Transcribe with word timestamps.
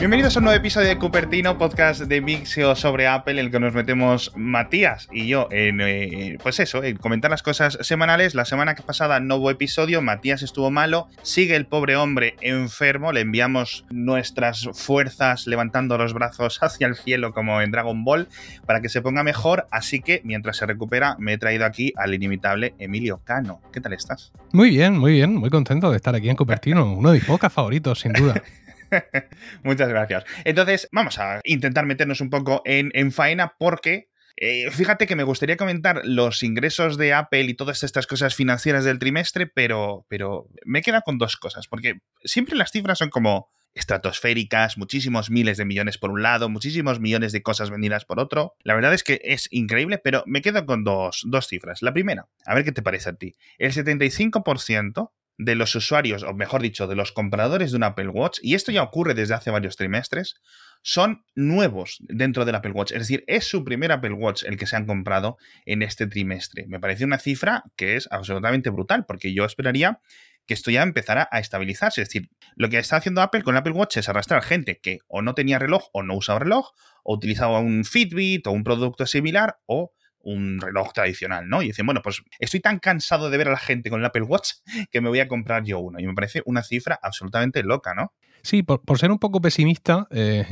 Bienvenidos 0.00 0.34
a 0.34 0.38
un 0.38 0.44
nuevo 0.44 0.58
episodio 0.58 0.88
de 0.88 0.96
Cupertino, 0.96 1.58
podcast 1.58 2.00
de 2.00 2.22
Mixio 2.22 2.74
sobre 2.74 3.06
Apple, 3.06 3.34
en 3.34 3.38
el 3.40 3.50
que 3.50 3.60
nos 3.60 3.74
metemos 3.74 4.32
Matías 4.34 5.06
y 5.12 5.28
yo 5.28 5.46
en, 5.50 5.82
eh, 5.82 6.38
pues 6.42 6.58
eso, 6.58 6.82
en 6.82 6.96
comentar 6.96 7.30
las 7.30 7.42
cosas 7.42 7.76
semanales. 7.82 8.34
La 8.34 8.46
semana 8.46 8.74
pasada 8.74 9.20
no 9.20 9.36
hubo 9.36 9.50
episodio, 9.50 10.00
Matías 10.00 10.40
estuvo 10.40 10.70
malo, 10.70 11.08
sigue 11.22 11.54
el 11.54 11.66
pobre 11.66 11.96
hombre 11.96 12.34
enfermo, 12.40 13.12
le 13.12 13.20
enviamos 13.20 13.84
nuestras 13.90 14.70
fuerzas 14.72 15.46
levantando 15.46 15.98
los 15.98 16.14
brazos 16.14 16.58
hacia 16.62 16.86
el 16.86 16.96
cielo 16.96 17.34
como 17.34 17.60
en 17.60 17.70
Dragon 17.70 18.02
Ball 18.02 18.28
para 18.64 18.80
que 18.80 18.88
se 18.88 19.02
ponga 19.02 19.22
mejor, 19.22 19.68
así 19.70 20.00
que 20.00 20.22
mientras 20.24 20.56
se 20.56 20.64
recupera 20.64 21.16
me 21.18 21.34
he 21.34 21.38
traído 21.38 21.66
aquí 21.66 21.92
al 21.96 22.14
inimitable 22.14 22.74
Emilio 22.78 23.20
Cano. 23.22 23.60
¿Qué 23.70 23.82
tal 23.82 23.92
estás? 23.92 24.32
Muy 24.54 24.70
bien, 24.70 24.96
muy 24.96 25.12
bien, 25.12 25.36
muy 25.36 25.50
contento 25.50 25.90
de 25.90 25.98
estar 25.98 26.14
aquí 26.14 26.30
en 26.30 26.36
Cupertino, 26.36 26.90
uno 26.90 27.10
de 27.10 27.18
mis 27.18 27.26
pocas 27.26 27.52
favoritos, 27.52 28.00
sin 28.00 28.14
duda. 28.14 28.42
Muchas 29.62 29.88
gracias. 29.88 30.24
Entonces, 30.44 30.88
vamos 30.92 31.18
a 31.18 31.40
intentar 31.44 31.86
meternos 31.86 32.20
un 32.20 32.30
poco 32.30 32.62
en, 32.64 33.12
faena 33.12 33.54
porque 33.58 34.08
eh, 34.36 34.70
fíjate 34.70 35.06
que 35.06 35.16
me 35.16 35.24
gustaría 35.24 35.56
comentar 35.56 36.02
los 36.04 36.42
ingresos 36.42 36.96
de 36.96 37.12
Apple 37.12 37.42
y 37.44 37.54
todas 37.54 37.82
estas 37.82 38.06
cosas 38.06 38.34
financieras 38.34 38.84
del 38.84 38.98
trimestre, 38.98 39.46
pero, 39.46 40.06
pero 40.08 40.46
me 40.64 40.82
queda 40.82 41.02
con 41.02 41.18
dos 41.18 41.36
cosas, 41.36 41.66
porque 41.66 42.00
siempre 42.24 42.56
las 42.56 42.70
cifras 42.70 42.98
son 42.98 43.10
como 43.10 43.50
estratosféricas, 43.74 44.78
muchísimos 44.78 45.30
miles 45.30 45.56
de 45.56 45.64
millones 45.64 45.98
por 45.98 46.10
un 46.10 46.22
lado, 46.22 46.48
muchísimos 46.48 47.00
millones 47.00 47.32
de 47.32 47.42
cosas 47.42 47.70
vendidas 47.70 48.04
por 48.04 48.18
otro. 48.18 48.54
La 48.62 48.74
verdad 48.74 48.94
es 48.94 49.04
que 49.04 49.20
es 49.22 49.48
increíble, 49.50 49.98
pero 49.98 50.24
me 50.26 50.42
quedo 50.42 50.66
con 50.66 50.84
dos, 50.84 51.22
dos 51.26 51.46
cifras. 51.46 51.82
La 51.82 51.92
primera, 51.92 52.26
a 52.46 52.54
ver 52.54 52.64
qué 52.64 52.72
te 52.72 52.82
parece 52.82 53.10
a 53.10 53.14
ti. 53.14 53.34
El 53.58 53.72
75% 53.72 55.10
de 55.42 55.54
los 55.54 55.74
usuarios, 55.74 56.22
o 56.22 56.34
mejor 56.34 56.60
dicho, 56.60 56.86
de 56.86 56.94
los 56.94 57.12
compradores 57.12 57.70
de 57.70 57.78
un 57.78 57.84
Apple 57.84 58.08
Watch, 58.08 58.38
y 58.42 58.54
esto 58.54 58.72
ya 58.72 58.82
ocurre 58.82 59.14
desde 59.14 59.34
hace 59.34 59.50
varios 59.50 59.76
trimestres, 59.76 60.34
son 60.82 61.24
nuevos 61.34 61.96
dentro 62.00 62.44
del 62.44 62.54
Apple 62.54 62.72
Watch. 62.72 62.92
Es 62.92 62.98
decir, 62.98 63.24
es 63.26 63.44
su 63.44 63.64
primer 63.64 63.90
Apple 63.90 64.12
Watch 64.12 64.44
el 64.44 64.58
que 64.58 64.66
se 64.66 64.76
han 64.76 64.86
comprado 64.86 65.38
en 65.64 65.82
este 65.82 66.06
trimestre. 66.06 66.66
Me 66.68 66.78
parece 66.78 67.06
una 67.06 67.18
cifra 67.18 67.64
que 67.76 67.96
es 67.96 68.06
absolutamente 68.10 68.68
brutal, 68.68 69.06
porque 69.06 69.32
yo 69.32 69.46
esperaría 69.46 70.00
que 70.46 70.54
esto 70.54 70.70
ya 70.70 70.82
empezara 70.82 71.28
a 71.30 71.38
estabilizarse. 71.38 72.02
Es 72.02 72.08
decir, 72.08 72.28
lo 72.56 72.68
que 72.68 72.78
está 72.78 72.96
haciendo 72.96 73.22
Apple 73.22 73.42
con 73.42 73.56
Apple 73.56 73.72
Watch 73.72 73.96
es 73.96 74.08
arrastrar 74.08 74.42
gente 74.42 74.78
que 74.82 74.98
o 75.06 75.22
no 75.22 75.34
tenía 75.34 75.58
reloj 75.58 75.88
o 75.92 76.02
no 76.02 76.16
usaba 76.16 76.40
reloj, 76.40 76.70
o 77.02 77.14
utilizaba 77.14 77.60
un 77.60 77.84
Fitbit 77.84 78.46
o 78.46 78.50
un 78.50 78.64
producto 78.64 79.06
similar, 79.06 79.56
o 79.64 79.92
un 80.22 80.60
reloj 80.60 80.92
tradicional, 80.92 81.48
¿no? 81.48 81.62
Y 81.62 81.68
dicen, 81.68 81.86
bueno, 81.86 82.02
pues 82.02 82.22
estoy 82.38 82.60
tan 82.60 82.78
cansado 82.78 83.30
de 83.30 83.38
ver 83.38 83.48
a 83.48 83.52
la 83.52 83.58
gente 83.58 83.90
con 83.90 84.00
el 84.00 84.06
Apple 84.06 84.22
Watch 84.22 84.52
que 84.90 85.00
me 85.00 85.08
voy 85.08 85.20
a 85.20 85.28
comprar 85.28 85.64
yo 85.64 85.78
uno. 85.78 85.98
Y 85.98 86.06
me 86.06 86.14
parece 86.14 86.42
una 86.46 86.62
cifra 86.62 86.98
absolutamente 87.02 87.62
loca, 87.62 87.94
¿no? 87.94 88.12
Sí, 88.42 88.62
por, 88.62 88.98
ser 88.98 89.10
un 89.10 89.18
poco 89.18 89.40
pesimista, 89.40 90.06
eh, 90.10 90.46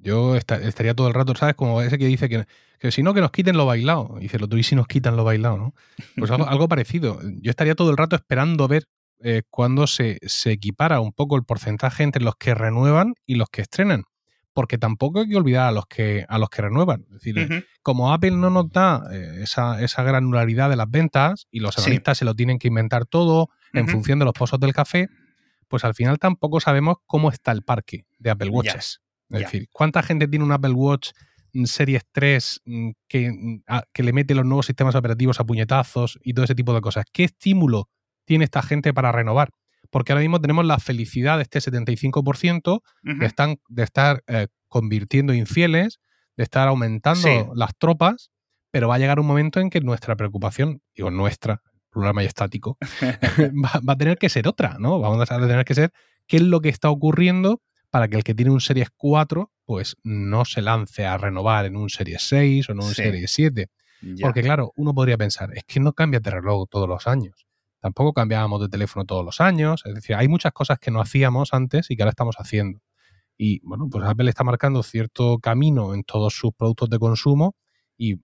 yo 0.00 0.36
estaría 0.36 0.94
todo 0.94 1.08
el 1.08 1.14
rato, 1.14 1.34
¿sabes? 1.34 1.54
Como 1.54 1.80
ese 1.80 1.98
que 1.98 2.06
dice 2.06 2.28
que, 2.28 2.44
que 2.78 2.90
si 2.90 3.02
no, 3.02 3.14
que 3.14 3.20
nos 3.20 3.30
quiten 3.30 3.56
lo 3.56 3.66
bailado. 3.66 4.16
Y 4.18 4.22
dice, 4.22 4.38
lo 4.38 4.48
tú 4.48 4.56
y 4.56 4.62
si 4.62 4.74
nos 4.74 4.86
quitan 4.86 5.16
lo 5.16 5.24
bailado, 5.24 5.56
¿no? 5.56 5.74
Pues 6.16 6.30
algo, 6.30 6.68
parecido. 6.68 7.20
Yo 7.40 7.50
estaría 7.50 7.74
todo 7.74 7.90
el 7.90 7.96
rato 7.96 8.16
esperando 8.16 8.68
ver 8.68 8.84
eh, 9.20 9.42
cuándo 9.50 9.86
se, 9.86 10.18
se 10.22 10.52
equipara 10.52 11.00
un 11.00 11.12
poco 11.12 11.36
el 11.36 11.44
porcentaje 11.44 12.02
entre 12.02 12.22
los 12.22 12.36
que 12.36 12.54
renuevan 12.54 13.14
y 13.26 13.36
los 13.36 13.48
que 13.48 13.62
estrenan 13.62 14.04
porque 14.54 14.78
tampoco 14.78 15.20
hay 15.20 15.28
que 15.28 15.36
olvidar 15.36 15.68
a 15.68 15.72
los 15.72 15.86
que, 15.86 16.24
a 16.28 16.38
los 16.38 16.48
que 16.48 16.62
renuevan. 16.62 17.04
Es 17.08 17.22
decir, 17.22 17.66
como 17.82 18.12
Apple 18.12 18.30
no 18.30 18.50
nos 18.50 18.70
da 18.70 19.02
eh, 19.12 19.42
esa, 19.42 19.82
esa, 19.82 20.02
granularidad 20.04 20.70
de 20.70 20.76
las 20.76 20.88
ventas 20.88 21.46
y 21.50 21.60
los 21.60 21.76
analistas 21.76 22.18
se 22.18 22.24
lo 22.24 22.34
tienen 22.34 22.58
que 22.58 22.68
inventar 22.68 23.04
todo 23.04 23.48
en 23.72 23.88
función 23.88 24.20
de 24.20 24.24
los 24.24 24.32
pozos 24.32 24.60
del 24.60 24.72
café, 24.72 25.08
pues 25.68 25.84
al 25.84 25.94
final 25.94 26.18
tampoco 26.20 26.60
sabemos 26.60 26.98
cómo 27.06 27.30
está 27.30 27.50
el 27.50 27.62
parque 27.62 28.06
de 28.18 28.30
Apple 28.30 28.50
Watches. 28.50 29.00
Es 29.30 29.40
decir, 29.40 29.68
¿cuánta 29.72 30.02
gente 30.02 30.28
tiene 30.28 30.44
un 30.44 30.52
Apple 30.52 30.72
Watch 30.72 31.10
Series 31.64 32.02
3 32.12 32.62
mm, 32.64 32.90
que, 33.08 33.30
mm, 33.32 33.62
que 33.92 34.02
le 34.04 34.12
mete 34.12 34.34
los 34.34 34.44
nuevos 34.44 34.66
sistemas 34.66 34.94
operativos 34.94 35.40
a 35.40 35.44
puñetazos 35.44 36.18
y 36.22 36.32
todo 36.32 36.44
ese 36.44 36.54
tipo 36.54 36.72
de 36.72 36.80
cosas? 36.80 37.04
¿Qué 37.12 37.24
estímulo 37.24 37.88
tiene 38.24 38.44
esta 38.44 38.62
gente 38.62 38.94
para 38.94 39.10
renovar? 39.10 39.50
Porque 39.94 40.10
ahora 40.10 40.22
mismo 40.22 40.40
tenemos 40.40 40.66
la 40.66 40.80
felicidad 40.80 41.36
de 41.36 41.44
este 41.44 41.60
75% 41.60 42.82
de, 43.02 43.26
están, 43.26 43.60
de 43.68 43.84
estar 43.84 44.24
eh, 44.26 44.48
convirtiendo 44.66 45.32
infieles, 45.32 46.00
de 46.36 46.42
estar 46.42 46.66
aumentando 46.66 47.52
las 47.54 47.76
tropas, 47.78 48.32
pero 48.72 48.88
va 48.88 48.96
a 48.96 48.98
llegar 48.98 49.20
un 49.20 49.26
momento 49.28 49.60
en 49.60 49.70
que 49.70 49.80
nuestra 49.80 50.16
preocupación, 50.16 50.82
digo 50.96 51.12
nuestra, 51.12 51.62
plural 51.90 52.12
majestático, 52.12 52.76
va, 53.64 53.80
va, 53.88 53.92
a 53.92 53.96
tener 53.96 54.18
que 54.18 54.28
ser 54.28 54.48
otra, 54.48 54.78
¿no? 54.80 54.98
Vamos 54.98 55.30
a 55.30 55.38
tener 55.38 55.64
que 55.64 55.76
ser 55.76 55.92
qué 56.26 56.38
es 56.38 56.42
lo 56.42 56.60
que 56.60 56.70
está 56.70 56.90
ocurriendo 56.90 57.62
para 57.88 58.08
que 58.08 58.16
el 58.16 58.24
que 58.24 58.34
tiene 58.34 58.50
un 58.50 58.60
Series 58.60 58.88
4 58.96 59.52
pues 59.64 59.94
no 60.02 60.44
se 60.44 60.60
lance 60.60 61.06
a 61.06 61.18
renovar 61.18 61.66
en 61.66 61.76
un 61.76 61.88
Series 61.88 62.20
6 62.22 62.68
o 62.68 62.72
en 62.72 62.78
un 62.82 62.92
Series 62.92 63.30
7. 63.30 63.68
Porque 64.20 64.42
claro, 64.42 64.72
uno 64.74 64.92
podría 64.92 65.16
pensar, 65.16 65.56
es 65.56 65.62
que 65.62 65.78
no 65.78 65.92
cambia 65.92 66.18
de 66.18 66.32
reloj 66.32 66.66
todos 66.68 66.88
los 66.88 67.06
años. 67.06 67.46
Tampoco 67.84 68.14
cambiábamos 68.14 68.62
de 68.62 68.70
teléfono 68.70 69.04
todos 69.04 69.22
los 69.22 69.42
años. 69.42 69.82
Es 69.84 69.94
decir, 69.94 70.16
hay 70.16 70.26
muchas 70.26 70.52
cosas 70.52 70.78
que 70.78 70.90
no 70.90 71.02
hacíamos 71.02 71.52
antes 71.52 71.90
y 71.90 71.96
que 71.96 72.02
ahora 72.02 72.12
estamos 72.12 72.36
haciendo. 72.38 72.80
Y 73.36 73.60
bueno, 73.62 73.90
pues 73.90 74.02
Apple 74.06 74.30
está 74.30 74.42
marcando 74.42 74.82
cierto 74.82 75.38
camino 75.38 75.92
en 75.92 76.02
todos 76.02 76.32
sus 76.32 76.54
productos 76.54 76.88
de 76.88 76.98
consumo 76.98 77.56
y 77.98 78.22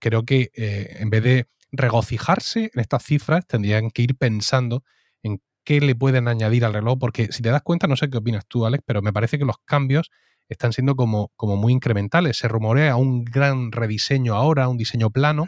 creo 0.00 0.24
que 0.24 0.50
eh, 0.52 0.96
en 0.98 1.10
vez 1.10 1.22
de 1.22 1.46
regocijarse 1.70 2.72
en 2.74 2.80
estas 2.80 3.04
cifras, 3.04 3.46
tendrían 3.46 3.92
que 3.92 4.02
ir 4.02 4.16
pensando 4.16 4.82
en 5.22 5.40
qué 5.62 5.80
le 5.80 5.94
pueden 5.94 6.26
añadir 6.26 6.64
al 6.64 6.74
reloj, 6.74 6.98
porque 6.98 7.30
si 7.30 7.40
te 7.40 7.50
das 7.50 7.62
cuenta, 7.62 7.86
no 7.86 7.94
sé 7.94 8.10
qué 8.10 8.18
opinas 8.18 8.46
tú, 8.48 8.66
Alex, 8.66 8.82
pero 8.84 9.00
me 9.00 9.12
parece 9.12 9.38
que 9.38 9.44
los 9.44 9.58
cambios 9.64 10.10
están 10.48 10.72
siendo 10.72 10.96
como, 10.96 11.30
como 11.36 11.56
muy 11.56 11.72
incrementales. 11.72 12.36
Se 12.36 12.48
rumorea 12.48 12.96
un 12.96 13.24
gran 13.24 13.70
rediseño 13.70 14.34
ahora, 14.34 14.66
un 14.66 14.76
diseño 14.76 15.10
plano, 15.10 15.44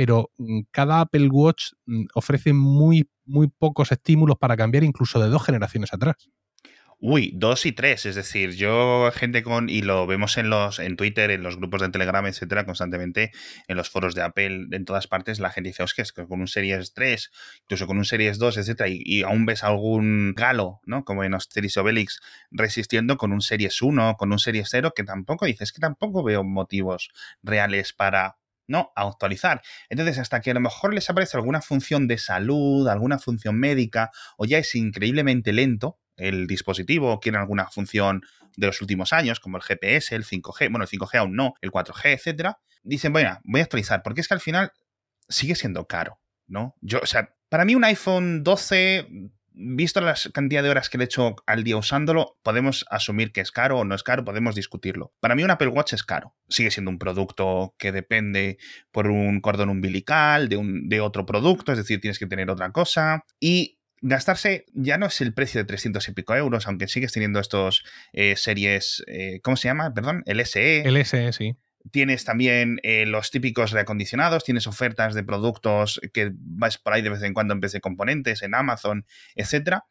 pero 0.00 0.30
mm, 0.38 0.60
cada 0.70 1.02
Apple 1.02 1.28
Watch 1.30 1.72
mm, 1.84 2.06
ofrece 2.14 2.54
muy, 2.54 3.10
muy 3.26 3.48
pocos 3.48 3.92
estímulos 3.92 4.38
para 4.38 4.56
cambiar 4.56 4.82
incluso 4.82 5.20
de 5.20 5.28
dos 5.28 5.44
generaciones 5.44 5.92
atrás. 5.92 6.30
Uy, 6.98 7.32
dos 7.34 7.66
y 7.66 7.72
tres, 7.72 8.06
es 8.06 8.14
decir, 8.14 8.52
yo 8.52 9.10
gente 9.12 9.42
con, 9.42 9.68
y 9.68 9.82
lo 9.82 10.06
vemos 10.06 10.38
en 10.38 10.48
los, 10.48 10.78
en 10.78 10.96
Twitter, 10.96 11.30
en 11.30 11.42
los 11.42 11.58
grupos 11.58 11.82
de 11.82 11.90
Telegram, 11.90 12.24
etcétera, 12.24 12.64
constantemente, 12.64 13.30
en 13.68 13.76
los 13.76 13.90
foros 13.90 14.14
de 14.14 14.22
Apple, 14.22 14.68
en 14.70 14.86
todas 14.86 15.06
partes, 15.06 15.38
la 15.38 15.50
gente 15.50 15.68
dice, 15.68 15.84
que 15.94 16.00
es 16.00 16.12
que 16.12 16.26
con 16.26 16.40
un 16.40 16.48
Series 16.48 16.94
3, 16.94 17.30
incluso 17.64 17.86
con 17.86 17.98
un 17.98 18.06
Series 18.06 18.38
2, 18.38 18.56
etcétera, 18.56 18.88
y, 18.90 19.22
aún 19.22 19.44
ves 19.44 19.64
algún 19.64 20.32
galo, 20.34 20.80
¿no? 20.86 21.04
Como 21.04 21.24
en 21.24 21.34
Asterix 21.34 21.76
Obelix, 21.76 22.20
resistiendo 22.50 23.18
con 23.18 23.32
un 23.32 23.42
Series 23.42 23.82
1, 23.82 24.16
con 24.18 24.32
un 24.32 24.38
Series 24.38 24.68
0, 24.70 24.92
que 24.96 25.04
tampoco 25.04 25.44
dices 25.44 25.72
que 25.72 25.80
tampoco 25.80 26.22
veo 26.22 26.42
motivos 26.42 27.10
reales 27.42 27.92
para 27.92 28.36
no 28.70 28.92
a 28.96 29.02
actualizar. 29.06 29.60
Entonces, 29.88 30.18
hasta 30.18 30.40
que 30.40 30.52
a 30.52 30.54
lo 30.54 30.60
mejor 30.60 30.94
les 30.94 31.10
aparece 31.10 31.36
alguna 31.36 31.60
función 31.60 32.08
de 32.08 32.16
salud, 32.16 32.88
alguna 32.88 33.18
función 33.18 33.58
médica, 33.58 34.10
o 34.38 34.46
ya 34.46 34.58
es 34.58 34.74
increíblemente 34.74 35.52
lento 35.52 35.98
el 36.16 36.46
dispositivo, 36.46 37.12
o 37.12 37.20
quieren 37.20 37.40
alguna 37.40 37.66
función 37.66 38.22
de 38.56 38.66
los 38.66 38.80
últimos 38.80 39.12
años, 39.12 39.40
como 39.40 39.56
el 39.56 39.62
GPS, 39.62 40.14
el 40.14 40.24
5G, 40.24 40.70
bueno, 40.70 40.84
el 40.84 40.88
5G 40.88 41.18
aún 41.18 41.34
no, 41.34 41.54
el 41.60 41.70
4G, 41.70 42.12
etcétera, 42.12 42.58
dicen, 42.82 43.12
bueno, 43.12 43.38
voy 43.44 43.60
a 43.60 43.64
actualizar, 43.64 44.02
porque 44.02 44.20
es 44.20 44.28
que 44.28 44.34
al 44.34 44.40
final 44.40 44.72
sigue 45.28 45.54
siendo 45.54 45.86
caro, 45.86 46.20
¿no? 46.46 46.76
Yo, 46.80 47.00
o 47.02 47.06
sea, 47.06 47.34
para 47.48 47.64
mí 47.64 47.74
un 47.74 47.84
iPhone 47.84 48.42
12 48.42 49.06
visto 49.52 50.00
la 50.00 50.14
cantidad 50.32 50.62
de 50.62 50.70
horas 50.70 50.88
que 50.88 50.98
le 50.98 51.04
he 51.04 51.06
hecho 51.06 51.36
al 51.46 51.64
día 51.64 51.76
usándolo, 51.76 52.38
podemos 52.42 52.84
asumir 52.90 53.32
que 53.32 53.40
es 53.40 53.52
caro 53.52 53.78
o 53.78 53.84
no 53.84 53.94
es 53.94 54.02
caro, 54.02 54.24
podemos 54.24 54.54
discutirlo. 54.54 55.12
Para 55.20 55.34
mí 55.34 55.42
un 55.42 55.50
Apple 55.50 55.68
Watch 55.68 55.92
es 55.92 56.04
caro. 56.04 56.34
Sigue 56.48 56.70
siendo 56.70 56.90
un 56.90 56.98
producto 56.98 57.74
que 57.78 57.92
depende 57.92 58.58
por 58.92 59.08
un 59.08 59.40
cordón 59.40 59.70
umbilical, 59.70 60.48
de, 60.48 60.56
un, 60.56 60.88
de 60.88 61.00
otro 61.00 61.26
producto, 61.26 61.72
es 61.72 61.78
decir, 61.78 62.00
tienes 62.00 62.18
que 62.18 62.26
tener 62.26 62.50
otra 62.50 62.72
cosa. 62.72 63.24
Y 63.38 63.78
gastarse 64.00 64.66
ya 64.72 64.98
no 64.98 65.06
es 65.06 65.20
el 65.20 65.34
precio 65.34 65.60
de 65.60 65.66
300 65.66 66.08
y 66.08 66.12
pico 66.12 66.34
euros, 66.34 66.66
aunque 66.66 66.88
sigues 66.88 67.12
teniendo 67.12 67.40
estos 67.40 67.84
eh, 68.12 68.36
series, 68.36 69.04
eh, 69.06 69.40
¿cómo 69.42 69.56
se 69.56 69.68
llama? 69.68 69.92
Perdón, 69.92 70.22
el 70.26 70.44
SE. 70.46 70.80
El 70.80 71.04
SE, 71.04 71.32
sí. 71.32 71.56
Tienes 71.90 72.24
también 72.24 72.78
eh, 72.82 73.06
los 73.06 73.30
típicos 73.30 73.70
reacondicionados, 73.72 74.44
tienes 74.44 74.66
ofertas 74.66 75.14
de 75.14 75.24
productos 75.24 76.00
que 76.12 76.30
vas 76.34 76.78
por 76.78 76.92
ahí 76.92 77.02
de 77.02 77.10
vez 77.10 77.22
en 77.22 77.34
cuando 77.34 77.54
en 77.54 77.60
vez 77.60 77.72
de 77.72 77.80
componentes, 77.80 78.42
en 78.42 78.54
Amazon, 78.54 79.06
etcétera. 79.34 79.84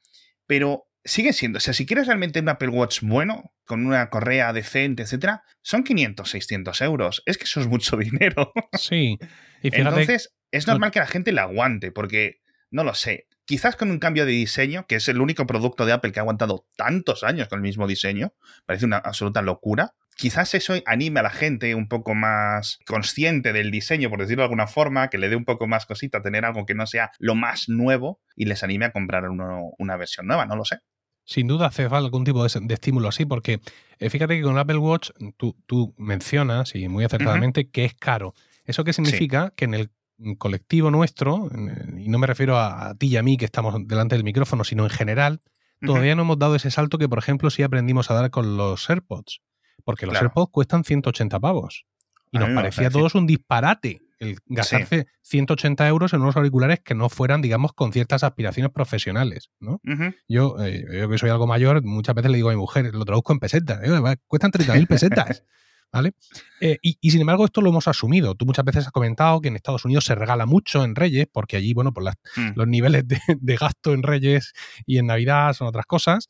Pero 0.46 0.88
sigue 1.04 1.34
siendo, 1.34 1.58
o 1.58 1.60
sea, 1.60 1.74
si 1.74 1.86
quieres 1.86 2.08
realmente 2.08 2.40
un 2.40 2.50
Apple 2.50 2.70
Watch 2.70 3.02
bueno, 3.02 3.54
con 3.66 3.86
una 3.86 4.10
correa 4.10 4.54
decente, 4.54 5.04
etcétera, 5.04 5.44
son 5.62 5.84
500, 5.84 6.30
600 6.30 6.82
euros. 6.82 7.24
Es 7.26 7.38
que 7.38 7.46
eso 7.46 7.62
es 7.62 7.68
mucho 7.68 7.98
dinero. 7.98 8.52
Sí. 8.78 9.18
Y 9.62 9.76
Entonces, 9.76 10.36
es 10.52 10.68
normal 10.68 10.92
que 10.92 11.00
la 11.00 11.08
gente 11.08 11.32
la 11.32 11.44
aguante, 11.44 11.92
porque, 11.92 12.42
no 12.72 12.84
lo 12.84 12.94
sé, 12.94 13.28
quizás 13.50 13.75
con 13.75 13.90
un 13.90 13.98
cambio 13.98 14.28
de 14.28 14.31
diseño, 14.31 14.86
que 14.86 14.98
es 14.98 15.07
el 15.07 15.19
único 15.19 15.48
producto 15.48 15.88
de 15.88 15.92
Apple 15.92 16.12
que 16.12 16.19
ha 16.19 16.22
aguantado 16.22 16.68
tantos 16.75 17.24
años 17.24 17.48
con 17.48 17.57
el 17.57 17.63
mismo 17.63 17.88
diseño, 17.88 18.31
parece 18.68 18.86
una 18.86 18.98
absoluta 18.98 19.42
locura. 19.42 19.96
Quizás 20.16 20.54
eso 20.54 20.75
anime 20.86 21.22
a 21.22 21.24
la 21.24 21.31
gente 21.31 21.74
un 21.74 21.88
poco 21.88 22.13
más 22.13 22.78
consciente 22.86 23.51
del 23.51 23.72
diseño, 23.72 24.12
por 24.12 24.19
decirlo 24.19 24.42
de 24.42 24.46
alguna 24.46 24.68
forma, 24.68 25.10
que 25.10 25.18
le 25.18 25.30
dé 25.30 25.36
un 25.36 25.46
poco 25.46 25.66
más 25.66 25.88
cosita 25.88 26.22
tener 26.22 26.46
algo 26.46 26.68
que 26.68 26.75
no 26.75 26.86
sea 26.86 27.10
lo 27.18 27.34
más 27.34 27.69
nuevo 27.69 28.22
y 28.36 28.46
les 28.46 28.62
anime 28.62 28.86
a 28.86 28.92
comprar 28.92 29.24
una 29.28 29.98
versión 29.98 30.28
nueva, 30.28 30.45
no 30.45 30.56
lo 30.56 30.63
sé. 30.63 30.81
Sin 31.25 31.48
duda 31.48 31.66
hace 31.66 31.90
falta 31.90 32.06
algún 32.06 32.25
tipo 32.25 32.45
de, 32.45 32.74
estímulo 32.74 33.07
así, 33.07 33.25
porque 33.25 33.62
eh, 33.98 34.10
fíjate 34.12 34.38
que 34.38 34.44
con 34.44 34.60
Apple 34.60 34.78
Watch 34.78 35.10
tú, 35.38 35.57
tú 35.66 35.95
mencionas, 35.98 36.75
y 36.75 36.88
muy 36.88 37.04
acertadamente, 37.04 37.72
que 37.72 37.86
es 37.86 37.95
caro. 37.95 38.36
¿Eso 38.63 38.84
qué 38.84 38.94
significa? 38.94 39.52
Que 39.56 39.66
en 39.66 39.74
el 39.74 39.90
colectivo 40.38 40.92
nuestro, 40.92 41.50
y 41.98 42.10
no 42.10 42.19
me 42.19 42.27
refiero 42.27 42.57
a, 42.60 42.95
ti 42.95 43.07
y 43.07 43.18
a 43.18 43.24
mí 43.24 43.38
que 43.38 43.45
estamos 43.45 43.75
delante 43.88 44.16
del 44.16 44.24
micrófono, 44.24 44.63
sino 44.63 44.83
en 44.83 44.89
general, 44.89 45.42
todavía 45.81 46.16
no 46.16 46.24
hemos 46.24 46.39
dado 46.39 46.56
ese 46.56 46.71
salto 46.71 46.98
que, 46.98 47.10
por 47.10 47.19
ejemplo, 47.19 47.50
sí 47.50 47.63
aprendimos 47.63 48.12
a 48.12 48.13
dar 48.13 48.30
con 48.30 48.57
los 48.57 48.89
AirPods. 48.89 49.42
Porque 49.86 50.06
los 50.06 50.21
AirPods 50.21 50.51
cuestan 50.51 50.83
180 50.83 51.39
pavos. 51.39 51.86
Y 52.31 52.38
nos 52.38 52.50
parecía 52.50 52.88
a 52.88 52.92
todos 52.92 53.16
un 53.16 53.25
disparate 53.25 54.01
el 54.19 54.38
gastarse 54.45 55.07
180 55.21 55.88
euros 55.88 56.13
en 56.13 56.21
unos 56.21 56.36
auriculares 56.36 56.81
que 56.81 56.94
no 56.94 57.10
fueran, 57.10 57.42
digamos, 57.42 57.74
con 57.74 57.94
ciertas 57.94 58.24
aspiraciones 58.24 58.71
profesionales, 58.71 59.50
¿no? 59.60 59.80
yo, 60.27 60.57
eh, 60.63 60.86
yo 60.92 61.10
que 61.10 61.18
soy 61.18 61.30
algo 61.30 61.48
mayor, 61.48 61.83
muchas 61.83 62.16
veces 62.16 62.31
le 62.31 62.38
digo 62.38 62.50
a 62.50 62.54
mi 62.54 62.60
mujer, 62.60 62.94
lo 62.94 63.06
traduzco 63.06 63.33
en 63.33 63.39
pesetas, 63.39 63.80
cuestan 64.27 64.51
30.000 64.51 64.88
pesetas. 64.88 65.44
¿Vale? 65.92 66.14
Eh, 66.62 66.78
y, 66.82 67.10
sin 67.10 67.22
embargo, 67.22 67.46
esto 67.46 67.62
lo 67.62 67.70
hemos 67.70 67.88
asumido. 67.88 68.36
Tú 68.36 68.46
muchas 68.46 68.64
veces 68.64 68.86
has 68.86 68.92
comentado 68.92 69.42
que 69.42 69.48
en 69.48 69.56
Estados 69.56 69.86
Unidos 69.86 70.06
se 70.06 70.14
regala 70.14 70.46
mucho 70.46 70.84
en 70.84 70.96
Reyes, 70.96 71.28
porque 71.32 71.58
allí, 71.58 71.74
bueno, 71.74 71.92
pues 71.94 72.14
mm. 72.36 72.52
los 72.56 72.68
niveles 72.68 73.08
de, 73.08 73.20
de, 73.28 73.56
gasto 73.56 73.94
en 73.94 74.04
Reyes 74.04 74.54
y 74.86 75.00
en 75.00 75.08
Navidad 75.08 75.54
son 75.54 75.68
otras 75.68 75.86
cosas. 75.86 76.30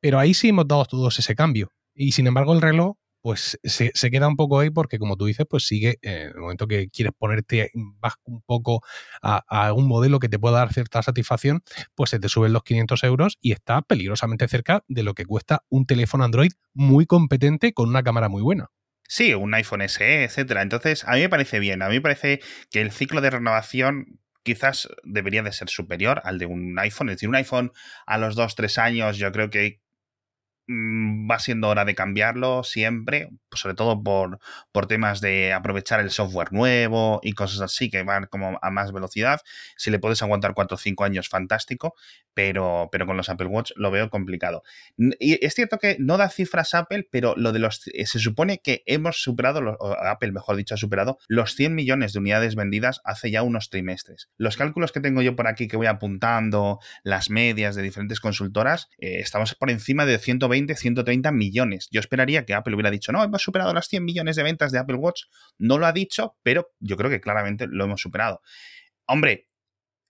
Pero 0.00 0.18
ahí 0.18 0.34
sí 0.34 0.50
hemos 0.50 0.68
dado 0.68 0.84
todos 0.84 1.18
ese 1.18 1.34
cambio. 1.34 1.70
Y 1.94 2.12
sin 2.12 2.26
embargo, 2.26 2.52
el 2.52 2.60
reloj 2.60 2.96
pues 3.24 3.58
se, 3.64 4.10
queda 4.10 4.28
un 4.28 4.36
poco 4.36 4.58
ahí 4.58 4.68
porque, 4.68 4.98
como 4.98 5.16
tú 5.16 5.24
dices, 5.24 5.46
pues 5.48 5.66
sigue, 5.66 5.98
en 6.02 6.28
el 6.28 6.36
momento 6.36 6.66
que 6.68 6.90
quieres 6.90 7.14
ponerte 7.18 7.70
vas 7.98 8.16
un 8.24 8.42
poco 8.42 8.82
a, 9.22 9.72
un 9.72 9.88
modelo 9.88 10.18
que 10.18 10.28
te 10.28 10.38
pueda 10.38 10.58
dar 10.58 10.74
cierta 10.74 11.02
satisfacción, 11.02 11.62
pues 11.94 12.10
se 12.10 12.18
te 12.18 12.28
suben 12.28 12.52
los 12.52 12.64
500 12.64 13.02
euros 13.04 13.38
y 13.40 13.52
está 13.52 13.80
peligrosamente 13.80 14.46
cerca 14.46 14.84
de 14.88 15.04
lo 15.04 15.14
que 15.14 15.24
cuesta 15.24 15.64
un 15.70 15.86
teléfono 15.86 16.22
Android 16.22 16.52
muy 16.74 17.06
competente 17.06 17.72
con 17.72 17.88
una 17.88 18.02
cámara 18.02 18.28
muy 18.28 18.42
buena. 18.42 18.68
Sí, 19.08 19.34
un 19.34 19.54
iPhone 19.54 19.82
SE, 19.82 20.24
etcétera. 20.24 20.62
Entonces, 20.62 21.04
a 21.06 21.12
mí 21.12 21.20
me 21.20 21.28
parece 21.28 21.58
bien. 21.58 21.82
A 21.82 21.88
mí 21.88 21.96
me 21.96 22.00
parece 22.00 22.40
que 22.70 22.80
el 22.80 22.90
ciclo 22.90 23.20
de 23.20 23.30
renovación 23.30 24.18
quizás 24.42 24.88
debería 25.04 25.42
de 25.42 25.52
ser 25.52 25.68
superior 25.68 26.20
al 26.24 26.38
de 26.38 26.46
un 26.46 26.78
iPhone. 26.78 27.08
Es 27.08 27.16
decir, 27.16 27.28
un 27.28 27.36
iPhone 27.36 27.72
a 28.06 28.18
los 28.18 28.36
2-3 28.36 28.78
años 28.78 29.16
yo 29.16 29.32
creo 29.32 29.50
que 29.50 29.80
va 30.68 31.38
siendo 31.38 31.68
hora 31.68 31.84
de 31.84 31.94
cambiarlo 31.94 32.64
siempre, 32.64 33.28
sobre 33.52 33.74
todo 33.74 34.02
por, 34.02 34.38
por 34.72 34.86
temas 34.86 35.20
de 35.20 35.52
aprovechar 35.52 36.00
el 36.00 36.10
software 36.10 36.52
nuevo 36.52 37.20
y 37.22 37.32
cosas 37.32 37.60
así 37.60 37.90
que 37.90 38.02
van 38.02 38.26
como 38.26 38.58
a 38.62 38.70
más 38.70 38.92
velocidad. 38.92 39.40
Si 39.76 39.90
le 39.90 39.98
puedes 39.98 40.22
aguantar 40.22 40.54
4 40.54 40.74
o 40.74 40.78
5 40.78 41.04
años, 41.04 41.28
fantástico, 41.28 41.94
pero, 42.32 42.88
pero 42.90 43.06
con 43.06 43.16
los 43.16 43.28
Apple 43.28 43.46
Watch 43.46 43.72
lo 43.76 43.90
veo 43.90 44.08
complicado. 44.08 44.62
Y 45.18 45.44
es 45.44 45.54
cierto 45.54 45.78
que 45.78 45.96
no 45.98 46.16
da 46.16 46.30
cifras 46.30 46.74
Apple, 46.74 47.08
pero 47.10 47.34
lo 47.36 47.52
de 47.52 47.58
los 47.58 47.86
eh, 47.88 48.06
se 48.06 48.18
supone 48.18 48.58
que 48.58 48.82
hemos 48.86 49.22
superado, 49.22 49.76
Apple 50.00 50.32
mejor 50.32 50.56
dicho, 50.56 50.74
ha 50.74 50.78
superado 50.78 51.18
los 51.28 51.54
100 51.54 51.74
millones 51.74 52.12
de 52.12 52.20
unidades 52.20 52.54
vendidas 52.54 53.00
hace 53.04 53.30
ya 53.30 53.42
unos 53.42 53.68
trimestres. 53.68 54.30
Los 54.38 54.56
cálculos 54.56 54.92
que 54.92 55.00
tengo 55.00 55.20
yo 55.20 55.36
por 55.36 55.46
aquí 55.46 55.68
que 55.68 55.76
voy 55.76 55.86
apuntando, 55.86 56.80
las 57.02 57.28
medias 57.28 57.76
de 57.76 57.82
diferentes 57.82 58.20
consultoras, 58.20 58.88
eh, 58.98 59.20
estamos 59.20 59.54
por 59.54 59.70
encima 59.70 60.06
de 60.06 60.18
120 60.18 60.53
130 60.54 61.32
millones. 61.32 61.88
Yo 61.90 62.00
esperaría 62.00 62.44
que 62.44 62.54
Apple 62.54 62.74
hubiera 62.74 62.90
dicho, 62.90 63.12
no, 63.12 63.22
hemos 63.22 63.42
superado 63.42 63.72
las 63.74 63.88
100 63.88 64.04
millones 64.04 64.36
de 64.36 64.42
ventas 64.42 64.72
de 64.72 64.78
Apple 64.78 64.96
Watch. 64.96 65.22
No 65.58 65.78
lo 65.78 65.86
ha 65.86 65.92
dicho, 65.92 66.36
pero 66.42 66.70
yo 66.80 66.96
creo 66.96 67.10
que 67.10 67.20
claramente 67.20 67.66
lo 67.68 67.84
hemos 67.84 68.00
superado. 68.00 68.40
Hombre, 69.06 69.48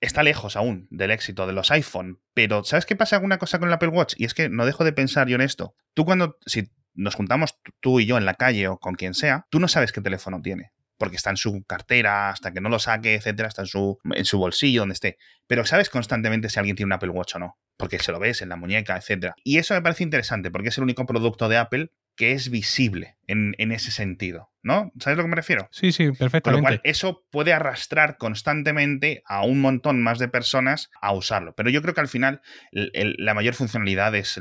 está 0.00 0.22
lejos 0.22 0.56
aún 0.56 0.86
del 0.90 1.10
éxito 1.10 1.46
de 1.46 1.52
los 1.52 1.70
iPhone, 1.70 2.20
pero 2.34 2.64
¿sabes 2.64 2.86
qué 2.86 2.96
pasa 2.96 3.16
alguna 3.16 3.38
cosa 3.38 3.58
con 3.58 3.68
el 3.68 3.74
Apple 3.74 3.88
Watch? 3.88 4.14
Y 4.18 4.24
es 4.24 4.34
que 4.34 4.48
no 4.48 4.66
dejo 4.66 4.84
de 4.84 4.92
pensar 4.92 5.28
yo 5.28 5.36
en 5.36 5.40
esto. 5.40 5.74
Tú 5.94 6.04
cuando, 6.04 6.36
si 6.46 6.70
nos 6.92 7.14
juntamos 7.14 7.58
tú 7.80 8.00
y 8.00 8.06
yo 8.06 8.18
en 8.18 8.26
la 8.26 8.34
calle 8.34 8.68
o 8.68 8.78
con 8.78 8.94
quien 8.94 9.14
sea, 9.14 9.46
tú 9.50 9.60
no 9.60 9.68
sabes 9.68 9.92
qué 9.92 10.00
teléfono 10.00 10.42
tiene 10.42 10.73
porque 10.98 11.16
está 11.16 11.30
en 11.30 11.36
su 11.36 11.64
cartera, 11.64 12.30
hasta 12.30 12.52
que 12.52 12.60
no 12.60 12.68
lo 12.68 12.78
saque, 12.78 13.14
etcétera, 13.14 13.48
está 13.48 13.62
en 13.62 13.68
su, 13.68 13.98
en 14.04 14.24
su 14.24 14.38
bolsillo, 14.38 14.82
donde 14.82 14.94
esté. 14.94 15.18
Pero 15.46 15.64
sabes 15.64 15.90
constantemente 15.90 16.48
si 16.48 16.58
alguien 16.58 16.76
tiene 16.76 16.88
un 16.88 16.92
Apple 16.92 17.10
Watch 17.10 17.36
o 17.36 17.38
no, 17.38 17.58
porque 17.76 17.98
se 17.98 18.12
lo 18.12 18.18
ves 18.18 18.42
en 18.42 18.48
la 18.48 18.56
muñeca, 18.56 18.96
etcétera. 18.96 19.34
Y 19.44 19.58
eso 19.58 19.74
me 19.74 19.82
parece 19.82 20.04
interesante, 20.04 20.50
porque 20.50 20.68
es 20.68 20.78
el 20.78 20.84
único 20.84 21.06
producto 21.06 21.48
de 21.48 21.56
Apple 21.56 21.90
que 22.16 22.32
es 22.32 22.50
visible 22.50 23.16
en, 23.26 23.54
ese 23.72 23.90
sentido, 23.90 24.52
¿no? 24.62 24.92
¿Sabes 25.00 25.14
a 25.14 25.16
lo 25.16 25.24
que 25.24 25.30
me 25.30 25.36
refiero? 25.36 25.68
Sí, 25.72 25.90
sí, 25.90 26.12
perfectamente. 26.12 26.42
Con 26.42 26.54
lo 26.54 26.60
cual, 26.60 26.80
eso 26.84 27.24
puede 27.30 27.52
arrastrar 27.52 28.18
constantemente 28.18 29.22
a 29.26 29.44
un 29.44 29.60
montón 29.60 30.02
más 30.02 30.18
de 30.18 30.28
personas 30.28 30.90
a 31.00 31.12
usarlo. 31.12 31.54
Pero 31.56 31.70
yo 31.70 31.82
creo 31.82 31.94
que 31.94 32.00
al 32.00 32.08
final 32.08 32.40
la 32.70 33.34
mayor 33.34 33.54
funcionalidad 33.54 34.14
es 34.14 34.40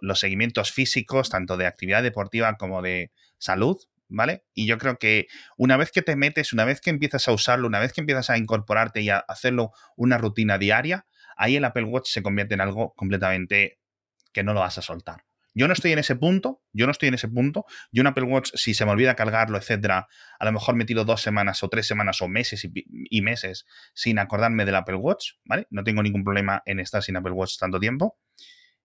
los 0.00 0.20
seguimientos 0.20 0.70
físicos, 0.70 1.30
tanto 1.30 1.56
de 1.56 1.66
actividad 1.66 2.02
deportiva 2.02 2.56
como 2.56 2.80
de 2.80 3.10
salud, 3.38 3.78
¿vale? 4.10 4.44
Y 4.54 4.66
yo 4.66 4.78
creo 4.78 4.98
que 4.98 5.26
una 5.56 5.76
vez 5.76 5.90
que 5.90 6.02
te 6.02 6.16
metes, 6.16 6.52
una 6.52 6.64
vez 6.64 6.80
que 6.80 6.90
empiezas 6.90 7.26
a 7.28 7.32
usarlo, 7.32 7.66
una 7.66 7.78
vez 7.78 7.92
que 7.92 8.00
empiezas 8.00 8.30
a 8.30 8.38
incorporarte 8.38 9.00
y 9.00 9.10
a 9.10 9.18
hacerlo 9.18 9.72
una 9.96 10.18
rutina 10.18 10.58
diaria, 10.58 11.06
ahí 11.36 11.56
el 11.56 11.64
Apple 11.64 11.84
Watch 11.84 12.08
se 12.10 12.22
convierte 12.22 12.54
en 12.54 12.60
algo 12.60 12.94
completamente 12.94 13.78
que 14.32 14.42
no 14.42 14.52
lo 14.52 14.60
vas 14.60 14.78
a 14.78 14.82
soltar. 14.82 15.24
Yo 15.52 15.66
no 15.66 15.72
estoy 15.72 15.92
en 15.92 15.98
ese 15.98 16.14
punto, 16.14 16.62
yo 16.72 16.86
no 16.86 16.92
estoy 16.92 17.08
en 17.08 17.14
ese 17.14 17.28
punto. 17.28 17.64
Yo 17.90 18.02
un 18.02 18.06
Apple 18.06 18.24
Watch, 18.24 18.50
si 18.54 18.72
se 18.72 18.84
me 18.84 18.92
olvida 18.92 19.16
cargarlo, 19.16 19.58
etcétera, 19.58 20.06
a 20.38 20.44
lo 20.44 20.52
mejor 20.52 20.76
me 20.76 20.84
tiro 20.84 21.04
dos 21.04 21.22
semanas 21.22 21.62
o 21.64 21.68
tres 21.68 21.86
semanas 21.86 22.22
o 22.22 22.28
meses 22.28 22.64
y, 22.64 22.70
y 22.84 23.20
meses 23.22 23.66
sin 23.92 24.18
acordarme 24.18 24.64
del 24.64 24.76
Apple 24.76 24.96
Watch, 24.96 25.32
¿vale? 25.44 25.66
No 25.70 25.82
tengo 25.82 26.02
ningún 26.02 26.22
problema 26.22 26.62
en 26.66 26.78
estar 26.78 27.02
sin 27.02 27.16
Apple 27.16 27.32
Watch 27.32 27.58
tanto 27.58 27.80
tiempo. 27.80 28.18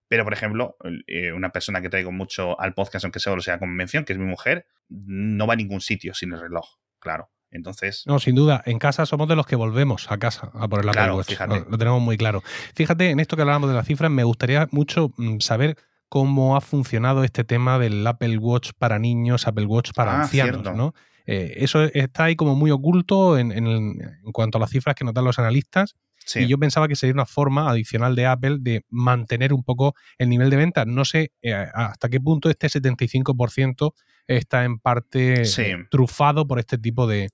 Pero, 0.07 0.23
por 0.23 0.33
ejemplo, 0.33 0.77
eh, 1.07 1.31
una 1.31 1.49
persona 1.49 1.81
que 1.81 1.89
traigo 1.89 2.11
mucho 2.11 2.59
al 2.59 2.73
podcast, 2.73 3.05
aunque 3.05 3.19
solo 3.19 3.41
sea 3.41 3.59
con 3.59 3.69
mención, 3.75 4.05
que 4.05 4.13
es 4.13 4.19
mi 4.19 4.25
mujer, 4.25 4.67
no 4.89 5.47
va 5.47 5.53
a 5.53 5.57
ningún 5.57 5.81
sitio 5.81 6.13
sin 6.13 6.33
el 6.33 6.39
reloj, 6.39 6.65
claro. 6.99 7.31
Entonces. 7.51 8.03
No, 8.05 8.19
sin 8.19 8.35
duda. 8.35 8.61
En 8.65 8.79
casa 8.79 9.05
somos 9.05 9.29
de 9.29 9.35
los 9.35 9.45
que 9.45 9.55
volvemos 9.55 10.11
a 10.11 10.17
casa 10.17 10.51
a 10.53 10.67
poner 10.67 10.85
la 10.85 10.91
claro, 10.91 11.15
Watch. 11.15 11.39
Lo 11.69 11.77
tenemos 11.77 12.01
muy 12.01 12.17
claro. 12.17 12.43
Fíjate, 12.75 13.11
en 13.11 13.19
esto 13.19 13.35
que 13.35 13.43
hablábamos 13.43 13.69
de 13.69 13.75
las 13.75 13.87
cifras, 13.87 14.11
me 14.11 14.23
gustaría 14.23 14.67
mucho 14.71 15.11
mm, 15.17 15.39
saber 15.39 15.77
cómo 16.09 16.57
ha 16.57 16.61
funcionado 16.61 17.23
este 17.23 17.43
tema 17.43 17.79
del 17.79 18.05
Apple 18.05 18.37
Watch 18.37 18.71
para 18.77 18.99
niños, 18.99 19.47
Apple 19.47 19.65
Watch 19.65 19.91
para 19.95 20.13
ah, 20.13 20.21
ancianos, 20.21 20.75
¿no? 20.75 20.93
Eh, 21.25 21.55
eso 21.57 21.83
está 21.83 22.25
ahí 22.25 22.35
como 22.35 22.55
muy 22.55 22.71
oculto 22.71 23.37
en, 23.37 23.51
en, 23.51 23.97
cuanto 24.31 24.57
a 24.57 24.61
las 24.61 24.69
cifras 24.69 24.95
que 24.95 25.03
nos 25.03 25.13
dan 25.13 25.25
los 25.25 25.39
analistas. 25.39 25.95
Y 26.33 26.47
yo 26.47 26.57
pensaba 26.57 26.87
que 26.87 26.95
sería 26.95 27.13
una 27.13 27.25
forma 27.25 27.69
adicional 27.69 28.15
de 28.15 28.25
Apple 28.25 28.57
de 28.59 28.85
mantener 28.89 29.53
un 29.53 29.63
poco 29.63 29.95
el 30.17 30.29
nivel 30.29 30.49
de 30.49 30.57
venta. 30.57 30.85
No 30.85 31.05
sé 31.05 31.31
eh, 31.41 31.53
hasta 31.53 32.09
qué 32.09 32.19
punto 32.19 32.49
este 32.49 32.67
75% 32.67 33.93
está 34.27 34.65
en 34.65 34.79
parte 34.79 35.43
eh, 35.43 35.85
trufado 35.89 36.47
por 36.47 36.59
este 36.59 36.77
tipo 36.77 37.07
de, 37.07 37.29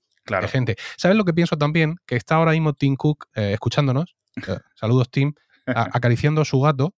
gente. 0.48 0.76
¿Sabes 0.96 1.16
lo 1.16 1.24
que 1.24 1.32
pienso 1.32 1.56
también? 1.56 1.96
Que 2.06 2.16
está 2.16 2.36
ahora 2.36 2.52
mismo 2.52 2.74
Tim 2.74 2.96
Cook 2.96 3.26
eh, 3.34 3.52
escuchándonos. 3.54 4.14
saludos, 4.74 5.10
Tim. 5.10 5.32
acariciando 5.66 6.42
a 6.42 6.44
su 6.44 6.60
gato 6.60 6.94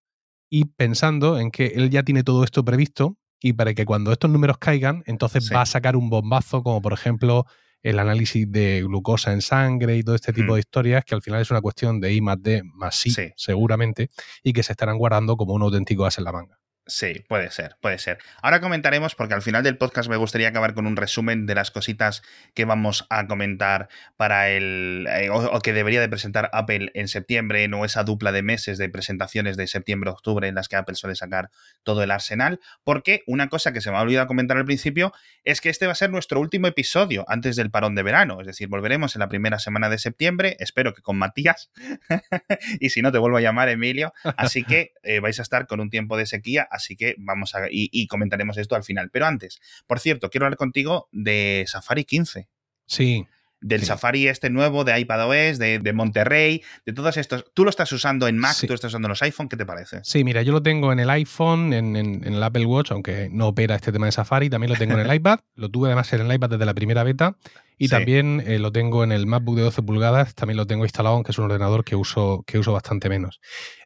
y 0.50 0.66
pensando 0.66 1.40
en 1.40 1.52
que 1.52 1.68
él 1.68 1.90
ya 1.90 2.04
tiene 2.04 2.24
todo 2.24 2.44
esto 2.44 2.64
previsto 2.66 3.18
y 3.42 3.54
para 3.54 3.74
que 3.74 3.86
cuando 3.86 4.12
estos 4.12 4.30
números 4.30 4.58
caigan, 4.58 5.04
entonces 5.06 5.52
va 5.54 5.62
a 5.62 5.66
sacar 5.66 5.96
un 5.96 6.10
bombazo 6.10 6.64
como 6.64 6.82
por 6.82 6.94
ejemplo 6.94 7.46
el 7.84 8.00
análisis 8.00 8.50
de 8.52 8.82
glucosa 8.82 9.34
en 9.34 9.42
sangre 9.42 9.98
y 9.98 10.04
todo 10.04 10.16
este 10.16 10.34
tipo 10.34 10.54
mm. 10.54 10.56
de 10.56 10.60
historias, 10.60 11.06
que 11.06 11.16
al 11.16 11.22
final 11.22 11.42
es 11.42 11.52
una 11.52 11.62
cuestión 11.62 12.00
de 12.00 12.14
I 12.14 12.22
más 12.22 12.42
D 12.42 12.64
más 12.64 12.96
sí, 12.96 13.14
seguramente, 13.36 14.10
y 14.42 14.54
que 14.54 14.64
se 14.64 14.72
estarán 14.72 14.98
guardando 14.98 15.36
como 15.36 15.54
un 15.54 15.62
auténtico 15.62 16.06
as 16.06 16.18
en 16.18 16.24
la 16.24 16.32
manga. 16.32 16.63
Sí, 16.86 17.24
puede 17.30 17.50
ser, 17.50 17.78
puede 17.80 17.98
ser. 17.98 18.18
Ahora 18.42 18.60
comentaremos, 18.60 19.16
porque 19.16 19.34
al 19.34 19.42
final 19.42 19.64
del 19.64 19.78
podcast 19.78 20.10
me 20.10 20.18
gustaría 20.18 20.50
acabar 20.50 20.74
con 20.74 20.86
un 20.86 20.98
resumen 20.98 21.46
de 21.46 21.56
las 21.56 21.72
cositas 21.72 22.24
que 22.54 22.66
vamos 22.66 23.06
a 23.10 23.26
comentar 23.26 23.88
para 24.18 24.50
el. 24.50 25.08
Eh, 25.10 25.30
o, 25.30 25.62
que 25.62 25.72
debería 25.72 26.02
de 26.02 26.10
presentar 26.10 26.50
Apple 26.52 26.92
en 26.94 27.08
septiembre, 27.08 27.66
no 27.70 27.86
esa 27.86 28.04
dupla 28.04 28.34
de 28.34 28.44
meses 28.44 28.78
de 28.78 28.90
presentaciones 28.90 29.56
de 29.56 29.68
septiembre-octubre 29.68 30.46
en 30.46 30.56
las 30.56 30.68
que 30.68 30.76
Apple 30.76 30.96
suele 30.96 31.16
sacar 31.16 31.52
todo 31.84 32.04
el 32.04 32.12
arsenal. 32.12 32.60
Porque 32.84 33.24
una 33.28 33.48
cosa 33.48 33.72
que 33.72 33.80
se 33.80 33.90
me 33.90 33.96
ha 33.96 34.02
olvidado 34.02 34.28
comentar 34.28 34.58
al 34.58 34.66
principio 34.66 35.14
es 35.46 35.62
que 35.62 35.70
este 35.70 35.86
va 35.86 35.94
a 35.94 35.96
ser 35.96 36.10
nuestro 36.10 36.42
último 36.42 36.68
episodio 36.68 37.24
antes 37.30 37.56
del 37.56 37.72
parón 37.72 37.96
de 37.96 38.04
verano. 38.04 38.42
Es 38.42 38.48
decir, 38.48 38.68
volveremos 38.68 39.16
en 39.16 39.22
la 39.22 39.30
primera 39.30 39.58
semana 39.58 39.88
de 39.88 40.00
septiembre, 40.00 40.58
espero 40.60 40.94
que 40.94 41.02
con 41.02 41.18
Matías. 41.18 41.72
y 42.82 42.90
si 42.90 43.02
no, 43.02 43.14
te 43.14 43.20
vuelvo 43.20 43.38
a 43.38 43.42
llamar, 43.42 43.70
Emilio. 43.70 44.14
Así 44.36 44.66
que 44.66 44.92
eh, 45.04 45.22
vais 45.22 45.40
a 45.40 45.44
estar 45.44 45.66
con 45.66 45.80
un 45.80 45.90
tiempo 45.90 46.18
de 46.18 46.26
sequía 46.26 46.68
así 46.74 46.96
que 46.96 47.16
vamos 47.18 47.56
a 47.56 47.68
y, 47.70 48.08
comentaremos 48.08 48.58
esto 48.58 48.76
al 48.76 48.84
final. 48.84 49.10
Pero 49.12 49.26
antes, 49.26 49.62
por 49.88 50.00
cierto, 50.00 50.30
quiero 50.30 50.46
hablar 50.46 50.58
contigo 50.58 51.08
de 51.12 51.64
Safari 51.68 52.04
15. 52.04 52.50
Sí. 52.86 53.26
Del 53.64 53.84
Safari 53.84 54.28
este 54.28 54.50
nuevo, 54.50 54.84
de 54.84 55.00
iPadOS, 55.00 55.58
de, 55.58 55.80
de 55.80 55.94
Monterrey, 55.94 56.62
de 56.86 56.94
todos 56.94 57.18
estos. 57.18 57.46
Tú 57.54 57.64
lo 57.64 57.70
estás 57.70 57.92
usando 57.92 58.28
en 58.28 58.38
Mac, 58.38 58.56
tú 58.68 58.74
estás 58.74 58.90
usando 58.90 59.08
en 59.08 59.10
los 59.10 59.22
iPhone, 59.24 59.50
¿qué 59.50 59.58
te 59.58 59.66
parece? 59.66 60.02
Sí, 60.04 60.24
mira, 60.24 60.42
yo 60.42 60.52
lo 60.52 60.62
tengo 60.62 60.92
en 60.92 61.00
el 61.00 61.10
iPhone, 61.10 61.74
en, 61.74 61.96
el 61.96 62.44
Apple 62.44 62.66
Watch, 62.66 62.92
aunque 62.92 63.30
no 63.32 63.48
opera 63.48 63.76
este 63.76 63.92
tema 63.92 64.06
de 64.06 64.12
Safari, 64.12 64.50
también 64.50 64.72
lo 64.72 64.78
tengo 64.78 64.94
en 64.94 65.00
el 65.00 65.14
iPad, 65.16 65.40
lo 65.56 65.70
tuve 65.70 65.88
además 65.88 66.12
en 66.14 66.22
el 66.22 66.34
iPad 66.34 66.52
desde 66.52 66.66
la 66.66 66.74
primera 66.74 67.04
beta 67.04 67.38
y 67.78 67.88
también 67.88 68.44
eh, 68.46 68.60
lo 68.60 68.72
tengo 68.72 69.04
en 69.04 69.12
el 69.12 69.26
MacBook 69.26 69.56
de 69.56 69.64
12 69.64 69.82
pulgadas, 69.82 70.36
también 70.36 70.58
lo 70.58 70.68
tengo 70.68 70.86
instalado, 70.86 71.16
aunque 71.16 71.32
es 71.32 71.38
un 71.38 71.46
ordenador 71.46 71.84
que 71.84 71.96
uso, 71.96 72.44
que 72.46 72.60
uso 72.60 72.72
bastante 72.74 73.10
menos. 73.10 73.40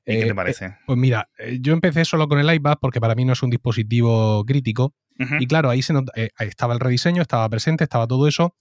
¿Y 0.05 0.13
qué 0.13 0.23
te 0.23 0.29
eh, 0.29 0.35
parece? 0.35 0.75
pues 0.85 0.97
mira, 0.97 1.29
yo 1.59 1.73
empecé 1.73 2.05
solo 2.05 2.27
con 2.27 2.39
el 2.39 2.53
iPad 2.53 2.77
porque 2.81 2.99
para 2.99 3.15
mí 3.15 3.25
no 3.25 3.33
es 3.33 3.43
un 3.43 3.49
dispositivo 3.49 4.43
crítico. 4.45 4.93
Y 5.39 5.47
claro, 5.47 5.71
ahí 5.71 5.81
se 5.81 5.95
estaba 6.37 6.75
el 6.75 6.79
rediseño, 6.79 7.23
estaba 7.23 7.49
presente, 7.49 7.83
estaba 7.83 8.05
todo 8.05 8.27
eso, 8.27 8.53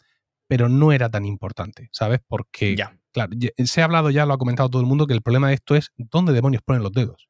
pero 0.47 0.69
no 0.69 0.93
era 0.93 1.09
tan 1.09 1.25
importante, 1.25 1.89
¿sabes? 1.93 2.21
Porque, 2.27 2.77
ya. 2.77 2.99
claro, 3.13 3.33
se 3.65 3.81
ha 3.81 3.85
hablado 3.85 4.11
ya, 4.11 4.27
lo 4.27 4.35
ha 4.35 4.39
comentado 4.39 4.69
todo 4.69 4.81
el 4.81 4.87
mundo, 4.87 5.07
que 5.07 5.15
el 5.15 5.23
problema 5.23 5.49
de 5.49 5.55
esto 5.55 5.75
es 5.75 5.93
dónde 5.97 6.33
demonios 6.33 6.63
ponen 6.63 6.83
los 6.83 6.93
dedos. 6.93 7.29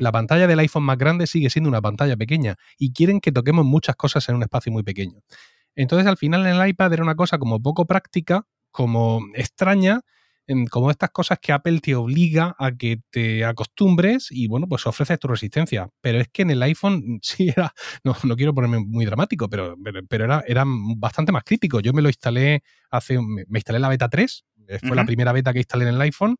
La 0.00 0.12
pantalla 0.12 0.46
del 0.46 0.58
iPhone 0.60 0.84
más 0.84 0.96
grande 0.96 1.26
sigue 1.26 1.50
siendo 1.50 1.68
una 1.68 1.82
pantalla 1.82 2.16
pequeña 2.16 2.56
y 2.78 2.92
quieren 2.92 3.20
que 3.20 3.32
toquemos 3.32 3.64
muchas 3.64 3.96
cosas 3.96 4.26
en 4.28 4.36
un 4.36 4.42
espacio 4.42 4.72
muy 4.72 4.82
pequeño. 4.82 5.20
Entonces, 5.74 6.06
al 6.06 6.16
final 6.16 6.46
en 6.46 6.56
el 6.56 6.68
iPad 6.68 6.92
era 6.94 7.02
una 7.02 7.14
cosa 7.14 7.38
como 7.38 7.60
poco 7.60 7.86
práctica, 7.86 8.46
como 8.70 9.20
extraña, 9.34 10.00
como 10.70 10.90
estas 10.90 11.10
cosas 11.10 11.38
que 11.40 11.52
Apple 11.52 11.80
te 11.80 11.94
obliga 11.94 12.54
a 12.58 12.72
que 12.72 13.00
te 13.10 13.44
acostumbres 13.44 14.28
y 14.30 14.48
bueno, 14.48 14.66
pues 14.66 14.86
ofreces 14.86 15.18
tu 15.18 15.28
resistencia. 15.28 15.88
Pero 16.00 16.20
es 16.20 16.28
que 16.28 16.42
en 16.42 16.50
el 16.50 16.62
iPhone 16.62 17.18
sí 17.22 17.48
era, 17.48 17.72
no, 18.04 18.16
no 18.24 18.36
quiero 18.36 18.54
ponerme 18.54 18.80
muy 18.80 19.04
dramático, 19.04 19.48
pero, 19.48 19.76
pero, 20.08 20.24
era, 20.24 20.42
era, 20.46 20.64
bastante 20.96 21.32
más 21.32 21.44
crítico. 21.44 21.80
Yo 21.80 21.92
me 21.92 22.02
lo 22.02 22.08
instalé 22.08 22.62
hace, 22.90 23.18
me 23.20 23.58
instalé 23.58 23.78
la 23.78 23.88
beta 23.88 24.08
3, 24.08 24.44
eh, 24.68 24.78
fue 24.80 24.96
la 24.96 25.04
primera 25.04 25.32
beta 25.32 25.52
que 25.52 25.58
instalé 25.58 25.88
en 25.88 25.94
el 25.94 26.00
iPhone 26.00 26.36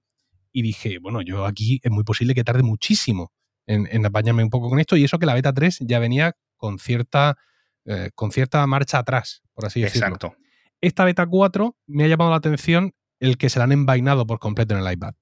y 0.52 0.62
dije, 0.62 0.98
bueno, 1.00 1.22
yo 1.22 1.46
aquí 1.46 1.80
es 1.82 1.90
muy 1.90 2.04
posible 2.04 2.34
que 2.34 2.44
tarde 2.44 2.62
muchísimo 2.62 3.32
en, 3.66 3.88
en 3.90 4.04
apañarme 4.06 4.42
un 4.42 4.50
poco 4.50 4.68
con 4.68 4.80
esto 4.80 4.96
y 4.96 5.04
eso 5.04 5.18
que 5.18 5.26
la 5.26 5.34
beta 5.34 5.52
3 5.52 5.78
ya 5.80 5.98
venía 5.98 6.34
con 6.56 6.78
cierta, 6.78 7.38
eh, 7.84 8.10
con 8.14 8.30
cierta 8.32 8.66
marcha 8.66 8.98
atrás, 8.98 9.42
por 9.54 9.66
así 9.66 9.80
decirlo. 9.80 10.08
Exacto. 10.08 10.34
Esta 10.80 11.04
beta 11.04 11.26
4 11.26 11.76
me 11.86 12.04
ha 12.04 12.08
llamado 12.08 12.30
la 12.30 12.36
atención 12.36 12.92
el 13.20 13.38
que 13.38 13.50
se 13.50 13.58
la 13.58 13.66
han 13.66 13.72
envainado 13.72 14.26
por 14.26 14.38
completo 14.38 14.74
en 14.74 14.84
el 14.84 14.92
iPad. 14.92 15.14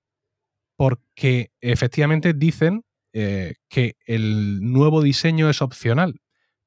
Porque 0.76 1.50
efectivamente 1.60 2.32
dicen 2.32 2.84
eh, 3.12 3.54
que 3.68 3.96
el 4.06 4.60
nuevo 4.62 5.02
diseño 5.02 5.50
es 5.50 5.60
opcional. 5.60 6.20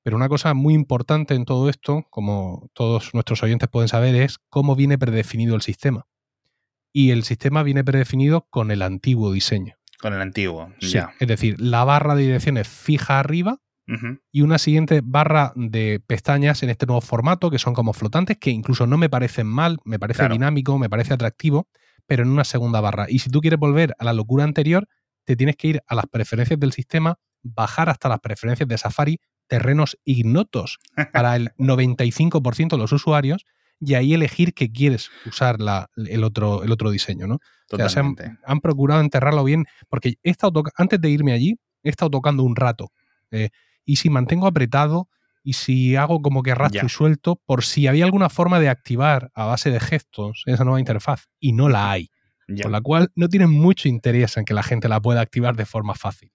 Pero 0.03 0.17
una 0.17 0.29
cosa 0.29 0.53
muy 0.53 0.73
importante 0.73 1.35
en 1.35 1.45
todo 1.45 1.69
esto, 1.69 2.05
como 2.09 2.69
todos 2.73 3.13
nuestros 3.13 3.43
oyentes 3.43 3.69
pueden 3.69 3.87
saber, 3.87 4.15
es 4.15 4.39
cómo 4.49 4.75
viene 4.75 4.97
predefinido 4.97 5.55
el 5.55 5.61
sistema. 5.61 6.07
Y 6.91 7.11
el 7.11 7.23
sistema 7.23 7.63
viene 7.63 7.83
predefinido 7.83 8.47
con 8.49 8.71
el 8.71 8.81
antiguo 8.81 9.31
diseño. 9.31 9.75
Con 9.99 10.13
el 10.13 10.21
antiguo, 10.21 10.73
ya. 10.79 11.13
Es 11.19 11.27
decir, 11.27 11.61
la 11.61 11.83
barra 11.83 12.15
de 12.15 12.23
direcciones 12.23 12.67
fija 12.67 13.19
arriba 13.19 13.61
y 14.31 14.41
una 14.41 14.57
siguiente 14.57 15.01
barra 15.03 15.51
de 15.55 16.01
pestañas 16.05 16.63
en 16.63 16.69
este 16.69 16.85
nuevo 16.85 17.01
formato 17.01 17.49
que 17.51 17.59
son 17.59 17.73
como 17.73 17.93
flotantes, 17.93 18.37
que 18.37 18.49
incluso 18.49 18.87
no 18.87 18.97
me 18.97 19.09
parecen 19.09 19.47
mal, 19.47 19.79
me 19.83 19.99
parece 19.99 20.29
dinámico, 20.29 20.77
me 20.77 20.89
parece 20.89 21.13
atractivo, 21.13 21.67
pero 22.05 22.23
en 22.23 22.29
una 22.29 22.43
segunda 22.43 22.79
barra. 22.79 23.07
Y 23.09 23.19
si 23.19 23.29
tú 23.29 23.41
quieres 23.41 23.59
volver 23.59 23.93
a 23.99 24.05
la 24.05 24.13
locura 24.13 24.43
anterior, 24.43 24.87
te 25.25 25.35
tienes 25.35 25.55
que 25.57 25.67
ir 25.67 25.81
a 25.87 25.95
las 25.95 26.05
preferencias 26.07 26.59
del 26.59 26.71
sistema, 26.71 27.17
bajar 27.43 27.89
hasta 27.89 28.07
las 28.07 28.19
preferencias 28.19 28.67
de 28.67 28.77
Safari, 28.77 29.19
terrenos 29.47 29.97
ignotos 30.05 30.79
para 31.13 31.35
el 31.35 31.51
95% 31.57 32.69
de 32.69 32.77
los 32.77 32.91
usuarios, 32.93 33.45
y 33.81 33.95
ahí 33.95 34.13
elegir 34.13 34.53
que 34.53 34.71
quieres 34.71 35.09
usar 35.25 35.57
el, 35.97 36.23
otro, 36.23 36.63
el 36.63 36.71
otro 36.71 36.91
diseño, 36.91 37.25
¿no? 37.25 37.39
han, 38.45 38.59
procurado 38.61 39.01
enterrarlo 39.01 39.43
bien, 39.43 39.65
porque 39.89 40.15
he 40.21 40.29
estado 40.29 40.63
antes 40.75 41.01
de 41.01 41.09
irme 41.09 41.33
allí, 41.33 41.57
he 41.83 41.89
estado 41.89 42.11
tocando 42.11 42.43
un 42.43 42.55
rato. 42.55 42.91
Eh, 43.31 43.49
y 43.91 43.97
si 43.97 44.09
mantengo 44.09 44.47
apretado 44.47 45.09
y 45.43 45.53
si 45.53 45.97
hago 45.97 46.21
como 46.21 46.43
que 46.43 46.51
arrastro 46.51 46.85
y 46.85 46.89
suelto, 46.89 47.41
por 47.45 47.65
si 47.65 47.87
había 47.87 48.05
alguna 48.05 48.29
forma 48.29 48.61
de 48.61 48.69
activar 48.69 49.31
a 49.33 49.43
base 49.43 49.69
de 49.69 49.81
gestos 49.81 50.43
esa 50.45 50.63
nueva 50.63 50.79
interfaz 50.79 51.27
y 51.41 51.51
no 51.51 51.67
la 51.67 51.91
hay. 51.91 52.09
Con 52.63 52.71
la 52.71 52.79
cual 52.79 53.11
no 53.15 53.27
tienen 53.27 53.49
mucho 53.49 53.89
interés 53.89 54.37
en 54.37 54.45
que 54.45 54.53
la 54.53 54.63
gente 54.63 54.87
la 54.87 55.01
pueda 55.01 55.19
activar 55.19 55.57
de 55.57 55.65
forma 55.65 55.93
fácil. 55.93 56.31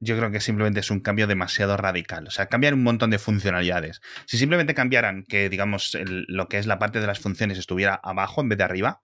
Yo 0.00 0.18
creo 0.18 0.30
que 0.30 0.40
simplemente 0.40 0.80
es 0.80 0.90
un 0.90 1.00
cambio 1.00 1.26
demasiado 1.26 1.78
radical. 1.78 2.26
O 2.26 2.30
sea, 2.30 2.46
cambiar 2.46 2.74
un 2.74 2.82
montón 2.82 3.08
de 3.08 3.18
funcionalidades. 3.18 4.02
Si 4.26 4.36
simplemente 4.36 4.74
cambiaran 4.74 5.24
que, 5.26 5.48
digamos, 5.48 5.96
lo 6.04 6.48
que 6.48 6.58
es 6.58 6.66
la 6.66 6.78
parte 6.78 7.00
de 7.00 7.06
las 7.06 7.20
funciones 7.20 7.56
estuviera 7.56 7.94
abajo 8.02 8.42
en 8.42 8.50
vez 8.50 8.58
de 8.58 8.64
arriba, 8.64 9.02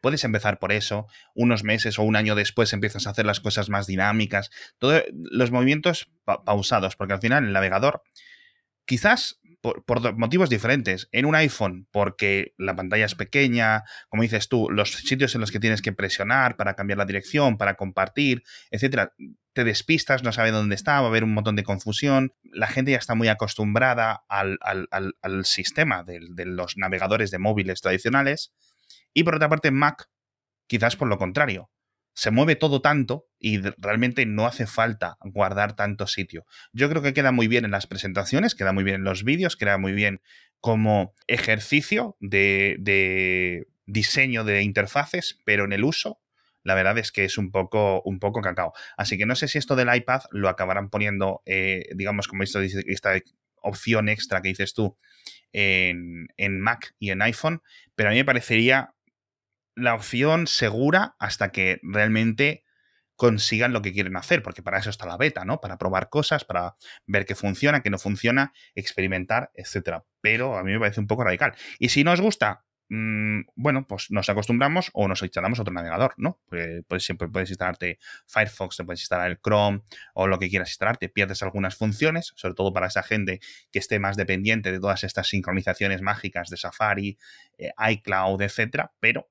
Puedes 0.00 0.24
empezar 0.24 0.58
por 0.58 0.72
eso, 0.72 1.06
unos 1.34 1.64
meses 1.64 1.98
o 1.98 2.02
un 2.02 2.16
año 2.16 2.34
después 2.34 2.72
empiezas 2.72 3.06
a 3.06 3.10
hacer 3.10 3.26
las 3.26 3.40
cosas 3.40 3.68
más 3.68 3.86
dinámicas, 3.86 4.50
todos 4.78 5.02
los 5.12 5.50
movimientos 5.50 6.10
pausados, 6.24 6.96
porque 6.96 7.14
al 7.14 7.20
final 7.20 7.44
el 7.44 7.52
navegador, 7.52 8.02
quizás 8.84 9.40
por, 9.60 10.16
motivos 10.16 10.50
diferentes, 10.50 11.08
en 11.12 11.26
un 11.26 11.34
iPhone, 11.34 11.88
porque 11.90 12.54
la 12.56 12.76
pantalla 12.76 13.06
es 13.06 13.14
pequeña, 13.14 13.82
como 14.08 14.22
dices 14.22 14.48
tú, 14.48 14.68
los 14.70 14.92
sitios 14.92 15.34
en 15.34 15.40
los 15.40 15.50
que 15.50 15.60
tienes 15.60 15.82
que 15.82 15.92
presionar 15.92 16.56
para 16.56 16.74
cambiar 16.74 16.98
la 16.98 17.04
dirección, 17.04 17.58
para 17.58 17.74
compartir, 17.74 18.42
etcétera, 18.70 19.14
te 19.52 19.64
despistas, 19.64 20.22
no 20.22 20.32
sabes 20.32 20.52
dónde 20.52 20.76
está, 20.76 21.00
va 21.00 21.06
a 21.06 21.10
haber 21.10 21.24
un 21.24 21.34
montón 21.34 21.56
de 21.56 21.64
confusión. 21.64 22.32
La 22.44 22.68
gente 22.68 22.92
ya 22.92 22.98
está 22.98 23.16
muy 23.16 23.26
acostumbrada 23.26 24.22
al, 24.28 24.58
sistema 25.44 26.04
de 26.04 26.44
los 26.46 26.76
navegadores 26.76 27.32
de 27.32 27.38
móviles 27.38 27.80
tradicionales 27.80 28.52
y 29.18 29.24
por 29.24 29.34
otra 29.34 29.48
parte, 29.48 29.72
Mac, 29.72 30.08
quizás 30.68 30.94
por 30.94 31.08
lo 31.08 31.18
contrario, 31.18 31.72
se 32.14 32.30
mueve 32.30 32.54
todo 32.54 32.80
tanto 32.80 33.26
y 33.40 33.58
realmente 33.78 34.26
no 34.26 34.46
hace 34.46 34.68
falta 34.68 35.18
guardar 35.20 35.74
tanto 35.74 36.06
sitio. 36.06 36.46
Yo 36.72 36.88
creo 36.88 37.02
que 37.02 37.14
queda 37.14 37.32
muy 37.32 37.48
bien 37.48 37.64
en 37.64 37.72
las 37.72 37.88
presentaciones, 37.88 38.54
queda 38.54 38.72
muy 38.72 38.84
bien 38.84 38.96
en 38.96 39.04
los 39.04 39.24
vídeos, 39.24 39.56
queda 39.56 39.76
muy 39.76 39.92
bien 39.92 40.20
como 40.60 41.14
ejercicio 41.26 42.16
de, 42.20 43.66
diseño 43.86 44.44
de 44.44 44.62
interfaces, 44.62 45.40
pero 45.44 45.64
en 45.64 45.72
el 45.72 45.82
uso, 45.82 46.20
la 46.62 46.76
verdad 46.76 46.96
es 46.98 47.10
que 47.10 47.24
es 47.24 47.38
un 47.38 47.50
poco, 47.50 48.00
un 48.02 48.20
poco 48.20 48.40
cacao. 48.40 48.72
Así 48.96 49.18
que 49.18 49.26
no 49.26 49.34
sé 49.34 49.48
si 49.48 49.58
esto 49.58 49.74
del 49.74 49.92
iPad 49.92 50.22
lo 50.30 50.48
acabarán 50.48 50.90
poniendo, 50.90 51.42
eh, 51.44 51.88
digamos, 51.96 52.28
como 52.28 52.44
esto, 52.44 52.60
esta 52.60 53.14
opción 53.62 54.08
extra 54.08 54.42
que 54.42 54.50
dices 54.50 54.74
tú 54.74 54.96
en, 55.52 56.28
en 56.36 56.60
Mac 56.60 56.94
y 57.00 57.10
en 57.10 57.22
iPhone, 57.22 57.62
pero 57.96 58.10
a 58.10 58.12
mí 58.12 58.18
me 58.18 58.24
parecería 58.24 58.94
la 59.78 59.94
opción 59.94 60.46
segura 60.46 61.16
hasta 61.18 61.50
que 61.50 61.80
realmente 61.82 62.64
consigan 63.18 63.72
lo 63.72 63.82
que 63.82 63.92
quieren 63.92 64.16
hacer, 64.16 64.44
porque 64.44 64.62
para 64.62 64.78
eso 64.78 64.90
está 64.90 65.04
la 65.04 65.16
beta, 65.16 65.44
¿no? 65.44 65.60
Para 65.60 65.76
probar 65.76 66.08
cosas, 66.08 66.44
para 66.44 66.76
ver 67.04 67.26
qué 67.26 67.34
funciona, 67.34 67.82
qué 67.82 67.90
no 67.90 67.98
funciona, 67.98 68.52
experimentar, 68.76 69.50
etcétera. 69.54 70.04
Pero 70.20 70.56
a 70.56 70.62
mí 70.62 70.70
me 70.70 70.78
parece 70.78 71.00
un 71.00 71.08
poco 71.08 71.24
radical. 71.24 71.52
Y 71.80 71.88
si 71.88 72.04
no 72.04 72.12
os 72.12 72.20
gusta, 72.20 72.64
mm, 72.90 73.40
bueno, 73.56 73.88
pues 73.88 74.12
nos 74.12 74.28
acostumbramos 74.28 74.90
o 74.94 75.08
nos 75.08 75.20
instalamos 75.22 75.58
otro 75.58 75.74
navegador, 75.74 76.14
¿no? 76.16 76.40
Pues, 76.46 76.84
pues, 76.86 77.04
siempre 77.04 77.26
puedes 77.26 77.50
instalarte 77.50 77.98
Firefox, 78.28 78.76
te 78.76 78.84
puedes 78.84 79.00
instalar 79.00 79.28
el 79.32 79.40
Chrome 79.40 79.82
o 80.14 80.28
lo 80.28 80.38
que 80.38 80.48
quieras 80.48 80.70
instalarte, 80.70 81.08
pierdes 81.08 81.42
algunas 81.42 81.74
funciones, 81.74 82.32
sobre 82.36 82.54
todo 82.54 82.72
para 82.72 82.86
esa 82.86 83.02
gente 83.02 83.40
que 83.72 83.80
esté 83.80 83.98
más 83.98 84.16
dependiente 84.16 84.70
de 84.70 84.78
todas 84.78 85.02
estas 85.02 85.26
sincronizaciones 85.26 86.02
mágicas 86.02 86.50
de 86.50 86.56
Safari, 86.56 87.18
eh, 87.58 87.72
iCloud, 87.90 88.40
etcétera, 88.42 88.92
pero 89.00 89.28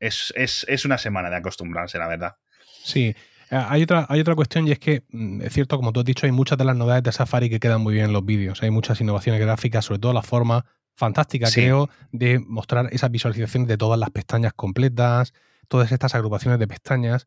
es, 0.00 0.84
una 0.84 0.98
semana 0.98 1.30
de 1.30 1.36
acostumbrarse, 1.36 1.98
la 1.98 2.08
verdad. 2.08 2.36
Sí, 2.82 3.14
eh, 3.50 3.64
hay 3.68 3.82
otra, 3.82 4.06
hay 4.08 4.20
otra 4.20 4.34
cuestión 4.34 4.66
y 4.66 4.72
es 4.72 4.78
que, 4.78 5.04
mm, 5.10 5.42
es 5.42 5.52
cierto, 5.52 5.76
como 5.76 5.92
tú 5.92 6.00
has 6.00 6.06
dicho, 6.06 6.26
hay 6.26 6.32
muchas 6.32 6.58
de 6.58 6.64
las 6.64 6.76
novedades 6.76 7.04
de 7.04 7.12
Safari 7.12 7.50
que 7.50 7.60
quedan 7.60 7.80
muy 7.80 7.94
bien 7.94 8.06
en 8.06 8.12
los 8.12 8.24
vídeos. 8.24 8.62
Hay 8.62 8.70
muchas 8.70 9.00
innovaciones 9.00 9.40
gráficas, 9.40 9.84
sobre 9.84 10.00
todo 10.00 10.12
la 10.12 10.22
forma 10.22 10.64
fantástica, 10.96 11.48
creo, 11.50 11.88
de 12.12 12.38
mostrar 12.40 12.88
esas 12.92 13.10
visualizaciones 13.10 13.68
de 13.68 13.76
todas 13.76 13.98
las 13.98 14.10
pestañas 14.10 14.52
completas, 14.54 15.32
todas 15.68 15.92
estas 15.92 16.14
agrupaciones 16.14 16.58
de 16.58 16.66
pestañas. 16.66 17.26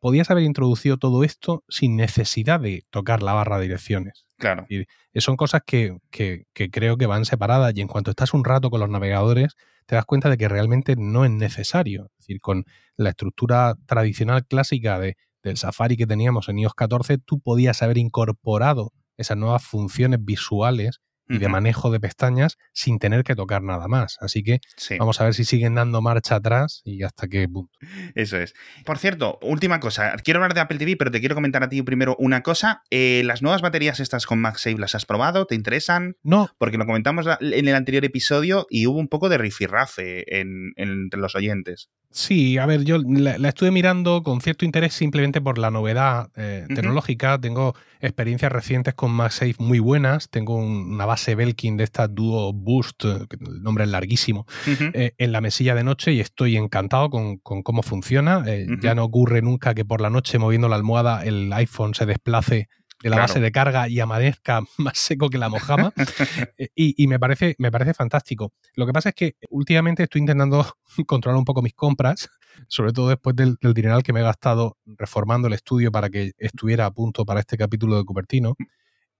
Podías 0.00 0.30
haber 0.30 0.42
introducido 0.44 0.96
todo 0.96 1.22
esto 1.22 1.64
sin 1.68 1.96
necesidad 1.96 2.58
de 2.58 2.84
tocar 2.90 3.22
la 3.22 3.32
barra 3.32 3.58
de 3.58 3.62
direcciones. 3.64 4.26
Claro. 4.38 4.66
Y 4.68 4.86
son 5.20 5.36
cosas 5.36 5.62
que, 5.64 5.98
que 6.10 6.46
creo 6.52 6.96
que 6.96 7.06
van 7.06 7.24
separadas 7.24 7.76
y 7.76 7.80
en 7.80 7.86
cuanto 7.86 8.10
estás 8.10 8.34
un 8.34 8.44
rato 8.44 8.70
con 8.70 8.80
los 8.80 8.88
navegadores, 8.88 9.56
te 9.86 9.94
das 9.94 10.04
cuenta 10.04 10.28
de 10.30 10.36
que 10.36 10.48
realmente 10.48 10.94
no 10.96 11.24
es 11.24 11.30
necesario. 11.30 12.10
Es 12.18 12.26
decir, 12.26 12.40
con 12.40 12.64
la 12.96 13.10
estructura 13.10 13.74
tradicional 13.86 14.46
clásica 14.46 14.98
de, 14.98 15.16
del 15.42 15.56
Safari 15.56 15.96
que 15.96 16.06
teníamos 16.06 16.48
en 16.48 16.58
iOS 16.58 16.74
14, 16.74 17.18
tú 17.18 17.40
podías 17.40 17.82
haber 17.82 17.98
incorporado 17.98 18.92
esas 19.16 19.36
nuevas 19.36 19.64
funciones 19.64 20.24
visuales 20.24 21.00
y 21.32 21.38
de 21.38 21.48
manejo 21.48 21.90
de 21.90 21.98
pestañas 22.00 22.58
sin 22.72 22.98
tener 22.98 23.24
que 23.24 23.34
tocar 23.34 23.62
nada 23.62 23.88
más. 23.88 24.18
Así 24.20 24.42
que 24.42 24.60
Sí. 24.76 24.96
vamos 24.98 25.20
a 25.20 25.24
ver 25.24 25.34
si 25.34 25.44
siguen 25.44 25.74
dando 25.74 26.00
marcha 26.02 26.36
atrás 26.36 26.82
y 26.84 27.02
hasta 27.02 27.26
qué 27.28 27.48
punto. 27.48 27.72
Eso 28.14 28.36
es. 28.38 28.54
Por 28.84 28.98
cierto, 28.98 29.38
última 29.42 29.80
cosa. 29.80 30.14
Quiero 30.22 30.38
hablar 30.38 30.54
de 30.54 30.60
Apple 30.60 30.78
TV, 30.78 30.96
pero 30.96 31.10
te 31.10 31.20
quiero 31.20 31.34
comentar 31.34 31.62
a 31.62 31.68
ti 31.68 31.82
primero 31.82 32.16
una 32.18 32.42
cosa. 32.42 32.82
Eh, 32.90 33.22
¿Las 33.24 33.42
nuevas 33.42 33.62
baterías 33.62 34.00
estas 34.00 34.26
con 34.26 34.40
MagSafe 34.40 34.78
las 34.78 34.94
has 34.94 35.06
probado? 35.06 35.46
¿Te 35.46 35.54
interesan? 35.54 36.16
No, 36.22 36.50
Porque 36.58 36.78
lo 36.78 36.86
comentamos 36.86 37.26
en 37.40 37.68
el 37.68 37.74
anterior 37.74 38.04
episodio 38.04 38.66
y 38.70 38.86
hubo 38.86 38.98
un 38.98 39.08
poco 39.08 39.28
de 39.28 39.38
rifirrafe 39.38 40.38
en, 40.40 40.72
en- 40.76 40.90
entre 41.02 41.20
los 41.20 41.34
oyentes. 41.34 41.88
Sí, 42.10 42.58
a 42.58 42.66
ver, 42.66 42.84
yo 42.84 42.98
la, 42.98 43.38
la 43.38 43.48
estuve 43.48 43.70
mirando 43.70 44.22
con 44.22 44.42
cierto 44.42 44.66
interés 44.66 44.92
simplemente 44.92 45.40
por 45.40 45.56
la 45.56 45.70
novedad 45.70 46.28
eh, 46.36 46.66
tecnológica. 46.68 47.40
Tengo 47.40 47.74
experiencias 48.00 48.52
recientes 48.52 48.92
con 48.92 49.12
MagSafe 49.12 49.54
muy 49.58 49.78
buenas. 49.78 50.28
Tengo 50.28 50.56
un- 50.56 50.92
una 50.92 51.06
base 51.06 51.21
Belkin 51.36 51.76
de 51.76 51.84
esta 51.84 52.08
Duo 52.08 52.52
Boost, 52.52 53.02
que 53.02 53.36
el 53.40 53.62
nombre 53.62 53.84
es 53.84 53.90
larguísimo, 53.90 54.46
eh, 54.66 55.12
en 55.16 55.32
la 55.32 55.40
mesilla 55.40 55.74
de 55.74 55.84
noche 55.84 56.12
y 56.12 56.20
estoy 56.20 56.56
encantado 56.56 57.08
con, 57.10 57.38
con 57.38 57.62
cómo 57.62 57.82
funciona. 57.82 58.42
Eh. 58.46 58.66
Ya 58.82 58.94
no 58.94 59.04
ocurre 59.04 59.42
nunca 59.42 59.74
que 59.74 59.84
por 59.84 60.00
la 60.00 60.10
noche 60.10 60.38
moviendo 60.38 60.68
la 60.68 60.76
almohada 60.76 61.24
el 61.24 61.52
iPhone 61.52 61.94
se 61.94 62.04
desplace 62.06 62.68
de 63.02 63.10
la 63.10 63.16
Claro. 63.16 63.22
base 63.28 63.40
de 63.40 63.50
carga 63.50 63.88
y 63.88 63.98
amanezca 63.98 64.60
más 64.78 64.96
seco 64.98 65.28
que 65.28 65.38
la 65.38 65.48
mojama. 65.48 65.92
Eh, 66.58 66.68
y 66.74 66.94
y 67.02 67.06
me, 67.08 67.18
parece, 67.18 67.54
me 67.58 67.70
parece 67.72 67.94
fantástico. 67.94 68.52
Lo 68.76 68.86
que 68.86 68.92
pasa 68.92 69.08
es 69.10 69.14
que 69.14 69.34
últimamente 69.50 70.02
estoy 70.04 70.20
intentando 70.20 70.64
controlar 71.06 71.38
un 71.38 71.44
poco 71.44 71.62
mis 71.62 71.74
compras, 71.74 72.28
sobre 72.68 72.92
todo 72.92 73.08
después 73.08 73.34
del, 73.34 73.56
del 73.60 73.74
dineral 73.74 74.02
que 74.02 74.12
me 74.12 74.20
he 74.20 74.22
gastado 74.22 74.76
reformando 74.86 75.48
el 75.48 75.54
estudio 75.54 75.90
para 75.90 76.10
que 76.10 76.32
estuviera 76.38 76.86
a 76.86 76.90
punto 76.92 77.24
para 77.24 77.40
este 77.40 77.56
capítulo 77.56 77.96
de 77.96 78.04
Cupertino. 78.04 78.54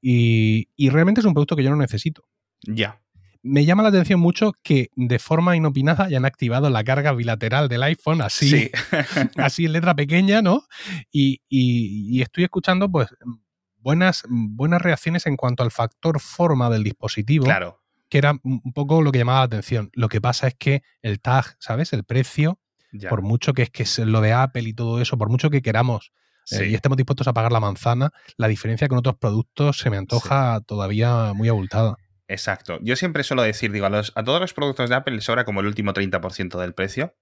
Y, 0.03 0.69
y 0.77 0.91
realmente 0.91 1.21
es 1.21 1.27
un 1.27 1.33
producto 1.33 1.57
que 1.57 1.63
yo 1.63 1.71
no 1.71 1.77
necesito. 1.77 2.25
Ya. 2.63 3.01
Me 3.45 3.65
llama 3.65 3.83
la 3.83 3.89
atención 3.89 4.21
mucho 4.21 4.53
que 4.63 4.91
de 4.95 5.19
forma 5.19 5.57
inopinada 5.57 6.05
hayan 6.05 6.25
activado 6.25 6.69
la 6.71 6.85
carga 6.85 7.13
bilateral 7.13 7.69
del 7.69 7.83
iPhone 7.85 8.21
así, 8.21 8.49
Sí. 8.51 8.71
así 9.37 9.65
en 9.65 9.73
letra 9.73 9.95
pequeña, 9.97 10.43
¿no? 10.43 10.65
Y, 11.11 11.41
y- 11.49 12.17
y 12.19 12.23
estoy 12.23 12.45
escuchando 12.45 12.91
pues 12.91 13.09
buenas, 13.79 14.23
buenas 14.29 14.83
reacciones 14.83 15.27
en 15.27 15.37
cuanto 15.37 15.63
al 15.63 15.71
factor 15.73 16.21
forma 16.21 16.71
del 16.71 16.85
dispositivo, 16.85 17.45
claro. 17.45 17.81
que 18.09 18.19
era 18.19 18.33
un 18.45 18.61
un 18.65 18.73
poco 18.73 19.03
lo 19.03 19.11
que 19.11 19.19
llamaba 19.19 19.41
la 19.41 19.45
atención. 19.47 19.91
Lo 19.95 20.09
que 20.09 20.21
pasa 20.21 20.47
es 20.49 20.55
que 20.55 20.83
el 21.03 21.21
tag, 21.21 21.57
¿sabes? 21.59 21.93
El 21.93 22.05
precio, 22.05 22.61
Ya. 22.93 23.09
por 23.09 23.23
mucho 23.23 23.55
que 23.55 23.63
es 23.63 23.71
que 23.71 23.83
es 23.85 23.99
lo 23.99 24.21
de 24.21 24.33
Apple 24.33 24.69
y 24.69 24.73
todo 24.75 25.01
eso, 25.01 25.17
por 25.19 25.31
mucho 25.31 25.51
que 25.51 25.63
queramos 25.63 26.13
eh, 26.51 26.69
y 26.71 26.75
estemos 26.75 26.97
dispuestos 26.97 27.27
a 27.29 27.33
pagar 27.33 27.53
la 27.53 27.61
manzana, 27.61 28.11
la 28.37 28.49
diferencia 28.49 28.89
con 28.89 28.99
otros 28.99 29.17
productos 29.17 29.79
se 29.79 29.91
me 29.91 29.97
antoja 29.97 30.61
todavía 30.67 31.33
muy 31.35 31.49
abultada. 31.49 31.97
Exacto. 32.29 32.79
Yo 32.83 32.97
siempre 32.97 33.25
suelo 33.25 33.43
decir, 33.43 33.73
digo, 33.73 33.87
a, 33.87 33.91
los- 33.91 34.13
a 34.15 34.25
todos 34.25 34.41
los 34.41 34.55
productos 34.55 34.89
de 34.89 34.97
Apple 34.97 35.15
les 35.15 35.25
sobra 35.25 35.45
como 35.45 35.61
el 35.61 35.67
último 35.67 35.93
30% 35.93 36.59
del 36.59 36.73
precio 36.75 37.15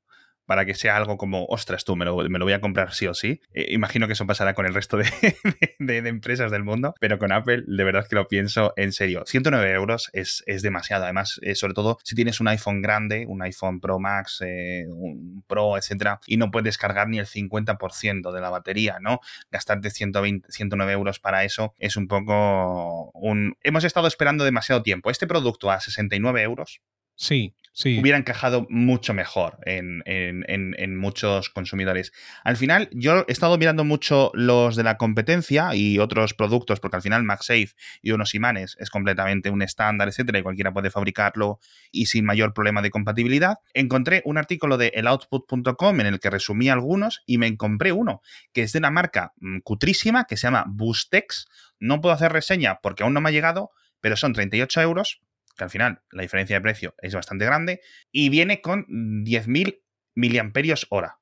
para 0.47 0.65
que 0.67 0.75
sea 0.75 0.97
algo 0.97 1.17
como, 1.17 1.45
ostras, 1.47 1.85
tú, 1.85 1.95
me 1.97 2.05
lo, 2.05 2.15
voy 2.17 2.53
a 2.53 2.61
comprar 2.61 2.93
sí 2.93 3.07
o 3.07 3.15
sí. 3.15 3.41
Eh, 3.53 3.67
imagino 3.71 4.07
que 4.07 4.15
eso 4.15 4.27
pasará 4.27 4.55
con 4.55 4.67
el 4.67 4.75
resto 4.75 4.97
de, 4.97 5.05
de- 5.79 6.03
de 6.03 6.09
empresas 6.09 6.51
del 6.51 6.65
mundo, 6.65 6.95
pero 7.01 7.19
con 7.19 7.33
Apple 7.33 7.63
de 7.67 7.85
verdad 7.85 8.07
que 8.09 8.17
lo 8.17 8.27
pienso 8.27 8.73
en 8.77 8.93
serio. 8.93 9.23
109 9.27 9.71
euros 9.73 10.11
es, 10.13 10.43
es 10.47 10.63
demasiado. 10.63 11.05
Además, 11.05 11.39
eh, 11.43 11.55
sobre 11.55 11.75
todo 11.75 11.99
si 12.05 12.15
tienes 12.15 12.41
un 12.41 12.49
iPhone 12.49 12.83
grande, 12.83 13.25
un 13.29 13.43
iPhone 13.43 13.81
Pro 13.81 13.99
Max, 13.99 14.43
eh, 14.45 14.87
un 14.89 15.45
Pro, 15.47 15.77
etcétera, 15.77 16.21
y 16.27 16.37
no 16.37 16.51
puedes 16.51 16.79
cargar 16.79 17.09
ni 17.09 17.19
el 17.19 17.27
50% 17.27 18.33
de 18.33 18.41
la 18.41 18.51
batería, 18.51 18.99
¿no? 19.01 19.21
Gastarte 19.51 19.91
120, 19.91 20.51
109 20.51 20.93
euros 20.93 21.21
para 21.21 21.45
eso 21.45 21.75
es 21.79 21.97
un 21.97 22.09
poco 22.09 23.11
un... 23.15 23.57
Hemos 23.63 23.85
estado 23.85 24.07
esperando 24.09 24.45
demasiado 24.45 24.83
tiempo. 24.83 25.11
Este 25.11 25.27
producto 25.27 25.71
a 25.71 25.81
69 25.81 26.43
euros 26.43 26.81
Sí, 27.15 27.55
sí. 27.73 27.99
hubiera 28.01 28.19
encajado 28.19 28.67
mucho 28.71 29.15
mejor 29.15 29.59
en, 29.67 30.03
en- 30.07 30.45
en- 30.49 30.75
en 30.79 30.97
muchos 30.97 31.51
consumidores. 31.51 32.13
Al 32.45 32.57
final, 32.57 32.89
yo 32.93 33.25
he 33.29 33.33
estado 33.33 33.57
mirando 33.59 33.85
mucho 33.85 34.31
los 34.35 34.77
de 34.77 34.83
la 34.83 34.97
competencia 34.97 35.75
y 35.75 35.99
otros 35.99 36.35
productos, 36.35 36.81
porque 36.81 36.97
al 36.97 37.03
final 37.03 37.23
MagSafe 37.25 37.71
y 38.03 38.11
unos 38.13 38.35
imanes 38.35 38.77
es 38.81 38.91
completamente 38.91 39.51
un 39.51 39.63
estándar, 39.63 40.09
etcétera, 40.09 40.39
y 40.39 40.43
cualquiera 40.43 40.73
puede 40.73 40.91
fabricarlo 40.91 41.61
y 41.91 42.07
sin 42.07 42.25
mayor 42.25 42.53
problema 42.55 42.83
de 42.83 42.91
compatibilidad. 42.91 43.59
Encontré 43.75 44.23
un 44.25 44.39
artículo 44.39 44.77
de 44.77 44.89
eloutput.com 44.95 46.01
en 46.01 46.07
el 46.07 46.21
que 46.21 46.31
resumía 46.31 46.73
algunos 46.73 47.23
y 47.27 47.39
me 47.39 47.57
compré 47.57 47.93
uno 47.93 48.23
que 48.53 48.63
es 48.63 48.73
de 48.73 48.79
una 48.79 48.91
marca 48.91 49.33
mm, 49.41 49.59
cutrísima 49.61 50.25
que 50.25 50.37
se 50.37 50.47
llama 50.47 50.65
Boostex. 50.69 51.49
No 51.79 52.01
puedo 52.01 52.15
hacer 52.15 52.33
reseña 52.33 52.81
porque 52.83 53.03
aún 53.03 53.15
no 53.15 53.21
me 53.21 53.29
ha 53.31 53.33
llegado, 53.33 53.71
pero 54.01 54.17
son 54.17 54.33
38 54.33 54.81
euros 54.83 55.21
que 55.61 55.65
al 55.65 55.71
final 55.71 56.01
la 56.11 56.23
diferencia 56.23 56.57
de 56.57 56.63
precio 56.63 56.95
es 57.03 57.15
bastante 57.15 57.45
grande, 57.45 57.83
y 58.11 58.31
viene 58.31 58.63
con 58.63 58.87
10.000 58.87 59.83
miliamperios 60.15 60.87
hora. 60.89 61.19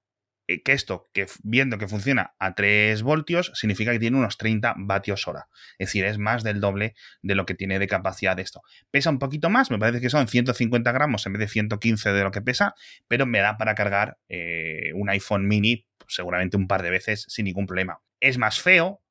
Eh, 0.46 0.62
Que 0.62 0.72
esto, 0.72 1.06
que 1.12 1.26
viendo 1.42 1.76
que 1.76 1.88
funciona 1.88 2.34
a 2.38 2.54
3 2.54 3.02
voltios, 3.02 3.50
significa 3.54 3.90
que 3.90 3.98
tiene 3.98 4.16
unos 4.16 4.38
30 4.38 4.74
vatios 4.78 5.26
hora. 5.26 5.48
Es 5.78 5.88
decir, 5.88 6.04
es 6.04 6.18
más 6.18 6.44
del 6.44 6.60
doble 6.60 6.94
de 7.20 7.34
lo 7.34 7.46
que 7.46 7.54
tiene 7.54 7.80
de 7.80 7.88
capacidad 7.88 8.38
esto. 8.38 8.62
Pesa 8.92 9.10
un 9.10 9.18
poquito 9.18 9.50
más, 9.50 9.72
me 9.72 9.78
parece 9.80 10.00
que 10.00 10.08
son 10.08 10.28
150 10.28 10.92
gramos 10.92 11.26
en 11.26 11.32
vez 11.32 11.40
de 11.40 11.48
115 11.48 12.12
de 12.12 12.22
lo 12.22 12.30
que 12.30 12.40
pesa, 12.40 12.74
pero 13.08 13.26
me 13.26 13.40
da 13.40 13.56
para 13.58 13.74
cargar 13.74 14.18
eh, 14.28 14.92
un 14.94 15.10
iPhone 15.10 15.48
mini 15.48 15.84
seguramente 16.06 16.56
un 16.56 16.68
par 16.68 16.82
de 16.82 16.90
veces 16.90 17.26
sin 17.28 17.44
ningún 17.44 17.66
problema. 17.66 18.00
Es 18.20 18.38
más 18.38 18.60
feo, 18.60 19.02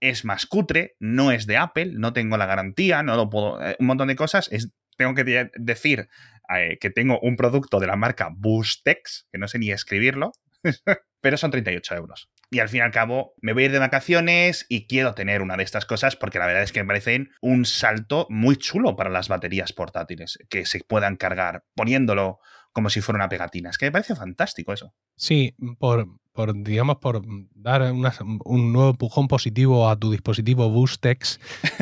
es 0.00 0.24
más 0.24 0.46
cutre, 0.46 0.96
no 0.98 1.30
es 1.32 1.46
de 1.46 1.56
Apple, 1.56 1.92
no 1.94 2.12
tengo 2.12 2.36
la 2.36 2.46
garantía, 2.46 3.02
no 3.02 3.16
lo 3.16 3.30
puedo. 3.30 3.60
eh, 3.64 3.76
un 3.78 3.86
montón 3.86 4.08
de 4.08 4.16
cosas. 4.16 4.48
Es, 4.52 4.70
tengo 4.96 5.14
que 5.14 5.24
de- 5.24 5.50
decir 5.56 6.08
eh, 6.54 6.78
que 6.80 6.90
tengo 6.90 7.18
un 7.20 7.36
producto 7.36 7.78
de 7.80 7.86
la 7.86 7.96
marca 7.96 8.30
Boostex, 8.34 9.26
que 9.32 9.38
no 9.38 9.48
sé 9.48 9.58
ni 9.58 9.70
escribirlo, 9.70 10.32
pero 11.20 11.36
son 11.36 11.50
38 11.50 11.94
euros. 11.94 12.28
Y 12.52 12.58
al 12.58 12.68
fin 12.68 12.78
y 12.78 12.82
al 12.82 12.90
cabo, 12.90 13.34
me 13.40 13.52
voy 13.52 13.62
a 13.62 13.66
ir 13.66 13.72
de 13.72 13.78
vacaciones 13.78 14.66
y 14.68 14.88
quiero 14.88 15.14
tener 15.14 15.40
una 15.40 15.56
de 15.56 15.62
estas 15.62 15.86
cosas 15.86 16.16
porque 16.16 16.40
la 16.40 16.46
verdad 16.46 16.64
es 16.64 16.72
que 16.72 16.80
me 16.82 16.86
parecen 16.88 17.30
un 17.40 17.64
salto 17.64 18.26
muy 18.28 18.56
chulo 18.56 18.96
para 18.96 19.08
las 19.10 19.28
baterías 19.28 19.72
portátiles, 19.72 20.38
que 20.48 20.66
se 20.66 20.80
puedan 20.80 21.16
cargar 21.16 21.62
poniéndolo 21.76 22.40
como 22.80 22.90
si 22.90 23.00
fuera 23.02 23.16
una 23.18 23.28
pegatina. 23.28 23.70
Es 23.70 23.78
que 23.78 23.86
me 23.86 23.92
parece 23.92 24.16
fantástico 24.16 24.72
eso. 24.72 24.92
Sí, 25.16 25.54
por, 25.78 26.08
por 26.32 26.54
digamos, 26.62 26.96
por 26.96 27.22
dar 27.54 27.92
una- 27.92 28.12
un 28.44 28.72
nuevo 28.72 28.90
empujón 28.90 29.28
positivo 29.28 29.88
a 29.88 29.96
tu 29.98 30.10
dispositivo 30.10 30.70
Boostex 30.70 31.38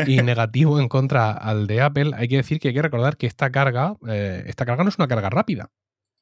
y 0.07 0.17
negativo 0.23 0.81
en 0.81 0.89
contra 0.89 1.31
al 1.33 1.67
de 1.69 1.81
Apple, 1.81 2.11
hay 2.17 2.27
que 2.29 2.37
decir 2.37 2.59
que 2.59 2.69
hay 2.69 2.75
que 2.75 2.83
recordar 2.83 3.17
que 3.17 3.27
esta 3.29 3.51
carga, 3.51 3.95
eh, 4.09 4.43
esta 4.47 4.67
carga 4.67 4.83
no 4.83 4.89
es 4.89 4.99
una 4.99 5.09
carga 5.09 5.31
rápida. 5.31 5.71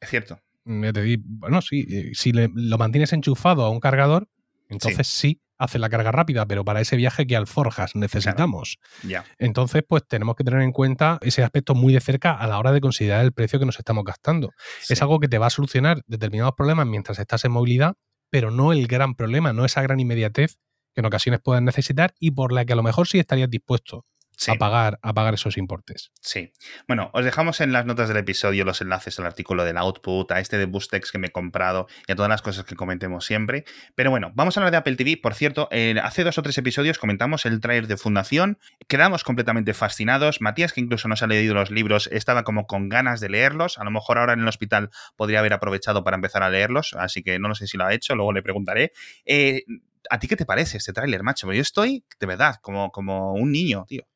Es 0.00 0.10
cierto. 0.10 0.38
Te 0.64 1.18
bueno, 1.24 1.62
sí, 1.62 1.86
eh, 1.88 2.10
si 2.14 2.32
le- 2.32 2.50
lo 2.54 2.76
mantienes 2.76 3.12
enchufado 3.12 3.64
a 3.64 3.70
un 3.70 3.80
cargador, 3.80 4.28
entonces 4.68 5.06
sí. 5.06 5.40
Hace 5.58 5.78
la 5.78 5.88
carga 5.88 6.12
rápida, 6.12 6.46
pero 6.46 6.64
para 6.64 6.80
ese 6.80 6.96
viaje 6.96 7.26
que 7.26 7.36
alforjas 7.36 7.94
necesitamos. 7.94 8.78
Ya. 9.02 9.24
Entonces, 9.38 9.82
pues 9.86 10.06
tenemos 10.06 10.36
que 10.36 10.44
tener 10.44 10.60
en 10.60 10.72
cuenta 10.72 11.18
ese 11.22 11.42
aspecto 11.42 11.74
muy 11.74 11.92
de 11.92 12.00
cerca 12.00 12.32
a 12.32 12.46
la 12.46 12.58
hora 12.58 12.72
de 12.72 12.80
considerar 12.80 13.24
el 13.24 13.32
precio 13.32 13.58
que 13.58 13.66
nos 13.66 13.78
estamos 13.78 14.04
gastando. 14.04 14.52
Es 14.88 15.00
algo 15.02 15.20
que 15.20 15.28
te 15.28 15.38
va 15.38 15.46
a 15.46 15.50
solucionar 15.50 16.02
determinados 16.06 16.54
problemas 16.56 16.86
mientras 16.86 17.18
estás 17.18 17.44
en 17.44 17.52
movilidad, 17.52 17.94
pero 18.30 18.50
no 18.50 18.72
el 18.72 18.86
gran 18.86 19.14
problema, 19.14 19.52
no 19.52 19.64
esa 19.64 19.82
gran 19.82 20.00
inmediatez 20.00 20.58
que 20.94 21.00
en 21.00 21.06
ocasiones 21.06 21.40
puedas 21.42 21.62
necesitar 21.62 22.14
y 22.18 22.30
por 22.30 22.52
la 22.52 22.64
que 22.64 22.72
a 22.72 22.76
lo 22.76 22.82
mejor 22.82 23.06
sí 23.06 23.18
estarías 23.18 23.50
dispuesto 23.50 24.04
Sí. 24.36 24.52
a, 24.52 24.54
pagar, 24.54 24.98
a 25.02 25.14
pagar 25.14 25.34
esos 25.34 25.56
importes. 25.56 26.12
Sí. 26.20 26.52
Bueno, 26.86 27.10
os 27.14 27.24
dejamos 27.24 27.60
en 27.60 27.72
las 27.72 27.86
notas 27.86 28.08
del 28.08 28.18
episodio 28.18 28.64
los 28.64 28.80
enlaces 28.80 29.18
al 29.18 29.26
artículo 29.26 29.64
del 29.64 29.76
Output, 29.78 30.30
a 30.32 30.40
este 30.40 30.58
de 30.58 30.66
Boostex 30.66 31.10
que 31.10 31.18
me 31.18 31.28
he 31.28 31.32
comprado 31.32 31.86
y 32.06 32.12
a 32.12 32.16
todas 32.16 32.28
las 32.28 32.42
cosas 32.42 32.64
que 32.64 32.76
comentemos 32.76 33.24
siempre. 33.24 33.64
Pero 33.94 34.10
bueno, 34.10 34.32
vamos 34.34 34.56
a 34.56 34.60
hablar 34.60 34.72
de 34.72 34.76
Apple 34.76 34.96
TV. 34.96 35.16
Por 35.16 35.34
cierto, 35.34 35.68
eh, 35.70 35.94
hace 36.02 36.22
dos 36.22 36.36
o 36.38 36.42
tres 36.42 36.58
episodios 36.58 36.98
comentamos 36.98 37.46
el 37.46 37.60
trailer 37.60 37.86
de 37.86 37.96
Fundación. 37.96 38.58
Quedamos 38.88 39.24
completamente 39.24 39.74
fascinados. 39.74 40.40
Matías, 40.40 40.72
que 40.72 40.80
incluso 40.80 41.08
no 41.08 41.16
se 41.16 41.24
ha 41.24 41.28
leído 41.28 41.54
los 41.54 41.70
libros, 41.70 42.08
estaba 42.12 42.44
como 42.44 42.66
con 42.66 42.88
ganas 42.88 43.20
de 43.20 43.30
leerlos. 43.30 43.78
A 43.78 43.84
lo 43.84 43.90
mejor 43.90 44.18
ahora 44.18 44.34
en 44.34 44.40
el 44.40 44.48
hospital 44.48 44.90
podría 45.16 45.40
haber 45.40 45.54
aprovechado 45.54 46.04
para 46.04 46.16
empezar 46.16 46.42
a 46.42 46.50
leerlos, 46.50 46.94
así 46.98 47.22
que 47.22 47.38
no 47.38 47.48
lo 47.48 47.54
sé 47.54 47.66
si 47.66 47.76
lo 47.76 47.86
ha 47.86 47.94
hecho, 47.94 48.14
luego 48.14 48.32
le 48.32 48.42
preguntaré. 48.42 48.92
Eh, 49.24 49.64
¿A 50.10 50.18
ti 50.18 50.28
qué 50.28 50.36
te 50.36 50.46
parece 50.46 50.76
este 50.76 50.92
tráiler, 50.92 51.22
macho? 51.22 51.52
Yo 51.52 51.62
estoy, 51.62 52.04
de 52.20 52.26
verdad, 52.26 52.56
como, 52.60 52.90
como 52.90 53.32
un 53.32 53.50
niño, 53.50 53.84
tío. 53.88 54.06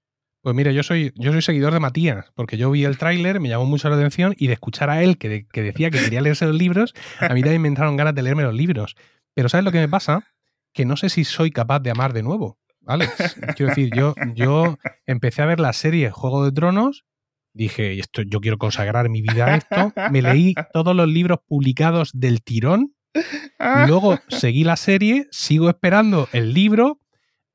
Pues 0.42 0.56
mira, 0.56 0.72
yo 0.72 0.82
soy, 0.82 1.12
yo 1.16 1.32
soy 1.32 1.42
seguidor 1.42 1.72
de 1.74 1.80
Matías, 1.80 2.26
porque 2.34 2.56
yo 2.56 2.70
vi 2.70 2.84
el 2.84 2.96
tráiler, 2.96 3.40
me 3.40 3.48
llamó 3.50 3.66
mucho 3.66 3.90
la 3.90 3.96
atención 3.96 4.34
y 4.38 4.46
de 4.46 4.54
escuchar 4.54 4.88
a 4.88 5.02
él 5.02 5.18
que, 5.18 5.28
de- 5.28 5.46
que 5.46 5.62
decía 5.62 5.90
que 5.90 5.98
quería 6.00 6.22
leerse 6.22 6.46
los 6.46 6.56
libros, 6.56 6.94
a 7.20 7.34
mí 7.34 7.42
también 7.42 7.60
me 7.62 7.68
entraron 7.68 7.96
ganas 7.96 8.14
de 8.14 8.22
leerme 8.22 8.42
los 8.44 8.54
libros. 8.54 8.96
Pero 9.34 9.48
¿sabes 9.50 9.64
lo 9.64 9.72
que 9.72 9.78
me 9.80 9.88
pasa? 9.88 10.24
Que 10.72 10.84
no 10.86 10.96
sé 10.96 11.10
si 11.10 11.24
soy 11.24 11.50
capaz 11.50 11.80
de 11.80 11.90
amar 11.90 12.12
de 12.14 12.22
nuevo, 12.22 12.58
Alex. 12.86 13.36
Quiero 13.56 13.68
decir, 13.70 13.90
yo, 13.94 14.14
yo 14.34 14.78
empecé 15.06 15.42
a 15.42 15.46
ver 15.46 15.60
la 15.60 15.72
serie 15.74 16.10
Juego 16.10 16.44
de 16.44 16.52
Tronos, 16.52 17.04
dije, 17.52 17.98
esto, 17.98 18.22
yo 18.22 18.40
quiero 18.40 18.56
consagrar 18.56 19.08
mi 19.10 19.20
vida 19.20 19.44
a 19.46 19.56
esto, 19.56 19.92
me 20.10 20.22
leí 20.22 20.54
todos 20.72 20.96
los 20.96 21.08
libros 21.08 21.40
publicados 21.46 22.12
del 22.14 22.42
tirón, 22.42 22.94
luego 23.86 24.18
seguí 24.28 24.64
la 24.64 24.76
serie, 24.76 25.26
sigo 25.32 25.68
esperando 25.68 26.28
el 26.32 26.54
libro, 26.54 26.98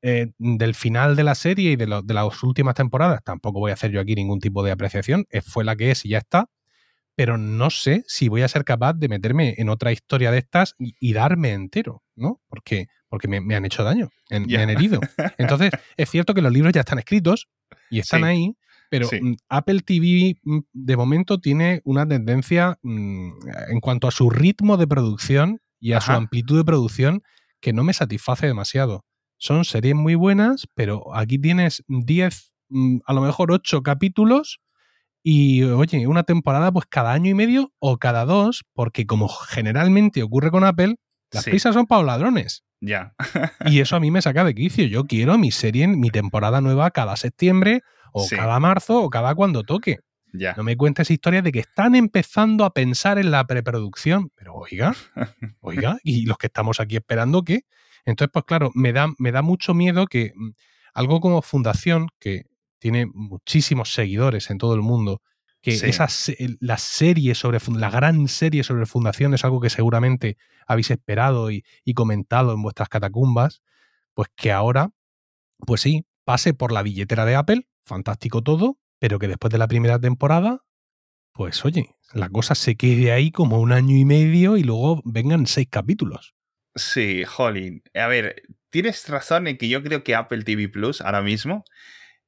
eh, 0.02 0.28
del 0.38 0.74
final 0.74 1.16
de 1.16 1.24
la 1.24 1.34
serie 1.34 1.72
y 1.72 1.76
de, 1.76 1.86
de, 1.86 2.14
las 2.14 2.42
últimas 2.42 2.74
temporadas, 2.74 3.22
tampoco 3.24 3.60
voy 3.60 3.70
a 3.70 3.74
hacer 3.74 3.90
yo 3.90 4.00
aquí 4.00 4.14
ningún 4.14 4.40
tipo 4.40 4.62
de 4.62 4.70
apreciación, 4.70 5.26
fue 5.44 5.64
la 5.64 5.76
que 5.76 5.90
es 5.90 6.04
y 6.04 6.10
ya 6.10 6.18
está, 6.18 6.48
pero 7.16 7.38
no 7.38 7.70
sé 7.70 8.04
si 8.06 8.28
voy 8.28 8.42
a 8.42 8.48
ser 8.48 8.64
capaz 8.64 8.92
de 8.92 9.08
meterme 9.08 9.54
en 9.56 9.70
otra 9.70 9.90
historia 9.90 10.30
de 10.30 10.38
estas 10.38 10.74
y, 10.78 11.12
darme 11.14 11.52
entero, 11.52 12.02
¿no? 12.14 12.42
Porque, 12.46 12.88
porque 13.08 13.26
me, 13.26 13.54
han 13.54 13.64
hecho 13.64 13.82
daño, 13.82 14.10
me 14.30 14.58
han 14.58 14.70
herido. 14.70 15.00
Entonces, 15.38 15.70
es 15.96 16.10
cierto 16.10 16.34
que 16.34 16.42
los 16.42 16.52
libros 16.52 16.74
ya 16.74 16.80
están 16.80 16.98
escritos 16.98 17.48
y 17.90 18.00
están 18.00 18.22
ahí, 18.22 18.54
pero 18.90 19.08
mm, 19.08 19.34
Apple 19.48 19.80
TV 19.80 20.36
mm, 20.42 20.58
de 20.72 20.96
momento 20.96 21.40
tiene 21.40 21.80
una 21.84 22.06
tendencia 22.06 22.78
mm, 22.82 23.30
en 23.70 23.80
cuanto 23.80 24.08
a 24.08 24.10
su 24.10 24.28
ritmo 24.28 24.76
de 24.76 24.86
producción 24.86 25.60
y 25.80 25.92
a 25.92 26.02
su 26.02 26.12
amplitud 26.12 26.58
de 26.58 26.64
producción 26.64 27.22
que 27.60 27.72
no 27.72 27.82
me 27.82 27.94
satisface 27.94 28.46
demasiado. 28.46 29.04
Son 29.38 29.64
series 29.64 29.94
muy 29.94 30.14
buenas, 30.14 30.66
pero 30.74 31.14
aquí 31.14 31.38
tienes 31.38 31.84
10, 31.88 32.52
a 33.04 33.12
lo 33.12 33.20
mejor 33.20 33.52
8 33.52 33.82
capítulos 33.82 34.60
y, 35.22 35.64
oye, 35.64 36.06
una 36.06 36.22
temporada 36.22 36.70
pues 36.70 36.86
cada 36.88 37.12
año 37.12 37.30
y 37.30 37.34
medio 37.34 37.72
o 37.78 37.98
cada 37.98 38.24
dos, 38.24 38.64
porque 38.74 39.06
como 39.06 39.28
generalmente 39.28 40.22
ocurre 40.22 40.50
con 40.50 40.62
Apple, 40.62 40.96
las 41.32 41.44
prisas 41.44 41.74
son 41.74 41.86
para 41.86 42.02
los 42.02 42.06
ladrones. 42.06 42.62
Ya. 42.80 43.14
y 43.66 43.80
eso 43.80 43.96
a 43.96 44.00
mí 44.00 44.10
me 44.10 44.22
saca 44.22 44.44
de 44.44 44.54
quicio. 44.54 44.86
Yo 44.86 45.04
quiero 45.04 45.36
mi 45.38 45.50
serie, 45.50 45.88
mi 45.88 46.10
temporada 46.10 46.60
nueva 46.60 46.90
cada 46.92 47.16
septiembre 47.16 47.82
o 48.12 48.26
cada 48.28 48.60
marzo 48.60 49.02
o 49.02 49.10
cada 49.10 49.34
cuando 49.34 49.64
toque. 49.64 49.98
Ya. 50.32 50.54
No 50.56 50.62
me 50.62 50.76
cuentes 50.76 51.10
historias 51.10 51.42
de 51.42 51.52
que 51.52 51.60
están 51.60 51.94
empezando 51.94 52.64
a 52.64 52.72
pensar 52.72 53.18
en 53.18 53.30
la 53.30 53.46
preproducción. 53.46 54.30
Pero 54.36 54.54
oiga, 54.54 54.94
oiga, 55.60 55.98
y 56.02 56.26
los 56.26 56.38
que 56.38 56.46
estamos 56.46 56.78
aquí 56.78 56.96
esperando 56.96 57.42
qué. 57.42 57.62
Entonces, 58.06 58.30
pues 58.32 58.44
claro, 58.44 58.70
me 58.74 58.92
da, 58.92 59.08
me 59.18 59.32
da 59.32 59.42
mucho 59.42 59.74
miedo 59.74 60.06
que 60.06 60.32
mm, 60.34 60.50
algo 60.94 61.20
como 61.20 61.42
Fundación, 61.42 62.08
que 62.18 62.46
tiene 62.78 63.06
muchísimos 63.06 63.92
seguidores 63.92 64.50
en 64.50 64.58
todo 64.58 64.74
el 64.74 64.82
mundo, 64.82 65.20
que 65.60 65.74
esa, 65.74 66.06
la 66.60 66.78
serie 66.78 67.34
sobre 67.34 67.58
la 67.76 67.90
gran 67.90 68.28
serie 68.28 68.62
sobre 68.62 68.86
Fundación 68.86 69.34
es 69.34 69.44
algo 69.44 69.60
que 69.60 69.68
seguramente 69.68 70.38
habéis 70.66 70.92
esperado 70.92 71.50
y, 71.50 71.64
y 71.84 71.94
comentado 71.94 72.52
en 72.52 72.62
vuestras 72.62 72.88
catacumbas, 72.88 73.62
pues 74.14 74.28
que 74.36 74.52
ahora, 74.52 74.90
pues 75.58 75.80
sí, 75.80 76.06
pase 76.24 76.54
por 76.54 76.70
la 76.70 76.84
billetera 76.84 77.24
de 77.24 77.34
Apple, 77.34 77.66
fantástico 77.82 78.42
todo, 78.42 78.78
pero 79.00 79.18
que 79.18 79.26
después 79.26 79.50
de 79.50 79.58
la 79.58 79.66
primera 79.66 79.98
temporada, 79.98 80.62
pues 81.32 81.64
oye, 81.64 81.96
la 82.14 82.28
cosa 82.28 82.54
se 82.54 82.76
quede 82.76 83.10
ahí 83.10 83.32
como 83.32 83.58
un 83.58 83.72
año 83.72 83.96
y 83.96 84.04
medio 84.04 84.56
y 84.56 84.62
luego 84.62 85.02
vengan 85.04 85.46
seis 85.46 85.66
capítulos. 85.68 86.35
Sí, 86.76 87.24
Jolín. 87.24 87.82
A 87.94 88.06
ver, 88.06 88.42
tienes 88.70 89.08
razón 89.08 89.46
en 89.46 89.56
que 89.56 89.68
yo 89.68 89.82
creo 89.82 90.04
que 90.04 90.14
Apple 90.14 90.44
TV 90.44 90.68
Plus 90.68 91.00
ahora 91.00 91.22
mismo 91.22 91.64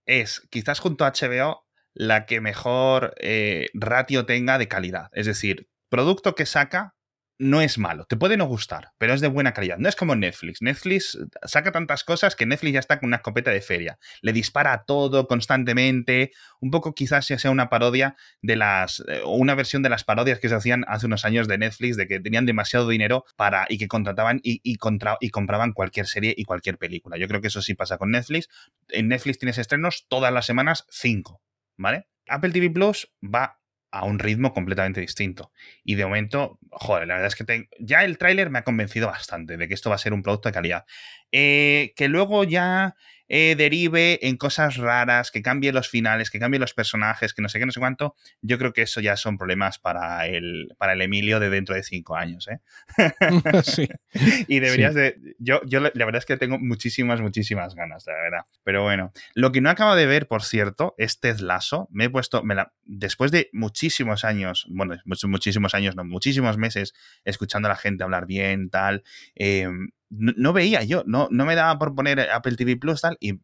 es, 0.07 0.41
quizás 0.51 0.81
junto 0.81 1.05
a 1.05 1.13
HBO, 1.13 1.67
la 1.95 2.27
que 2.27 2.41
mejor 2.41 3.15
eh, 3.19 3.69
ratio 3.75 4.27
tenga 4.27 4.59
de 4.59 4.69
calidad. 4.69 5.11
Es 5.13 5.27
decir, 5.27 5.69
producto 5.91 6.35
que 6.35 6.47
saca 6.47 6.97
no 7.39 7.61
es 7.61 7.79
malo. 7.79 8.05
Te 8.07 8.17
puede 8.17 8.37
no 8.37 8.47
gustar, 8.47 8.93
pero 8.99 9.15
es 9.15 9.21
de 9.21 9.29
buena 9.29 9.53
calidad. 9.53 9.79
No 9.79 9.89
es 9.89 9.97
como 9.97 10.17
Netflix. 10.17 10.61
Netflix 10.61 11.19
saca 11.45 11.71
tantas 11.71 12.03
cosas 12.03 12.35
que 12.35 12.47
Netflix 12.47 12.73
ya 12.75 12.81
está 12.81 12.99
con 12.99 13.09
una 13.09 13.17
escopeta 13.19 13.51
de 13.51 13.61
feria. 13.61 13.99
Le 14.23 14.33
dispara 14.33 14.73
a 14.73 14.85
todo 14.85 15.29
constantemente. 15.29 16.33
Un 16.61 16.71
poco 16.71 16.95
quizás 16.95 17.27
sea 17.27 17.51
una 17.51 17.69
parodia 17.69 18.17
de 18.43 18.57
las. 18.57 19.05
Eh, 19.09 19.21
o 19.25 19.37
una 19.37 19.55
versión 19.55 19.83
de 19.83 19.89
las 19.89 20.05
parodias 20.05 20.41
que 20.41 20.49
se 20.49 20.57
hacían 20.57 20.85
hace 20.89 21.07
unos 21.07 21.25
años 21.25 21.47
de 21.47 21.59
Netflix, 21.59 21.97
de 21.97 22.09
que 22.09 22.21
tenían 22.21 22.47
demasiado 22.47 22.89
dinero 22.89 23.25
para. 23.37 23.67
y 23.69 23.79
que 23.79 23.89
contrataban 23.89 24.41
y, 24.43 24.61
y, 24.65 24.79
y 25.21 25.31
compraban 25.31 25.73
cualquier 25.73 26.07
serie 26.07 26.35
y 26.37 26.45
cualquier 26.45 26.79
película. 26.79 27.17
Yo 27.19 27.29
creo 27.29 27.41
que 27.41 27.49
eso 27.49 27.63
sí 27.63 27.75
pasa 27.75 27.99
con 27.99 28.11
Netflix. 28.11 28.49
En 28.89 29.09
Netflix 29.09 29.39
tienes 29.39 29.59
estrenos 29.59 30.07
todas 30.09 30.33
las 30.33 30.47
semanas, 30.47 30.87
cinco. 30.91 31.41
¿Vale? 31.77 32.09
Apple 32.27 32.51
TV 32.51 32.71
Plus 32.71 33.11
va 33.23 33.59
a 33.91 34.05
un 34.05 34.19
ritmo 34.19 34.53
completamente 34.53 35.01
distinto. 35.01 35.53
Y 35.85 35.95
de 35.95 36.05
momento, 36.05 36.59
joder, 36.71 37.09
la 37.09 37.15
verdad 37.15 37.29
es 37.29 37.37
que 37.37 37.69
ya 37.79 38.05
el 38.05 38.19
tráiler 38.19 38.51
me 38.51 38.59
ha 38.59 38.65
convencido 38.65 39.09
bastante 39.09 39.57
de 39.57 39.69
que 39.69 39.75
esto 39.75 39.91
va 39.91 39.97
a 39.97 39.99
ser 39.99 40.13
un 40.13 40.23
producto 40.23 40.49
de 40.49 40.53
calidad. 40.53 40.85
Eh, 41.33 41.93
que 41.97 42.09
luego 42.09 42.45
ya 42.45 42.97
eh, 43.29 43.55
derive 43.57 44.27
en 44.27 44.37
cosas 44.37 44.77
raras, 44.77 45.31
que 45.31 45.43
cambie 45.43 45.73
los 45.73 45.89
finales, 45.89 46.31
que 46.31 46.39
cambie 46.39 46.59
los 46.59 46.75
personajes, 46.75 47.35
que 47.35 47.43
no 47.43 47.49
sé 47.49 47.59
qué, 47.59 47.67
no 47.67 47.73
sé 47.73 47.81
cuánto, 47.81 48.15
yo 48.43 48.59
creo 48.59 48.73
que 48.73 48.83
eso 48.83 49.01
ya 49.01 49.17
son 49.17 49.39
problemas 49.39 49.79
para 49.79 50.27
el, 50.27 50.75
para 50.79 50.95
el 50.95 51.03
Emilio 51.03 51.41
de 51.41 51.51
dentro 51.51 51.75
de 51.75 51.83
cinco 51.83 52.17
años. 52.17 52.49
¿eh? 52.49 52.61
sí. 53.63 53.89
y 54.49 54.61
deberías 54.61 54.95
de... 54.95 55.17
Yo, 55.39 55.61
yo 55.67 55.81
la 55.81 55.91
verdad 55.91 56.19
es 56.19 56.27
que 56.27 56.37
tengo 56.37 56.59
muchísimas, 56.59 57.21
muchísimas 57.21 57.75
ganas, 57.75 58.07
la 58.07 58.15
verdad. 58.15 58.45
Pero 58.65 58.83
bueno, 58.83 59.13
lo 59.35 59.53
que 59.53 59.61
no 59.61 59.71
acabo 59.71 59.95
de 59.95 60.07
ver, 60.07 60.27
por 60.27 60.43
cierto, 60.43 60.95
es 60.99 61.21
Ted 61.21 61.39
Lasso. 61.41 61.89
Me 61.91 62.05
he 62.05 62.11
puesto, 62.11 62.43
me 62.43 62.55
la, 62.55 62.73
después 62.85 63.31
de 63.31 63.51
muchísimos 63.53 64.25
años, 64.25 64.67
bueno, 64.69 64.97
muchísimos 65.05 65.75
años, 65.75 65.97
no, 65.97 66.05
muchísimos 66.05 66.59
meses 66.59 66.95
escuchando 67.25 67.69
a 67.69 67.71
la 67.71 67.77
gente 67.77 68.05
hablar 68.05 68.27
bien, 68.27 68.71
tal, 68.71 69.03
eh, 69.35 69.69
no, 70.11 70.53
veía 70.53 70.83
yo, 70.83 71.05
no, 71.07 71.29
no 71.31 71.45
me 71.45 71.55
daba 71.55 71.79
por 71.79 71.95
poner 71.95 72.21
Apple 72.31 72.57
TV 72.57 72.77
Plus 72.77 73.01
tal 73.01 73.17
y 73.21 73.41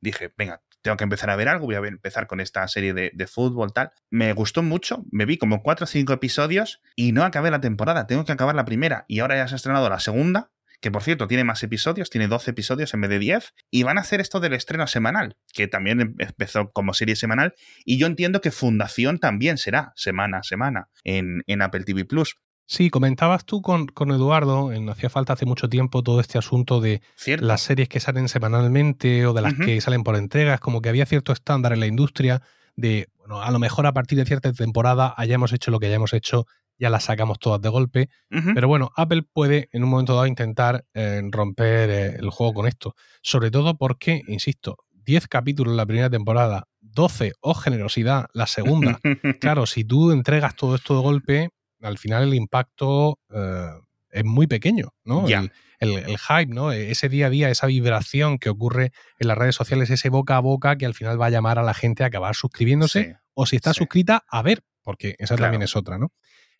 dije, 0.00 0.32
venga, 0.36 0.62
tengo 0.82 0.96
que 0.96 1.04
empezar 1.04 1.30
a 1.30 1.36
ver 1.36 1.48
algo, 1.48 1.66
voy 1.66 1.76
a 1.76 1.78
empezar 1.78 2.26
con 2.26 2.40
esta 2.40 2.66
serie 2.66 2.92
de, 2.92 3.12
de, 3.14 3.26
fútbol 3.26 3.72
tal. 3.72 3.92
Me 4.10 4.32
gustó 4.32 4.62
mucho, 4.62 5.04
me 5.10 5.26
vi 5.26 5.38
como 5.38 5.62
cuatro 5.62 5.84
o 5.84 5.86
cinco 5.86 6.12
episodios 6.12 6.82
y 6.96 7.12
no 7.12 7.24
acabé 7.24 7.50
la 7.50 7.60
temporada, 7.60 8.06
tengo 8.06 8.24
que 8.24 8.32
acabar 8.32 8.54
la 8.54 8.64
primera 8.64 9.04
y 9.06 9.20
ahora 9.20 9.36
ya 9.36 9.48
se 9.48 9.54
ha 9.54 9.56
estrenado 9.56 9.88
la 9.88 10.00
segunda, 10.00 10.50
que 10.82 10.90
por 10.90 11.02
cierto 11.02 11.28
tiene 11.28 11.44
más 11.44 11.62
episodios, 11.62 12.10
tiene 12.10 12.26
12 12.26 12.50
episodios 12.50 12.92
en 12.92 13.00
vez 13.00 13.10
de 13.10 13.20
10, 13.20 13.54
y 13.70 13.84
van 13.84 13.98
a 13.98 14.00
hacer 14.02 14.20
esto 14.20 14.40
del 14.40 14.52
estreno 14.52 14.86
semanal, 14.88 15.36
que 15.54 15.68
también 15.68 16.00
em, 16.00 16.14
empezó 16.18 16.72
como 16.72 16.92
serie 16.92 17.14
semanal, 17.14 17.54
y 17.84 17.98
yo 17.98 18.08
entiendo 18.08 18.40
que 18.40 18.50
Fundación 18.50 19.18
también 19.18 19.58
será 19.58 19.92
semana 19.94 20.38
a 20.38 20.42
semana 20.42 20.88
en, 21.04 21.44
en 21.46 21.62
Apple 21.62 21.84
TV 21.84 22.04
Plus. 22.04 22.36
Sí, 22.72 22.88
comentabas 22.88 23.44
tú 23.44 23.60
con, 23.60 23.90
Eduardo, 24.12 24.72
en 24.72 24.88
hacía 24.88 25.10
falta 25.10 25.34
hace 25.34 25.44
mucho 25.44 25.68
tiempo 25.68 26.02
todo 26.02 26.20
este 26.20 26.38
asunto 26.38 26.80
de 26.80 27.02
las 27.38 27.60
series 27.60 27.86
que 27.86 28.00
salen 28.00 28.30
semanalmente 28.30 29.26
o 29.26 29.34
de 29.34 29.42
las 29.42 29.52
que 29.52 29.78
salen 29.82 30.02
por 30.02 30.16
entregas, 30.16 30.58
como 30.58 30.80
que 30.80 30.88
había 30.88 31.04
cierto 31.04 31.34
estándar 31.34 31.74
en 31.74 31.80
la 31.80 31.86
industria 31.86 32.40
de, 32.74 33.10
bueno, 33.18 33.42
a 33.42 33.50
lo 33.50 33.58
mejor 33.58 33.86
a 33.86 33.92
partir 33.92 34.16
de 34.16 34.24
cierta 34.24 34.50
temporada 34.54 35.12
hayamos 35.18 35.52
hecho 35.52 35.70
lo 35.70 35.80
que 35.80 35.88
hayamos 35.88 36.14
hecho, 36.14 36.46
ya 36.78 36.88
las 36.88 37.04
sacamos 37.04 37.38
todas 37.38 37.60
de 37.60 37.68
golpe. 37.68 38.08
Pero 38.30 38.68
bueno, 38.68 38.90
Apple 38.96 39.22
puede 39.30 39.68
en 39.72 39.84
un 39.84 39.90
momento 39.90 40.14
dado 40.14 40.26
intentar 40.26 40.86
eh, 40.94 41.20
romper 41.30 41.90
eh, 41.90 42.16
el 42.20 42.30
juego 42.30 42.54
con 42.54 42.66
esto. 42.66 42.94
Sobre 43.20 43.50
todo 43.50 43.76
porque, 43.76 44.22
insisto, 44.28 44.78
10 45.04 45.28
capítulos 45.28 45.72
en 45.72 45.76
la 45.76 45.84
primera 45.84 46.08
temporada, 46.08 46.68
12 46.80 47.34
o 47.42 47.52
generosidad 47.52 48.28
la 48.32 48.46
segunda. 48.46 48.98
claro, 49.42 49.66
si 49.66 49.84
tú 49.84 50.10
entregas 50.10 50.56
todo 50.56 50.74
esto 50.74 50.94
de 50.94 51.02
golpe, 51.02 51.50
al 51.82 51.98
final 51.98 52.24
el 52.24 52.34
impacto 52.34 53.18
eh, 53.32 53.70
es 54.10 54.24
muy 54.24 54.46
pequeño, 54.46 54.94
¿no? 55.04 55.26
El, 55.26 56.16
hype, 56.16 56.54
¿no? 56.54 56.70
E, 56.70 56.92
ese 56.92 57.08
día 57.08 57.26
a 57.26 57.30
día, 57.30 57.50
esa 57.50 57.66
vibración 57.66 58.38
que 58.38 58.50
ocurre 58.50 58.92
en 59.18 59.28
las 59.28 59.36
redes 59.36 59.56
sociales, 59.56 59.90
ese 59.90 60.10
boca 60.10 60.36
a 60.36 60.40
boca 60.40 60.76
que 60.76 60.86
al 60.86 60.94
final 60.94 61.20
va 61.20 61.26
a 61.26 61.30
llamar 61.30 61.58
a 61.58 61.62
la 61.62 61.74
gente 61.74 62.04
a 62.04 62.06
acabar 62.06 62.36
suscribiéndose 62.36 63.16
o 63.34 63.46
si 63.46 63.56
está 63.56 63.74
suscrita, 63.74 64.24
a 64.28 64.42
ver, 64.42 64.62
porque 64.82 65.16
esa 65.18 65.36
también 65.36 65.62
es 65.62 65.74
otra, 65.74 65.98
¿no? 65.98 66.12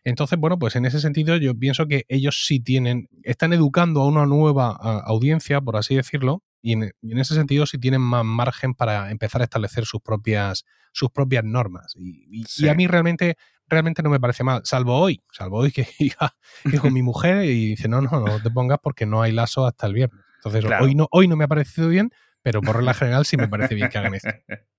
Entonces, 0.05 0.39
bueno, 0.39 0.59
pues 0.59 0.75
en 0.75 0.85
ese 0.85 1.01
sentido 1.01 1.37
yo 1.37 1.57
pienso 1.57 1.87
que 1.87 2.05
ellos 2.09 2.45
sí 2.45 2.59
tienen, 2.59 3.09
están 3.23 3.53
educando 3.53 4.03
a 4.03 4.07
una 4.07 4.27
nueva 4.27 4.71
audiencia, 4.73 5.61
por 5.61 5.77
así 5.77 5.95
decirlo, 5.95 6.43
y 6.61 6.73
en, 6.73 6.93
ese 7.03 7.35
sentido 7.35 7.67
sí 7.67 7.79
tienen 7.79 8.01
más 8.01 8.25
margen 8.25 8.75
para 8.75 9.11
empezar 9.11 9.41
a 9.41 9.45
establecer 9.45 9.85
sus 9.85 10.01
propias, 10.01 10.65
sus 10.93 11.11
propias 11.11 11.45
normas. 11.45 11.95
Y, 11.97 12.45
y 12.57 12.69
a 12.69 12.75
mí 12.75 12.87
realmente 12.87 13.37
realmente 13.73 14.03
no 14.03 14.11
me 14.11 14.21
parece 14.21 14.45
mal, 14.45 14.61
salvo 14.65 14.99
hoy, 14.99 15.23
salvo 15.33 15.59
hoy 15.59 15.73
que 15.73 15.87
iba, 15.99 16.37
con 16.81 16.93
mi 16.93 17.03
mujer 17.03 17.45
y 17.45 17.71
dice, 17.71 17.89
no, 17.89 18.01
no, 18.01 18.21
no 18.21 18.41
te 18.41 18.51
pongas 18.51 18.79
porque 18.83 19.07
no 19.07 19.23
hay 19.23 19.33
lazo 19.33 19.67
hasta 19.67 19.87
el 19.87 19.95
viernes. 19.95 20.23
Entonces, 20.37 20.65
hoy, 20.81 20.95
no, 20.95 21.09
hoy 21.11 21.29
no 21.29 21.37
me 21.37 21.45
ha 21.45 21.49
parecido 21.49 21.89
bien, 21.89 22.11
pero 22.43 22.61
por 22.61 22.77
regla 22.77 22.95
general 22.95 23.25
sí 23.25 23.37
me 23.37 23.49
parece 23.49 23.75
bien 23.75 23.89
que 23.89 23.99
hagan 23.99 24.15
esto. 24.15 24.31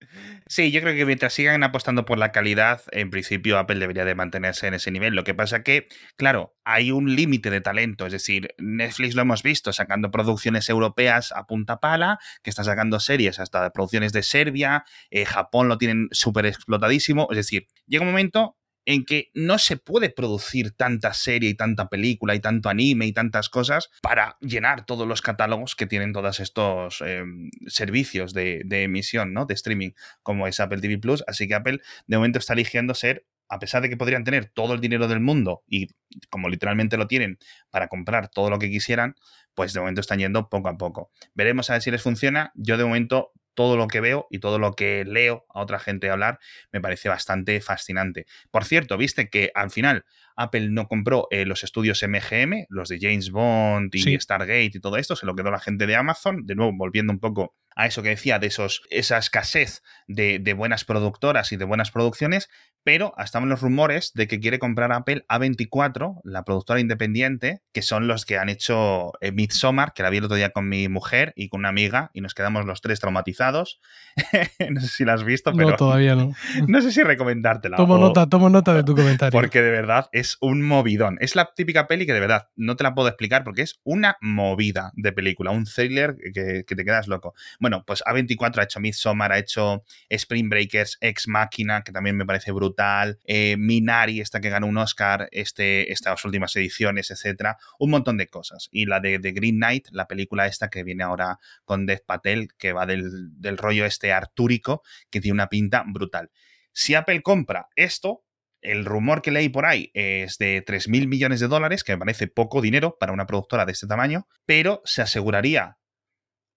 Sí, 0.45 0.69
yo 0.71 0.81
creo 0.81 0.93
que 0.93 1.05
mientras 1.05 1.33
sigan 1.33 1.63
apostando 1.63 2.05
por 2.05 2.19
la 2.19 2.31
calidad, 2.31 2.81
en 2.91 3.09
principio 3.09 3.57
Apple 3.57 3.79
debería 3.79 4.05
de 4.05 4.13
mantenerse 4.13 4.67
en 4.67 4.75
ese 4.75 4.91
nivel. 4.91 5.15
Lo 5.15 5.23
que 5.23 5.33
pasa 5.33 5.63
que, 5.63 5.87
claro, 6.17 6.55
hay 6.63 6.91
un 6.91 7.15
límite 7.15 7.49
de 7.49 7.61
talento. 7.61 8.05
Es 8.05 8.11
decir, 8.11 8.53
Netflix 8.59 9.15
lo 9.15 9.23
hemos 9.23 9.41
visto 9.41 9.73
sacando 9.73 10.11
producciones 10.11 10.69
europeas 10.69 11.31
a 11.31 11.47
punta 11.47 11.79
pala, 11.79 12.19
que 12.43 12.51
está 12.51 12.63
sacando 12.63 12.99
series 12.99 13.39
hasta 13.39 13.71
producciones 13.71 14.13
de 14.13 14.21
Serbia, 14.21 14.83
eh, 15.09 15.25
Japón 15.25 15.67
lo 15.67 15.79
tienen 15.79 16.09
súper 16.11 16.45
explotadísimo. 16.45 17.27
Es 17.31 17.37
decir, 17.37 17.65
llega 17.87 18.03
un 18.03 18.09
momento 18.09 18.57
en 18.85 19.05
que 19.05 19.29
no 19.33 19.57
se 19.57 19.77
puede 19.77 20.09
producir 20.09 20.71
tanta 20.71 21.13
serie 21.13 21.49
y 21.49 21.53
tanta 21.55 21.87
película 21.87 22.35
y 22.35 22.39
tanto 22.39 22.69
anime 22.69 23.05
y 23.05 23.13
tantas 23.13 23.49
cosas 23.49 23.89
para 24.01 24.37
llenar 24.41 24.85
todos 24.85 25.07
los 25.07 25.21
catálogos 25.21 25.75
que 25.75 25.87
tienen 25.87 26.13
todos 26.13 26.39
estos 26.39 27.01
em, 27.01 27.49
servicios 27.67 28.33
de, 28.33 28.63
emisión, 28.69 29.33
¿no? 29.33 29.45
De 29.45 29.53
streaming, 29.53 29.91
como 30.21 30.47
es 30.47 30.59
Apple 30.59 30.81
TV 30.81 30.97
Plus. 30.97 31.23
Así 31.27 31.47
que 31.47 31.55
Apple 31.55 31.79
de 32.07 32.17
momento 32.17 32.39
está 32.39 32.53
eligiendo 32.53 32.93
ser 32.93 33.25
a 33.49 33.59
pesar 33.59 33.83
de 33.83 33.89
que 33.89 33.97
podrían 33.97 34.23
tener 34.23 34.49
todo 34.49 34.73
el 34.73 34.81
dinero 34.81 35.07
del 35.07 35.19
mundo 35.19 35.63
y 35.67 35.89
como 36.29 36.49
literalmente 36.49 36.97
lo 36.97 37.07
tienen 37.07 37.37
para 37.69 37.87
comprar 37.87 38.29
todo 38.29 38.49
lo 38.49 38.57
que 38.57 38.69
quisieran, 38.69 39.15
pues 39.53 39.73
de 39.73 39.79
momento 39.79 40.01
están 40.01 40.17
yendo 40.19 40.49
poco 40.49 40.69
a 40.69 40.77
poco. 40.77 41.11
Veremos 41.35 41.69
a 41.69 41.73
ver 41.73 41.81
si 41.83 41.91
les 41.91 42.01
funciona. 42.01 42.51
Yo 42.55 42.77
de 42.77 42.85
momento 42.85 43.31
todo 43.53 43.77
lo 43.77 43.87
que 43.87 44.01
veo 44.01 44.27
y 44.29 44.39
todo 44.39 44.59
lo 44.59 44.73
que 44.73 45.05
leo 45.05 45.45
a 45.49 45.61
otra 45.61 45.79
gente 45.79 46.09
hablar 46.09 46.39
me 46.71 46.81
parece 46.81 47.09
bastante 47.09 47.59
fascinante. 47.61 48.25
Por 48.51 48.65
cierto, 48.65 48.97
viste 48.97 49.29
que 49.29 49.51
al 49.55 49.71
final 49.71 50.05
Apple 50.35 50.69
no 50.69 50.87
compró 50.87 51.27
eh, 51.31 51.45
los 51.45 51.63
estudios 51.63 52.03
MGM, 52.03 52.65
los 52.69 52.89
de 52.89 52.99
James 52.99 53.31
Bond 53.31 53.93
y 53.93 54.19
Stargate 54.19 54.71
y 54.73 54.79
todo 54.79 54.97
esto, 54.97 55.15
se 55.15 55.25
lo 55.25 55.35
quedó 55.35 55.51
la 55.51 55.59
gente 55.59 55.87
de 55.87 55.95
Amazon, 55.95 56.45
de 56.45 56.55
nuevo 56.55 56.73
volviendo 56.75 57.13
un 57.13 57.19
poco 57.19 57.55
a 57.75 57.87
eso 57.87 58.03
que 58.03 58.09
decía, 58.09 58.39
de 58.39 58.47
esos, 58.47 58.83
esa 58.89 59.17
escasez 59.17 59.81
de, 60.07 60.39
de 60.39 60.53
buenas 60.53 60.85
productoras 60.85 61.51
y 61.51 61.57
de 61.57 61.65
buenas 61.65 61.91
producciones, 61.91 62.49
pero 62.83 63.13
estaban 63.17 63.49
los 63.49 63.61
rumores 63.61 64.11
de 64.13 64.27
que 64.27 64.39
quiere 64.39 64.59
comprar 64.59 64.91
Apple 64.91 65.25
A24, 65.29 66.19
la 66.23 66.43
productora 66.43 66.79
independiente, 66.79 67.61
que 67.71 67.81
son 67.81 68.07
los 68.07 68.25
que 68.25 68.37
han 68.37 68.49
hecho 68.49 69.13
eh, 69.21 69.31
Midsommar, 69.31 69.93
que 69.93 70.03
la 70.03 70.09
vi 70.09 70.17
el 70.17 70.25
otro 70.25 70.35
día 70.35 70.49
con 70.49 70.67
mi 70.67 70.89
mujer 70.89 71.33
y 71.35 71.47
con 71.47 71.61
una 71.61 71.69
amiga, 71.69 72.11
y 72.13 72.21
nos 72.21 72.33
quedamos 72.33 72.65
los 72.65 72.81
tres 72.81 72.99
traumatizados. 72.99 73.79
no 74.69 74.81
sé 74.81 74.87
si 74.87 75.05
la 75.05 75.13
has 75.13 75.23
visto, 75.23 75.53
pero. 75.53 75.71
No, 75.71 75.75
todavía 75.77 76.15
no. 76.15 76.33
no 76.67 76.81
sé 76.81 76.91
si 76.91 77.01
recomendártela. 77.03 77.77
Tomo 77.77 77.97
nota, 77.97 78.27
tomo 78.27 78.49
nota 78.49 78.73
de 78.73 78.83
tu 78.83 78.95
comentario. 78.95 79.31
Porque 79.31 79.61
de 79.61 79.71
verdad 79.71 80.09
es 80.11 80.22
un 80.41 80.61
movidón. 80.61 81.17
Es 81.21 81.35
la 81.35 81.53
típica 81.55 81.87
peli 81.87 82.05
que 82.05 82.13
de 82.13 82.19
verdad 82.19 82.49
no 82.55 82.75
te 82.75 82.83
la 82.83 82.93
puedo 82.93 83.07
explicar 83.07 83.43
porque 83.43 83.61
es 83.61 83.79
una 83.83 84.17
movida 84.21 84.91
de 84.95 85.11
película, 85.11 85.51
un 85.51 85.65
thriller 85.65 86.15
que, 86.33 86.63
que 86.65 86.75
te 86.75 86.85
quedas 86.85 87.07
loco. 87.07 87.33
Bueno, 87.59 87.83
pues 87.85 88.03
A24 88.03 88.59
ha 88.59 88.63
hecho 88.63 88.79
Midsommar, 88.79 89.31
ha 89.31 89.39
hecho 89.39 89.83
Spring 90.09 90.49
Breakers, 90.49 90.97
Ex 91.01 91.27
Máquina, 91.27 91.83
que 91.83 91.91
también 91.91 92.15
me 92.15 92.25
parece 92.25 92.51
brutal 92.51 93.19
eh, 93.25 93.55
Minari, 93.57 94.21
esta 94.21 94.39
que 94.39 94.49
ganó 94.49 94.67
un 94.67 94.77
Oscar, 94.77 95.27
este, 95.31 95.91
estas 95.91 96.23
últimas 96.25 96.55
ediciones, 96.55 97.11
etcétera, 97.11 97.57
un 97.79 97.91
montón 97.91 98.17
de 98.17 98.27
cosas. 98.27 98.69
Y 98.71 98.85
la 98.85 98.99
de, 98.99 99.17
Green 99.17 99.57
Knight, 99.57 99.87
la 99.91 100.07
película 100.07 100.47
esta 100.47 100.69
que 100.69 100.83
viene 100.83 101.03
ahora 101.03 101.39
con 101.65 101.85
Dev 101.85 102.03
Patel, 102.05 102.49
que 102.57 102.73
va 102.73 102.85
del, 102.85 103.57
rollo 103.57 103.85
este 103.85 104.11
artúrico, 104.11 104.83
que 105.09 105.21
tiene 105.21 105.33
una 105.33 105.49
pinta 105.49 105.83
brutal. 105.85 106.31
Si 106.71 106.95
Apple 106.95 107.21
compra 107.21 107.67
esto, 107.75 108.22
el 108.63 108.85
rumor 108.85 109.21
que 109.21 109.31
leí 109.31 109.49
por 109.49 109.65
ahí 109.65 109.91
es 109.93 110.37
de 110.37 110.63
3 110.65 110.87
mil 110.87 111.07
millones 111.07 111.39
de 111.39 111.47
dólares, 111.47 111.83
que 111.83 111.93
me 111.93 111.99
parece 111.99 112.27
poco 112.27 112.61
dinero 112.61 112.97
para 112.99 113.13
una 113.13 113.25
productora 113.25 113.65
de 113.65 113.73
este 113.73 113.87
tamaño, 113.87 114.27
pero 114.45 114.81
se 114.85 115.01
aseguraría 115.01 115.77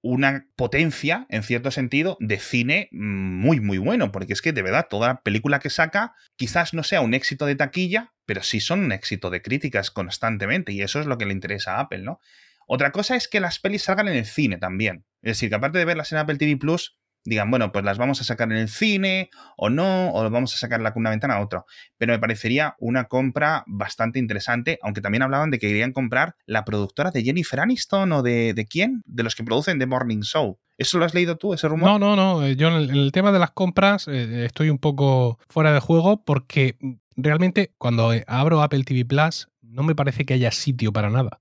una 0.03 0.47
potencia, 0.57 1.27
en 1.31 1.43
cierto 1.43 1.71
sentido, 1.71 2.17
de 2.21 2.39
cine 2.39 2.89
muy, 2.93 3.61
muy 3.61 3.79
bueno, 3.79 4.13
porque 4.13 4.35
es 4.35 4.43
que 4.43 4.53
de 4.53 4.63
verdad 4.63 4.87
toda 4.89 5.23
película 5.23 5.59
que 5.59 5.71
saca 5.71 6.15
quizás 6.37 6.75
no 6.75 6.85
sea 6.85 7.01
un 7.01 7.13
éxito 7.13 7.45
de 7.45 7.57
taquilla, 7.57 8.13
pero 8.25 8.43
sí 8.43 8.61
son 8.61 8.85
un 8.85 8.93
éxito 8.93 9.31
de 9.31 9.43
críticas 9.43 9.91
constantemente, 9.91 10.73
y 10.73 10.83
eso 10.83 11.01
es 11.01 11.07
lo 11.07 11.19
que 11.19 11.27
le 11.27 11.33
interesa 11.33 11.77
a 11.77 11.81
Apple, 11.81 12.03
¿no? 12.03 12.21
Otra 12.69 12.93
cosa 12.93 13.17
es 13.17 13.29
que 13.29 13.41
las 13.41 13.59
pelis 13.59 13.83
salgan 13.83 14.09
en 14.09 14.17
el 14.17 14.27
cine 14.27 14.59
también. 14.59 15.07
Es 15.23 15.37
decir, 15.39 15.49
que 15.49 15.55
aparte 15.55 15.79
de 15.79 15.85
verlas 15.85 16.13
en 16.13 16.19
Apple 16.19 16.37
TV 16.37 16.57
Plus, 16.57 16.97
digan, 17.27 17.51
bueno, 17.51 17.73
pues 17.73 17.85
las 17.85 17.99
vamos 17.99 18.21
a 18.21 18.25
sacar 18.25 18.51
en 18.51 18.59
el 18.59 18.69
cine 18.69 19.31
o 19.57 19.69
no, 19.69 20.13
o 20.13 20.31
vamos 20.31 20.55
a 20.55 20.59
sacar 20.59 20.81
con 20.93 21.01
una 21.01 21.11
ventana 21.11 21.35
a 21.35 21.41
otro. 21.41 21.67
Pero 21.99 22.13
me 22.13 22.19
parecería 22.19 22.75
una 22.79 23.05
compra 23.05 23.65
bastante 23.67 24.19
interesante, 24.19 24.79
aunque 24.83 25.01
también 25.01 25.23
hablaban 25.23 25.51
de 25.51 25.59
que 25.59 25.69
querían 25.69 25.93
comprar 25.93 26.37
la 26.47 26.65
productora 26.65 27.11
de 27.11 27.23
Jennifer 27.23 27.61
Aniston 27.61 28.13
o 28.13 28.23
de, 28.23 28.55
de 28.55 28.67
quién, 28.67 29.03
de 29.07 29.23
los 29.23 29.35
que 29.35 29.45
producen 29.45 29.79
The 29.79 29.87
Morning 29.87 30.21
Show. 30.21 30.59
¿Eso 30.79 30.99
lo 30.99 31.07
has 31.07 31.15
leído 31.15 31.37
tú, 31.37 31.55
ese 31.55 31.69
rumor? 31.69 31.89
No, 31.89 31.99
no, 31.99 32.17
no. 32.17 32.45
Eh, 32.45 32.57
yo 32.57 32.69
en 32.69 32.91
el, 32.91 33.13
tema 33.13 33.33
de 33.33 33.39
las 33.39 33.51
compras 33.53 34.09
eh, 34.09 34.45
estoy 34.45 34.69
un 34.69 34.79
poco 34.79 35.39
fuera 35.49 35.73
de 35.73 35.81
juego 35.81 36.23
porque 36.23 36.77
realmente 37.17 37.73
cuando 37.79 38.13
abro 38.27 38.63
Apple 38.63 38.85
TV 38.85 39.05
Plus 39.05 39.49
no 39.63 39.83
me 39.83 39.95
parece 39.95 40.25
que 40.27 40.35
haya 40.35 40.51
sitio 40.51 40.93
para 40.93 41.11
nada. 41.11 41.41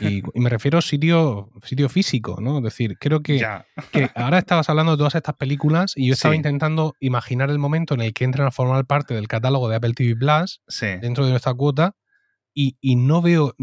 Y, 0.00 0.22
me 0.34 0.48
refiero 0.48 0.78
a 0.78 0.82
sitio, 0.82 1.50
sitio 1.62 1.88
físico, 1.88 2.38
¿no? 2.40 2.58
Es 2.58 2.64
decir, 2.64 2.96
creo 2.98 3.22
que, 3.22 3.44
que, 3.92 4.10
ahora 4.14 4.38
estabas 4.38 4.68
hablando 4.68 4.92
de 4.92 4.98
todas 4.98 5.14
estas 5.14 5.34
películas 5.36 5.92
y 5.96 6.06
yo 6.08 6.14
estaba 6.14 6.34
intentando 6.34 6.94
imaginar 7.00 7.50
el 7.50 7.58
momento 7.58 7.94
en 7.94 8.00
el 8.00 8.14
que 8.14 8.24
entran 8.24 8.46
a 8.46 8.50
formar 8.50 8.86
parte 8.86 9.14
del 9.14 9.28
catálogo 9.28 9.68
de 9.68 9.76
Apple 9.76 9.94
TV 9.94 10.16
Plus 10.16 10.60
dentro 11.00 11.24
de 11.24 11.30
nuestra 11.30 11.54
cuota 11.54 11.96
y, 12.54 12.76
no 12.96 13.20
veo 13.20 13.54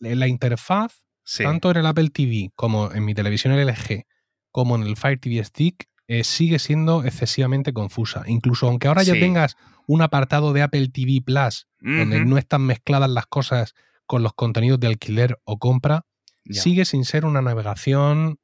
la 0.00 0.26
interfaz, 0.26 1.04
tanto 1.38 1.70
en 1.70 1.76
el 1.76 1.86
Apple 1.86 2.10
TV 2.10 2.50
como 2.54 2.92
en 2.92 3.04
mi 3.04 3.14
televisión 3.14 3.54
LG, 3.54 4.06
como 4.50 4.76
en 4.76 4.82
el 4.82 4.96
Fire 4.96 5.20
TV 5.20 5.44
Stick, 5.44 5.88
eh, 6.08 6.24
sigue 6.24 6.58
siendo 6.58 7.04
excesivamente 7.04 7.72
confusa. 7.72 8.22
Incluso 8.26 8.68
aunque 8.68 8.88
ahora 8.88 9.02
ya 9.02 9.14
tengas 9.14 9.56
un 9.86 10.02
apartado 10.02 10.52
de 10.52 10.62
Apple 10.62 10.88
TV 10.88 11.20
Plus, 11.24 11.66
donde 11.80 12.24
no 12.24 12.38
están 12.38 12.62
mezcladas 12.62 13.10
las 13.10 13.26
cosas 13.26 13.74
con 14.06 14.22
los 14.22 14.32
contenidos 14.34 14.80
de 14.80 14.86
alquiler 14.86 15.38
o 15.44 15.58
compra, 15.58 16.06
sigue 16.50 16.84
sin 16.84 17.04
ser 17.04 17.24
una 17.24 17.42
navegación 17.42 18.38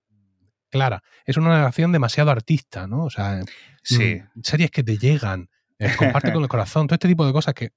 clara. 0.70 1.02
Es 1.24 1.36
una 1.36 1.50
navegación 1.50 1.92
demasiado 1.92 2.30
artista, 2.30 2.86
¿no? 2.86 3.04
O 3.04 3.10
sea, 3.10 3.42
mm, 3.90 4.42
series 4.42 4.70
que 4.70 4.82
te 4.82 4.98
llegan, 4.98 5.48
eh, 5.78 5.92
comparte 5.96 6.32
con 6.32 6.42
el 6.42 6.48
corazón, 6.48 6.86
todo 6.86 6.94
este 6.94 7.08
tipo 7.08 7.26
de 7.26 7.32
cosas 7.32 7.54
que, 7.54 7.72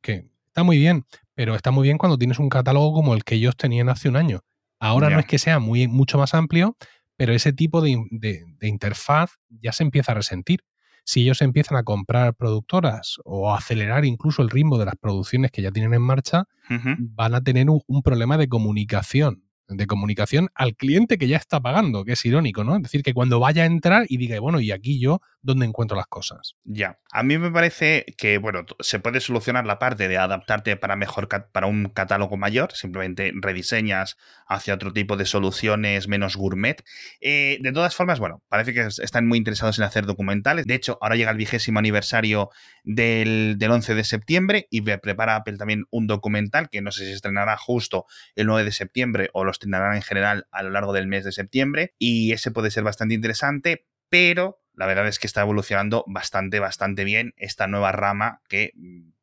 está 0.47 0.63
muy 0.63 0.77
bien, 0.77 1.05
pero 1.35 1.55
está 1.55 1.71
muy 1.71 1.83
bien 1.83 1.97
cuando 1.97 2.17
tienes 2.17 2.39
un 2.39 2.49
catálogo 2.49 2.93
como 2.93 3.13
el 3.13 3.23
que 3.23 3.35
ellos 3.35 3.55
tenían 3.57 3.89
hace 3.89 4.09
un 4.09 4.15
año. 4.15 4.41
Ahora 4.79 5.09
no 5.09 5.19
es 5.19 5.25
que 5.25 5.37
sea 5.37 5.59
muy, 5.59 5.87
mucho 5.87 6.17
más 6.17 6.33
amplio, 6.33 6.77
pero 7.17 7.33
ese 7.33 7.53
tipo 7.53 7.81
de, 7.81 7.97
interfaz 8.61 9.31
ya 9.49 9.71
se 9.71 9.83
empieza 9.83 10.11
a 10.11 10.15
resentir 10.15 10.61
si 11.05 11.21
ellos 11.21 11.41
empiezan 11.41 11.77
a 11.77 11.83
comprar 11.83 12.35
productoras 12.35 13.19
o 13.23 13.53
a 13.53 13.59
acelerar 13.59 14.03
incluso 14.05 14.41
el 14.41 14.49
ritmo 14.49 14.77
de 14.77 14.85
las 14.85 14.95
producciones 14.95 15.51
que 15.51 15.61
ya 15.61 15.71
tienen 15.71 15.93
en 15.93 16.01
marcha, 16.01 16.45
van 16.97 17.35
a 17.35 17.41
tener 17.41 17.67
un, 17.69 18.01
problema 18.01 18.37
de 18.37 18.49
comunicación 18.49 19.43
de 19.67 19.87
comunicación 19.87 20.49
al 20.53 20.75
cliente 20.75 21.17
que 21.17 21.27
ya 21.27 21.37
está 21.37 21.59
pagando, 21.59 22.05
que 22.05 22.11
es 22.11 22.23
irónico, 22.23 22.63
¿no? 22.63 22.75
Es 22.75 22.83
decir, 22.83 23.01
que 23.01 23.15
cuando 23.15 23.39
vaya 23.39 23.63
a 23.63 23.65
entrar 23.65 24.05
y 24.07 24.17
diga, 24.17 24.39
bueno, 24.39 24.59
y 24.59 24.71
aquí 24.71 24.99
yo, 24.99 25.21
¿dónde 25.45 25.65
encuentro 25.65 25.95
las 25.95 26.07
cosas? 26.07 26.55
Ya, 26.63 26.99
a 27.11 27.21
mí 27.21 27.37
me 27.37 27.51
parece 27.51 28.05
que, 28.17 28.39
bueno, 28.39 28.65
se 28.79 28.99
puede 28.99 29.21
solucionar 29.21 29.65
la 29.65 29.77
parte 29.77 30.07
de 30.07 30.17
adaptarte 30.17 30.75
para 30.75 30.95
mejor 30.95 31.29
para 31.51 31.67
un 31.67 31.89
catálogo 31.89 32.35
mayor, 32.35 32.73
simplemente 32.73 33.31
rediseñas 33.35 34.17
hacia 34.47 34.73
otro 34.73 34.91
tipo 34.91 35.17
de 35.17 35.25
soluciones 35.25 36.07
menos 36.07 36.35
gourmet. 36.35 36.83
Eh, 37.21 37.59
de 37.61 37.71
todas 37.71 37.95
formas, 37.95 38.19
bueno, 38.19 38.41
parece 38.49 38.73
que 38.73 38.87
están 38.87 39.27
muy 39.27 39.37
interesados 39.37 39.77
en 39.77 39.85
hacer 39.85 40.07
documentales. 40.07 40.65
De 40.65 40.73
hecho, 40.73 40.97
ahora 40.99 41.15
llega 41.15 41.31
el 41.31 41.37
vigésimo 41.37 41.77
aniversario 41.77 42.49
del, 42.83 43.55
del 43.59 43.71
11 43.71 43.93
de 43.93 44.03
septiembre 44.03 44.67
y 44.71 44.81
prepara 44.81 45.35
Apple 45.35 45.57
también 45.57 45.85
un 45.91 46.07
documental 46.07 46.69
que 46.69 46.81
no 46.81 46.91
sé 46.91 47.05
si 47.05 47.11
estrenará 47.11 47.55
justo 47.55 48.07
el 48.35 48.47
9 48.47 48.63
de 48.63 48.71
septiembre 48.71 49.29
o 49.33 49.43
lo 49.43 49.51
estrenarán 49.51 49.95
en 49.95 50.01
general 50.01 50.47
a 50.51 50.63
lo 50.63 50.71
largo 50.71 50.91
del 50.91 51.07
mes 51.07 51.23
de 51.23 51.31
septiembre 51.31 51.93
y 51.99 52.31
ese 52.31 52.49
puede 52.49 52.71
ser 52.71 52.83
bastante 52.83 53.13
interesante, 53.13 53.85
pero 54.09 54.64
la 54.75 54.85
verdad 54.85 55.07
es 55.07 55.19
que 55.19 55.27
está 55.27 55.41
evolucionando 55.41 56.03
bastante, 56.07 56.59
bastante 56.59 57.03
bien 57.03 57.33
esta 57.37 57.67
nueva 57.67 57.91
rama 57.91 58.41
que, 58.47 58.73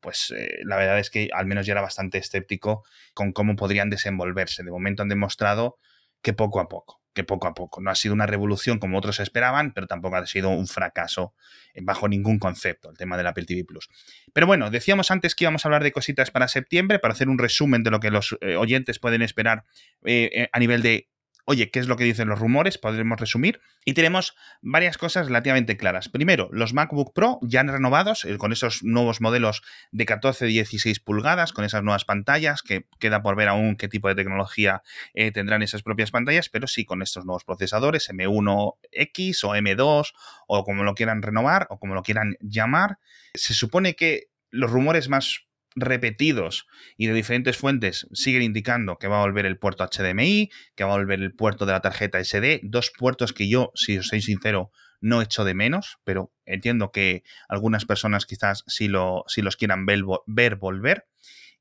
pues, 0.00 0.32
eh, 0.36 0.60
la 0.64 0.76
verdad 0.76 0.98
es 0.98 1.10
que 1.10 1.28
al 1.32 1.46
menos 1.46 1.66
yo 1.66 1.72
era 1.72 1.80
bastante 1.80 2.18
escéptico 2.18 2.84
con 3.14 3.32
cómo 3.32 3.56
podrían 3.56 3.90
desenvolverse. 3.90 4.62
De 4.62 4.70
momento 4.70 5.02
han 5.02 5.08
demostrado 5.08 5.78
que 6.22 6.32
poco 6.32 6.60
a 6.60 6.68
poco 6.68 7.02
que 7.12 7.24
poco 7.24 7.46
a 7.46 7.54
poco. 7.54 7.80
No 7.80 7.90
ha 7.90 7.94
sido 7.94 8.14
una 8.14 8.26
revolución 8.26 8.78
como 8.78 8.98
otros 8.98 9.20
esperaban, 9.20 9.72
pero 9.72 9.86
tampoco 9.86 10.16
ha 10.16 10.26
sido 10.26 10.50
un 10.50 10.66
fracaso 10.66 11.34
bajo 11.82 12.08
ningún 12.08 12.38
concepto 12.38 12.90
el 12.90 12.96
tema 12.96 13.16
del 13.16 13.26
Apple 13.26 13.44
TV 13.44 13.64
Plus. 13.64 13.88
Pero 14.32 14.46
bueno, 14.46 14.70
decíamos 14.70 15.10
antes 15.10 15.34
que 15.34 15.44
íbamos 15.44 15.64
a 15.64 15.68
hablar 15.68 15.82
de 15.82 15.92
cositas 15.92 16.30
para 16.30 16.48
septiembre, 16.48 16.98
para 16.98 17.12
hacer 17.12 17.28
un 17.28 17.38
resumen 17.38 17.82
de 17.82 17.90
lo 17.90 18.00
que 18.00 18.10
los 18.10 18.36
eh, 18.40 18.56
oyentes 18.56 18.98
pueden 18.98 19.22
esperar 19.22 19.64
eh, 20.04 20.30
eh, 20.32 20.48
a 20.52 20.58
nivel 20.58 20.82
de 20.82 21.08
oye, 21.44 21.70
¿qué 21.70 21.80
es 21.80 21.88
lo 21.88 21.96
que 21.96 22.04
dicen 22.04 22.28
los 22.28 22.38
rumores? 22.38 22.78
Podremos 22.78 23.18
resumir. 23.18 23.60
Y 23.84 23.94
tenemos 23.94 24.36
varias 24.60 24.96
cosas 24.96 25.26
relativamente 25.26 25.76
claras. 25.76 26.08
Primero, 26.08 26.48
los 26.52 26.72
MacBook 26.72 27.12
Pro 27.12 27.38
ya 27.42 27.60
han 27.60 27.68
renovados 27.68 28.24
eh, 28.24 28.38
con 28.38 28.52
esos 28.52 28.82
nuevos 28.84 29.20
modelos 29.20 29.62
de 29.90 30.06
14 30.06 30.48
y 30.48 30.52
16 30.52 31.00
pulgadas, 31.00 31.52
con 31.52 31.64
esas 31.64 31.82
nuevas 31.82 32.04
pantallas, 32.04 32.62
que 32.62 32.86
queda 33.00 33.22
por 33.22 33.36
ver 33.36 33.48
aún 33.48 33.76
qué 33.76 33.88
tipo 33.88 34.08
de 34.08 34.14
tecnología 34.14 34.82
eh, 35.14 35.32
tendrán 35.32 35.62
esas 35.62 35.82
propias 35.82 36.10
pantallas, 36.10 36.48
pero 36.48 36.66
sí 36.66 36.84
con 36.84 37.02
estos 37.02 37.24
nuevos 37.24 37.44
procesadores, 37.44 38.08
M1X 38.10 39.44
o 39.44 39.56
M2, 39.56 40.12
o 40.46 40.64
como 40.64 40.84
lo 40.84 40.94
quieran 40.94 41.22
renovar, 41.22 41.66
o 41.70 41.78
como 41.78 41.94
lo 41.94 42.02
quieran 42.02 42.36
llamar. 42.40 42.98
Se 43.34 43.54
supone 43.54 43.94
que 43.94 44.28
los 44.50 44.70
rumores 44.70 45.08
más 45.08 45.46
repetidos 45.74 46.66
y 46.96 47.06
de 47.06 47.14
diferentes 47.14 47.56
fuentes 47.56 48.06
siguen 48.12 48.42
indicando 48.42 48.98
que 48.98 49.08
va 49.08 49.18
a 49.18 49.24
volver 49.24 49.46
el 49.46 49.58
puerto 49.58 49.86
HDMI, 49.86 50.50
que 50.74 50.84
va 50.84 50.94
a 50.94 50.98
volver 50.98 51.20
el 51.20 51.34
puerto 51.34 51.66
de 51.66 51.72
la 51.72 51.80
tarjeta 51.80 52.22
SD, 52.22 52.60
dos 52.64 52.92
puertos 52.96 53.32
que 53.32 53.48
yo, 53.48 53.72
si 53.74 53.98
os 53.98 54.08
soy 54.08 54.22
sincero, 54.22 54.70
no 55.00 55.20
echo 55.20 55.44
de 55.44 55.54
menos, 55.54 55.98
pero 56.04 56.32
entiendo 56.46 56.92
que 56.92 57.24
algunas 57.48 57.84
personas 57.84 58.24
quizás 58.24 58.64
sí, 58.66 58.88
lo, 58.88 59.24
los 59.36 59.56
quieran 59.56 59.84
ver, 59.84 60.56
volver. 60.56 61.06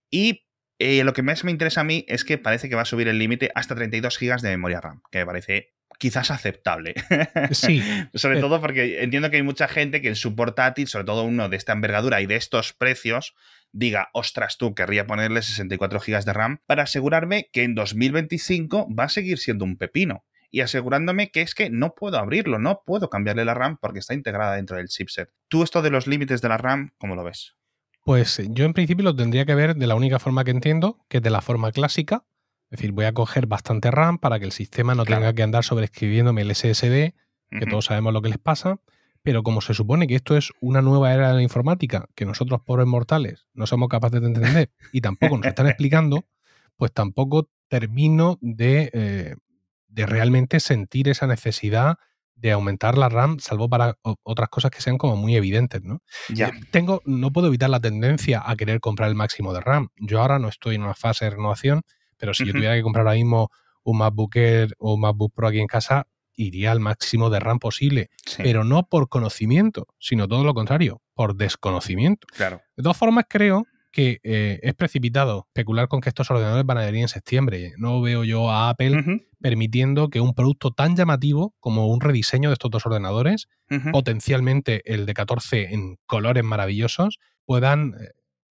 Y 0.10 0.46
eh, 0.80 1.04
lo 1.04 1.14
que 1.14 1.24
más 1.24 1.44
me 1.44 1.52
interesa 1.52 1.82
a 1.82 1.84
mí 1.84 2.06
es 2.08 2.24
que 2.24 2.38
parece 2.38 2.70
que 2.70 2.76
va 2.76 2.84
a 2.84 2.86
subir 2.86 3.08
el 3.08 3.18
límite 3.18 3.52
hasta 3.56 3.76
32 3.76 4.18
GB 4.20 4.42
de 4.42 4.50
memoria 4.50 4.80
RAM, 4.80 5.02
que 5.12 5.20
me 5.20 5.26
parece 5.26 5.74
quizás 5.98 6.32
aceptable. 6.32 6.96
Sí. 7.52 7.82
sobre 8.16 8.40
eh. 8.40 8.42
todo 8.42 8.62
porque 8.62 9.04
entiendo 9.04 9.30
que 9.30 9.38
hay 9.38 9.44
mucha 9.44 9.68
gente 9.68 10.02
que 10.02 10.08
en 10.08 10.16
su 10.16 10.36
portátil, 10.36 10.88
sobre 10.88 11.06
todo 11.06 11.24
uno 11.24 11.50
de 11.50 11.58
esta 11.58 11.74
envergadura 11.74 12.22
y 12.22 12.26
de 12.26 12.36
estos 12.36 12.74
precios, 12.74 13.36
diga, 13.72 14.10
ostras, 14.14 14.58
tú, 14.58 14.74
querría 14.76 15.08
ponerle 15.08 15.42
64 15.42 16.00
GB 16.00 16.24
de 16.26 16.34
RAM 16.34 16.60
para 16.66 16.84
asegurarme 16.84 17.50
que 17.52 17.64
en 17.64 17.76
2025 17.76 18.88
va 18.94 19.06
a 19.06 19.10
seguir 19.10 19.38
siendo 19.38 19.66
un 19.66 19.78
pepino. 19.78 20.24
Y 20.54 20.60
asegurándome 20.60 21.32
que 21.32 21.42
es 21.42 21.56
que 21.56 21.70
no 21.70 21.96
puedo 21.96 22.18
abrirlo, 22.18 22.60
no 22.60 22.82
puedo 22.86 23.10
cambiarle 23.10 23.46
la 23.46 23.54
RAM 23.54 23.78
porque 23.78 24.00
está 24.00 24.14
integrada 24.14 24.56
dentro 24.56 24.76
del 24.76 24.90
chipset. 24.90 25.30
¿Tú 25.48 25.64
esto 25.64 25.82
de 25.82 25.90
los 25.92 26.08
límites 26.08 26.42
de 26.42 26.50
la 26.50 26.58
RAM, 26.58 26.92
cómo 26.98 27.16
lo 27.16 27.24
ves? 27.24 27.56
Pues 28.04 28.42
yo 28.50 28.66
en 28.66 28.74
principio 28.74 29.04
lo 29.06 29.16
tendría 29.16 29.46
que 29.46 29.56
ver 29.56 29.76
de 29.76 29.88
la 29.88 29.96
única 29.96 30.20
forma 30.20 30.44
que 30.44 30.52
entiendo, 30.52 31.00
que 31.08 31.18
es 31.18 31.24
de 31.24 31.30
la 31.30 31.42
forma 31.42 31.72
clásica. 31.72 32.26
Es 32.70 32.78
decir, 32.80 32.92
voy 32.92 33.06
a 33.06 33.14
coger 33.14 33.48
bastante 33.48 33.92
RAM 33.92 34.18
para 34.18 34.40
que 34.40 34.46
el 34.46 34.52
sistema 34.52 34.94
no 34.96 35.06
Claro. 35.06 35.22
tenga 35.22 35.34
que 35.34 35.44
andar 35.44 35.64
sobreescribiéndome 35.64 36.42
el 36.42 36.52
SSD, 36.54 37.14
que 37.52 37.66
todos 37.70 37.86
sabemos 37.86 38.12
lo 38.14 38.22
que 38.22 38.30
les 38.30 38.38
pasa. 38.38 38.80
Pero 39.24 39.44
como 39.44 39.62
se 39.62 39.74
supone 39.74 40.08
que 40.08 40.16
esto 40.16 40.36
es 40.36 40.52
una 40.62 40.82
nueva 40.82 41.14
era 41.14 41.30
de 41.30 41.36
la 41.36 41.42
informática, 41.44 42.08
que 42.16 42.26
nosotros 42.26 42.62
pobres 42.66 42.88
mortales 42.88 43.48
no 43.54 43.68
somos 43.68 43.88
capaces 43.88 44.22
de 44.22 44.28
entender 44.28 44.72
y 44.92 45.02
tampoco 45.02 45.38
nos 45.38 45.48
están 45.48 45.68
explicando, 45.68 46.26
pues 46.76 46.92
tampoco 46.92 47.50
termino 47.68 48.38
de, 48.42 48.90
eh, 48.94 49.36
de 49.88 50.06
realmente 50.06 50.60
sentir 50.60 51.08
esa 51.10 51.28
necesidad 51.28 51.98
de 52.42 52.52
aumentar 52.52 52.98
la 52.98 53.08
RAM, 53.08 53.38
salvo 53.40 53.70
para 53.70 53.98
otras 54.24 54.50
cosas 54.50 54.72
que 54.72 54.82
sean 54.82 54.98
como 54.98 55.16
muy 55.16 55.36
evidentes, 55.36 55.84
¿no? 55.84 56.02
Ya. 56.28 56.48
Eh, 56.48 56.52
Tengo, 56.72 57.04
no 57.06 57.32
puedo 57.32 57.48
evitar 57.48 57.70
la 57.70 57.80
tendencia 57.80 58.42
a 58.44 58.56
querer 58.56 58.80
comprar 58.80 59.10
el 59.10 59.16
máximo 59.16 59.54
de 59.54 59.62
RAM. 59.62 59.90
Yo 59.98 60.20
ahora 60.22 60.40
no 60.40 60.48
estoy 60.48 60.76
en 60.76 60.82
una 60.82 60.96
fase 60.96 61.26
de 61.26 61.32
renovación, 61.32 61.84
pero 62.18 62.34
si 62.34 62.46
yo 62.46 62.54
tuviera 62.54 62.76
que 62.76 62.82
comprar 62.82 63.06
ahora 63.06 63.16
mismo 63.16 63.52
un 63.84 64.00
MacBook 64.00 64.36
Air 64.36 64.76
o 64.80 64.96
un 64.96 65.02
MacBook 65.02 65.34
Pro 65.36 65.48
aquí 65.48 65.60
en 65.60 65.68
casa, 65.68 66.08
iría 66.36 66.72
al 66.72 66.80
máximo 66.80 67.30
de 67.30 67.40
RAM 67.40 67.60
posible. 67.60 68.10
Sí, 68.26 68.42
Pero 68.44 68.64
no 68.64 68.84
por 68.84 69.10
conocimiento, 69.10 69.88
sino 70.00 70.28
todo 70.28 70.44
lo 70.44 70.54
contrario, 70.54 71.02
por 71.14 71.36
desconocimiento. 71.36 72.28
claro. 72.32 72.62
De 72.76 72.84
todas 72.84 72.98
formas, 72.98 73.26
creo 73.30 73.66
que 73.92 74.20
eh, 74.24 74.60
es 74.64 74.74
precipitado 74.74 75.48
especular 75.48 75.88
con 75.88 76.00
que 76.00 76.10
estos 76.10 76.32
ordenadores 76.32 76.66
van 76.66 76.78
a 76.78 76.86
venir 76.86 77.02
en 77.02 77.08
septiembre. 77.10 77.74
No 77.78 78.02
veo 78.02 78.24
yo 78.24 78.50
a 78.50 78.70
Apple 78.70 79.22
permitiendo 79.42 80.10
que 80.10 80.22
un 80.22 80.34
producto 80.34 80.72
tan 80.72 80.96
llamativo 80.96 81.54
como 81.60 81.88
un 81.88 82.00
rediseño 82.00 82.50
de 82.50 82.54
estos 82.54 82.72
dos 82.72 82.86
ordenadores 82.86 83.48
potencialmente 83.92 84.82
el 84.94 85.06
de 85.06 85.14
14 85.14 85.74
en 85.74 85.98
colores 86.06 86.44
maravillosos, 86.44 87.20
puedan 87.46 87.94
eh, 88.00 88.10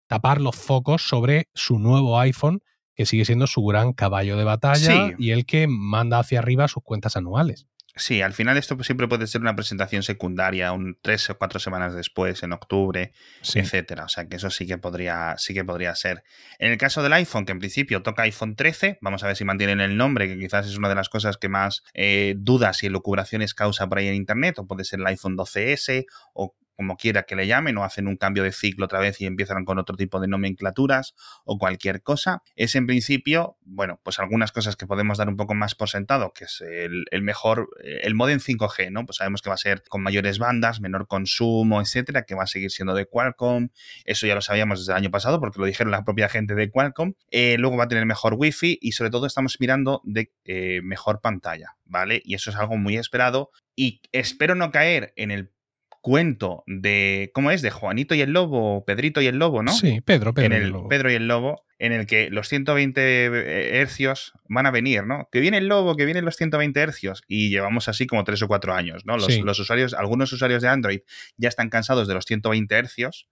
tapar 0.06 0.40
los 0.40 0.56
focos 0.56 1.02
sobre 1.02 1.48
su 1.54 1.78
nuevo 1.78 2.18
iPhone, 2.18 2.60
que 2.98 3.06
sigue 3.06 3.24
siendo 3.24 3.46
su 3.46 3.64
gran 3.64 3.92
caballo 3.92 4.36
de 4.36 4.42
batalla 4.42 4.92
Sí. 5.08 5.14
y 5.18 5.30
el 5.30 5.46
que 5.46 5.68
manda 5.68 6.18
hacia 6.18 6.40
arriba 6.40 6.66
sus 6.66 6.82
cuentas 6.82 7.16
anuales. 7.16 7.68
Sí, 7.94 8.22
al 8.22 8.32
final 8.32 8.56
esto 8.56 8.76
pues 8.76 8.86
siempre 8.86 9.06
puede 9.08 9.26
ser 9.28 9.40
una 9.40 9.54
presentación 9.56 10.02
secundaria, 10.02 10.72
un 10.72 10.96
tres 11.00 11.30
o 11.30 11.38
cuatro 11.38 11.58
semanas 11.60 11.94
después, 11.94 12.42
en 12.42 12.52
octubre, 12.52 13.12
Sí. 13.42 13.60
etcétera. 13.60 14.04
O 14.04 14.08
sea 14.08 14.26
que 14.28 14.36
eso 14.36 14.50
sí 14.50 14.66
que 14.66 14.78
podría, 14.78 15.34
sí 15.38 15.54
que 15.54 15.64
podría 15.64 15.94
ser. 15.94 16.22
En 16.58 16.72
el 16.72 16.78
caso 16.78 17.02
del 17.04 17.12
iPhone, 17.12 17.44
que 17.46 17.52
en 17.52 17.58
principio 17.60 18.02
toca 18.02 18.22
iPhone 18.24 18.56
13, 18.56 18.98
vamos 19.00 19.22
a 19.22 19.28
ver 19.28 19.36
si 19.36 19.44
mantienen 19.44 19.80
el 19.80 19.96
nombre, 19.96 20.26
que 20.28 20.36
quizás 20.38 20.66
es 20.66 20.76
una 20.76 20.88
de 20.88 20.94
las 20.96 21.08
cosas 21.08 21.36
que 21.38 21.48
más 21.48 21.82
eh, 21.94 22.34
dudas 22.36 22.82
y 22.82 22.86
elucubraciones 22.86 23.54
causa 23.54 23.88
por 23.88 23.98
ahí 23.98 24.08
en 24.08 24.14
internet, 24.14 24.58
o 24.58 24.66
puede 24.66 24.84
ser 24.84 24.98
el 25.00 25.06
iPhone 25.06 25.36
12S, 25.36 26.06
o 26.34 26.54
como 26.78 26.96
quiera 26.96 27.24
que 27.24 27.34
le 27.34 27.48
llamen, 27.48 27.76
o 27.76 27.82
hacen 27.82 28.06
un 28.06 28.16
cambio 28.16 28.44
de 28.44 28.52
ciclo 28.52 28.84
otra 28.84 29.00
vez 29.00 29.20
y 29.20 29.26
empiezan 29.26 29.64
con 29.64 29.80
otro 29.80 29.96
tipo 29.96 30.20
de 30.20 30.28
nomenclaturas 30.28 31.16
o 31.44 31.58
cualquier 31.58 32.04
cosa. 32.04 32.44
Es 32.54 32.76
en 32.76 32.86
principio, 32.86 33.56
bueno, 33.62 34.00
pues 34.04 34.20
algunas 34.20 34.52
cosas 34.52 34.76
que 34.76 34.86
podemos 34.86 35.18
dar 35.18 35.28
un 35.28 35.36
poco 35.36 35.54
más 35.54 35.74
por 35.74 35.88
sentado, 35.88 36.32
que 36.32 36.44
es 36.44 36.60
el, 36.60 37.22
mejor, 37.22 37.68
eh, 37.82 38.02
el 38.04 38.14
modem 38.14 38.38
5G, 38.38 38.92
¿no? 38.92 39.04
Pues 39.04 39.16
sabemos 39.16 39.42
que 39.42 39.50
va 39.50 39.54
a 39.54 39.58
ser 39.58 39.82
con 39.88 40.04
mayores 40.04 40.38
bandas, 40.38 40.80
menor 40.80 41.08
consumo, 41.08 41.80
etcétera, 41.80 42.22
que 42.22 42.36
va 42.36 42.44
a 42.44 42.46
seguir 42.46 42.70
siendo 42.70 42.94
de 42.94 43.06
Qualcomm. 43.06 43.70
Eso 44.04 44.28
ya 44.28 44.36
lo 44.36 44.40
sabíamos 44.40 44.78
desde 44.78 44.92
el 44.92 44.98
año 44.98 45.10
pasado 45.10 45.40
porque 45.40 45.58
lo 45.58 45.66
dijeron 45.66 45.90
la 45.90 46.04
propia 46.04 46.28
gente 46.28 46.54
de 46.54 46.70
Qualcomm. 46.70 47.14
Eh, 47.32 47.56
luego 47.58 47.76
va 47.76 47.84
a 47.84 47.88
tener 47.88 48.06
mejor 48.06 48.34
Wi-Fi 48.38 48.78
y 48.80 48.92
sobre 48.92 49.10
todo 49.10 49.26
estamos 49.26 49.56
mirando 49.58 50.00
de 50.04 50.32
eh, 50.44 50.80
mejor 50.84 51.20
pantalla, 51.20 51.74
¿vale? 51.84 52.22
Y 52.24 52.34
eso 52.34 52.50
es 52.50 52.56
algo 52.56 52.76
muy 52.76 52.96
esperado 52.96 53.50
y 53.74 54.00
espero 54.12 54.54
no 54.54 54.70
caer 54.70 55.12
en 55.16 55.32
el 55.32 55.52
cuento 56.00 56.64
de, 56.66 57.30
¿cómo 57.34 57.50
es? 57.50 57.62
De 57.62 57.70
Juanito 57.70 58.14
y 58.14 58.20
el 58.20 58.32
Lobo, 58.32 58.84
Pedrito 58.84 59.20
y 59.20 59.26
el 59.26 59.36
Lobo, 59.38 59.62
¿no? 59.62 59.72
Sí, 59.72 60.00
Pedro, 60.00 60.32
Pedro. 60.34 60.46
en 60.46 60.52
el 60.52 60.62
el 60.64 60.68
lobo. 60.70 60.88
Pedro 60.88 61.10
y 61.10 61.14
el 61.14 61.28
Lobo, 61.28 61.64
en 61.78 61.92
el 61.92 62.06
que 62.06 62.30
los 62.30 62.48
120 62.48 63.80
hercios 63.80 64.32
van 64.48 64.66
a 64.66 64.70
venir, 64.70 65.04
¿no? 65.04 65.28
Que 65.30 65.40
viene 65.40 65.58
el 65.58 65.66
Lobo, 65.68 65.96
que 65.96 66.04
vienen 66.04 66.24
los 66.24 66.36
120 66.36 66.80
hercios. 66.80 67.22
Y 67.28 67.50
llevamos 67.50 67.88
así 67.88 68.06
como 68.06 68.24
tres 68.24 68.42
o 68.42 68.48
cuatro 68.48 68.74
años, 68.74 69.04
¿no? 69.06 69.16
Los, 69.16 69.26
Sí. 69.26 69.42
los 69.42 69.58
usuarios, 69.58 69.94
algunos 69.94 70.32
usuarios 70.32 70.62
de 70.62 70.68
Android 70.68 71.00
ya 71.36 71.48
están 71.48 71.68
cansados 71.70 72.08
de 72.08 72.14
los 72.14 72.24
120 72.24 72.74
hercios 72.74 73.28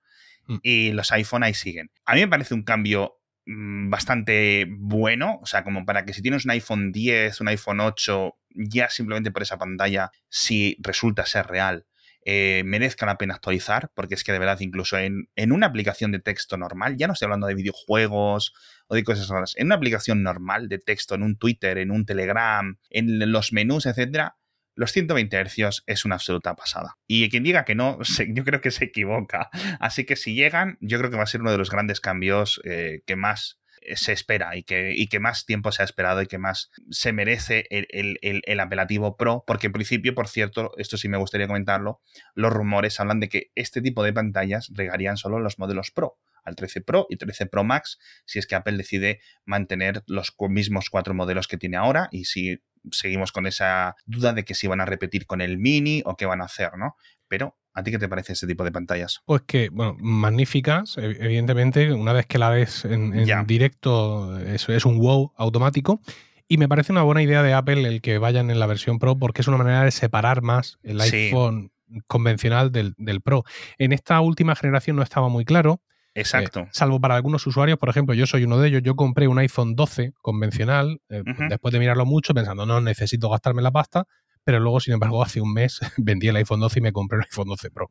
Mm. 0.49 0.57
y 0.63 0.93
los 0.93 1.11
iPhone 1.13 1.43
ahí 1.43 1.55
siguen. 1.55 1.91
A 2.05 2.15
mí 2.15 2.21
me 2.21 2.29
parece 2.29 2.55
un 2.55 2.63
cambio 2.63 3.15
mm, 3.47 3.91
bastante 3.91 4.67
bueno, 4.69 5.39
o 5.43 5.47
sea, 5.47 5.63
como 5.65 5.85
para 5.85 6.05
que 6.05 6.13
si 6.13 6.21
tienes 6.23 6.45
un 6.45 6.51
iPhone 6.53 6.91
10, 6.93 7.41
un 7.41 7.49
iPhone 7.49 7.81
8, 7.81 8.37
ya 8.55 8.89
simplemente 8.91 9.31
por 9.31 9.43
esa 9.43 9.57
pantalla, 9.59 10.11
si 10.29 10.77
resulta 10.81 11.27
ser 11.27 11.47
real, 11.47 11.85
eh, 12.29 12.63
merezca 12.67 13.07
la 13.07 13.17
pena 13.17 13.35
actualizar, 13.35 13.91
porque 13.95 14.15
es 14.17 14.25
que 14.25 14.33
de 14.33 14.39
verdad, 14.41 14.59
incluso 14.61 14.99
en, 14.99 15.29
en 15.37 15.53
una 15.53 15.67
aplicación 15.69 16.11
de 16.13 16.19
texto 16.19 16.57
normal, 16.59 16.97
ya 16.99 17.07
no 17.07 17.13
estoy 17.13 17.27
hablando 17.27 17.47
de 17.47 17.55
videojuegos 17.55 18.53
o 18.89 18.95
de 18.97 19.05
cosas 19.05 19.29
raras, 19.29 19.55
en 19.57 19.67
una 19.69 19.77
aplicación 19.77 20.23
normal 20.23 20.69
de 20.69 20.79
texto, 20.79 21.15
en 21.15 21.23
un 21.23 21.39
Twitter, 21.39 21.79
en 21.79 21.91
un 21.93 22.05
Telegram, 22.05 22.77
en 22.91 23.33
los 23.33 23.53
menús, 23.53 23.87
etcétera, 23.87 24.37
los 24.75 24.93
120 24.93 25.43
Hz 25.43 25.85
es 25.87 26.05
una 26.05 26.17
absoluta 26.17 26.55
pasada. 26.55 26.97
Y 27.07 27.31
quien 27.31 27.45
diga 27.45 27.65
que 27.65 27.75
no, 27.75 27.99
se- 28.03 28.29
yo 28.35 28.45
creo 28.45 28.61
que 28.61 28.71
se 28.71 28.85
equivoca. 28.87 29.49
Así 29.81 30.05
que 30.05 30.17
si 30.17 30.35
llegan, 30.35 30.77
yo 30.81 30.99
creo 30.99 31.11
que 31.11 31.17
va 31.17 31.23
a 31.23 31.27
ser 31.27 31.41
uno 31.41 31.53
de 31.53 31.59
los 31.59 31.71
grandes 31.71 32.01
cambios 32.01 32.61
eh, 32.65 33.01
que 33.07 33.17
más 33.17 33.59
se 33.95 34.13
espera 34.13 34.57
y 34.57 34.63
que, 34.63 34.93
y 34.95 35.09
que 35.09 35.21
más 35.21 35.45
tiempo 35.47 35.73
se 35.73 35.83
ha 35.83 35.85
esperado 35.85 36.23
y 36.23 36.27
que 36.27 36.39
más 36.39 36.71
se 36.91 37.13
merece 37.13 37.67
el, 37.71 37.87
el- 37.91 38.19
el- 38.23 38.43
el 38.47 38.61
apelativo 38.61 39.17
Pro, 39.17 39.45
porque 39.47 39.67
en 39.69 39.73
principio, 39.73 40.15
por 40.15 40.29
cierto, 40.29 40.73
esto 40.79 40.97
sí 40.97 41.09
me 41.09 41.19
gustaría 41.19 41.47
comentarlo, 41.47 42.01
los 42.35 42.53
rumores 42.53 42.99
hablan 43.01 43.21
de 43.21 43.29
que 43.29 43.51
este 43.55 43.83
tipo 43.83 44.03
de 44.03 44.13
pantallas 44.13 44.71
regarían 44.75 45.17
solo 45.17 45.39
los 45.39 45.59
modelos 45.59 45.91
Pro, 45.91 46.19
al 46.45 46.55
13 46.57 46.81
Pro 46.81 47.07
y 47.11 47.17
13 47.17 47.47
Pro 47.47 47.65
Max, 47.65 47.99
si 48.25 48.39
es 48.39 48.47
que 48.47 48.55
Apple 48.55 48.77
decide 48.77 49.21
mantener 49.45 50.03
los 50.07 50.35
mismos 50.49 50.91
cuatro 50.91 51.13
modelos 51.15 51.49
que 51.49 51.57
tiene 51.59 51.77
ahora 51.77 52.09
y 52.13 52.25
si 52.27 52.63
seguimos 52.93 53.33
con 53.33 53.47
esa 53.47 53.97
duda 54.05 54.33
de 54.33 54.45
que 54.45 54.55
si 54.55 54.69
van 54.69 54.81
a 54.81 54.85
repetir 54.87 55.27
con 55.27 55.41
el 55.41 55.59
mini 55.59 56.03
o 56.05 56.17
qué 56.17 56.25
van 56.25 56.41
a 56.41 56.45
hacer, 56.45 56.77
¿no? 56.79 56.95
Pero, 57.27 57.57
¿a 57.77 57.83
ti 57.85 57.91
qué 57.93 57.99
te 57.99 58.09
parece 58.09 58.33
este 58.33 58.47
tipo 58.49 58.65
de 58.65 58.73
pantallas? 58.73 59.21
Pues 59.25 59.43
que, 59.43 59.69
bueno, 59.69 59.97
magníficas, 60.01 60.97
ev- 60.99 61.17
evidentemente, 61.21 61.93
una 61.93 62.13
vez 62.13 62.27
que 62.27 62.39
la 62.39 62.51
ves 62.51 62.85
en, 62.85 63.13
directo, 63.47 64.37
eso 64.41 64.73
es 64.73 64.85
un 64.85 64.99
wow 64.99 65.33
automático. 65.37 66.01
Y 66.49 66.59
me 66.59 66.69
parece 66.69 66.93
una 66.93 67.03
buena 67.03 67.23
idea 67.23 67.43
de 67.43 67.53
Apple 67.55 67.87
el 67.89 68.01
que 68.01 68.19
vayan 68.19 68.51
en 68.51 68.59
la 68.61 68.67
versión 68.67 68.99
Pro, 68.99 69.17
porque 69.19 69.43
es 69.43 69.49
una 69.49 69.57
manera 69.59 69.83
de 69.83 69.91
separar 69.91 70.43
más 70.43 70.79
el 70.83 71.01
Sí. 71.03 71.17
iPhone 71.17 71.71
convencional 72.07 72.73
del, 72.73 72.95
del 72.99 73.21
Pro. 73.21 73.45
En 73.79 73.93
esta 73.93 74.21
última 74.21 74.55
generación 74.57 74.97
no 74.97 75.03
estaba 75.03 75.29
muy 75.29 75.45
claro, 75.45 75.81
Exacto. 76.15 76.61
eh, 76.61 76.69
salvo 76.73 77.01
para 77.01 77.15
algunos 77.17 77.47
usuarios, 77.47 77.79
por 77.79 77.89
ejemplo, 77.89 78.15
yo 78.15 78.27
soy 78.27 78.45
uno 78.45 78.59
de 78.59 78.69
ellos, 78.69 78.83
yo 78.83 78.97
compré 78.97 79.29
un 79.29 79.39
iPhone 79.39 79.75
12 79.77 80.13
convencional, 80.23 81.01
eh, 81.09 81.23
después 81.49 81.73
de 81.73 81.79
mirarlo 81.79 82.07
mucho, 82.07 82.33
pensando, 82.33 82.65
no 82.65 82.81
necesito 82.81 83.29
gastarme 83.29 83.61
la 83.63 83.71
pasta, 83.71 84.07
pero 84.47 84.61
luego, 84.61 84.79
sin 84.81 84.95
embargo, 84.95 85.23
hace 85.25 85.41
un 85.41 85.53
mes 85.53 85.81
vendí 85.99 86.29
el 86.29 86.37
iPhone 86.37 86.61
12 86.61 86.79
y 86.79 86.83
me 86.83 86.93
compré 86.93 87.19
un 87.19 87.25
iPhone 87.25 87.49
12 87.49 87.71
Pro, 87.71 87.91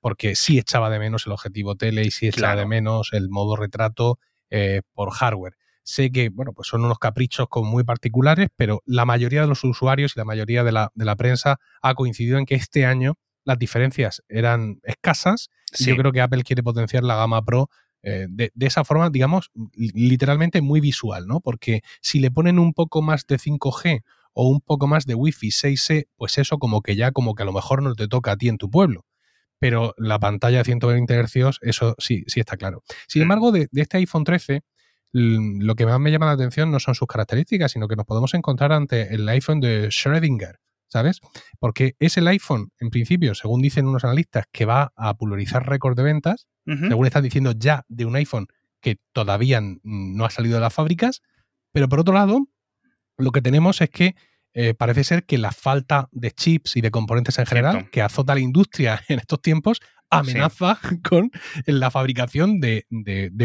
porque 0.00 0.34
sí 0.34 0.58
echaba 0.58 0.90
de 0.90 0.98
menos 0.98 1.26
el 1.26 1.32
objetivo 1.32 1.76
tele 1.76 2.04
y 2.04 2.10
sí 2.10 2.26
echaba 2.28 2.48
Claro. 2.52 2.60
de 2.60 2.66
menos 2.66 3.08
el 3.12 3.28
modo 3.30 3.56
retrato 3.56 4.18
eh, 4.50 4.82
por 4.92 5.10
hardware. 5.10 5.54
Sé 5.82 6.10
que, 6.12 6.28
bueno, 6.28 6.52
pues 6.52 6.68
son 6.68 6.84
unos 6.84 6.98
caprichos 6.98 7.46
como 7.48 7.70
muy 7.70 7.84
particulares, 7.84 8.48
pero 8.56 8.82
la 8.86 9.04
mayoría 9.04 9.40
de 9.42 9.46
los 9.46 9.64
usuarios 9.64 10.12
y 10.16 10.20
la 10.20 10.24
mayoría 10.24 10.62
de 10.64 10.72
la, 10.72 10.90
de 10.94 11.04
la 11.04 11.16
prensa 11.16 11.58
ha 11.82 11.94
coincidido 11.94 12.38
en 12.38 12.46
que 12.46 12.54
este 12.54 12.86
año 12.86 13.14
las 13.44 13.58
diferencias 13.58 14.22
eran 14.28 14.80
escasas 14.84 15.50
y 15.78 15.84
yo 15.86 15.96
creo 15.96 16.12
que 16.12 16.20
Apple 16.22 16.42
quiere 16.44 16.62
potenciar 16.62 17.02
la 17.04 17.16
gama 17.16 17.44
Pro 17.44 17.68
eh, 18.02 18.26
de, 18.30 18.50
de 18.54 18.66
esa 18.66 18.84
forma, 18.84 19.10
digamos, 19.10 19.50
li- 19.74 19.90
literalmente 19.94 20.60
muy 20.62 20.80
visual, 20.80 21.26
¿no? 21.26 21.40
Porque 21.40 21.80
si 22.00 22.18
le 22.20 22.30
ponen 22.30 22.58
un 22.58 22.72
poco 22.74 23.02
más 23.02 23.26
de 23.26 23.36
5G 23.38 24.02
o 24.34 24.48
un 24.48 24.60
poco 24.60 24.86
más 24.86 25.06
de 25.06 25.14
Wi-Fi 25.14 25.48
6E, 25.50 26.08
pues 26.16 26.38
eso 26.38 26.58
como 26.58 26.82
que 26.82 26.96
ya 26.96 27.12
como 27.12 27.34
que 27.34 27.42
a 27.42 27.46
lo 27.46 27.52
mejor 27.52 27.82
no 27.82 27.94
te 27.94 28.08
toca 28.08 28.32
a 28.32 28.36
ti 28.36 28.48
en 28.48 28.58
tu 28.58 28.70
pueblo. 28.70 29.06
Pero 29.60 29.94
la 29.96 30.18
pantalla 30.18 30.58
de 30.58 30.64
120 30.64 31.14
Hz, 31.24 31.58
eso 31.62 31.94
sí, 31.98 32.24
sí 32.26 32.40
está 32.40 32.56
claro. 32.56 32.82
Sin 33.08 33.20
Mm. 33.20 33.22
embargo, 33.22 33.52
de, 33.52 33.68
de 33.70 33.82
este 33.82 33.96
iPhone 33.98 34.24
13, 34.24 34.62
l- 35.12 35.64
lo 35.64 35.74
que 35.76 35.86
más 35.86 35.98
me 36.00 36.10
llama 36.10 36.26
la 36.26 36.32
atención 36.32 36.70
no 36.70 36.80
son 36.80 36.94
sus 36.94 37.06
características, 37.08 37.72
sino 37.72 37.88
que 37.88 37.96
nos 37.96 38.04
podemos 38.04 38.34
encontrar 38.34 38.72
ante 38.72 39.14
el 39.14 39.26
iPhone 39.28 39.60
de 39.60 39.88
Schrödinger, 39.88 40.56
¿sabes? 40.88 41.20
Porque 41.60 41.94
es 42.00 42.16
el 42.16 42.26
iPhone, 42.28 42.70
en 42.80 42.90
principio, 42.90 43.34
según 43.34 43.62
dicen 43.62 43.86
unos 43.86 44.04
analistas, 44.04 44.44
que 44.52 44.64
va 44.64 44.92
a 44.96 45.14
pulverizar 45.14 45.66
récord 45.68 45.96
de 45.96 46.02
ventas, 46.02 46.46
Ujú. 46.66 46.88
según 46.88 47.06
están 47.06 47.22
diciendo 47.22 47.52
ya 47.56 47.84
de 47.88 48.04
un 48.06 48.16
iPhone 48.16 48.48
que 48.80 48.96
todavía 49.12 49.62
no 49.84 50.24
ha 50.24 50.30
salido 50.30 50.56
de 50.56 50.60
las 50.60 50.74
fábricas, 50.74 51.22
pero 51.72 51.88
por 51.88 52.00
otro 52.00 52.12
lado, 52.12 52.46
lo 53.16 53.30
que 53.32 53.42
tenemos 53.42 53.80
es 53.80 53.90
que 53.90 54.14
eh, 54.52 54.72
parece 54.72 55.02
ser 55.02 55.24
que 55.24 55.36
la 55.36 55.50
falta 55.50 56.08
de 56.12 56.30
chips 56.30 56.76
y 56.76 56.80
de 56.80 56.92
componentes 56.92 57.38
en 57.38 57.46
general 57.46 57.90
que 57.90 58.02
azota 58.02 58.34
la 58.34 58.40
industria 58.40 59.02
en 59.08 59.18
estos 59.18 59.42
tiempos 59.42 59.80
amenaza 60.10 60.78
con 61.08 61.30
la 61.66 61.90
fabricación 61.90 62.60
de, 62.60 62.86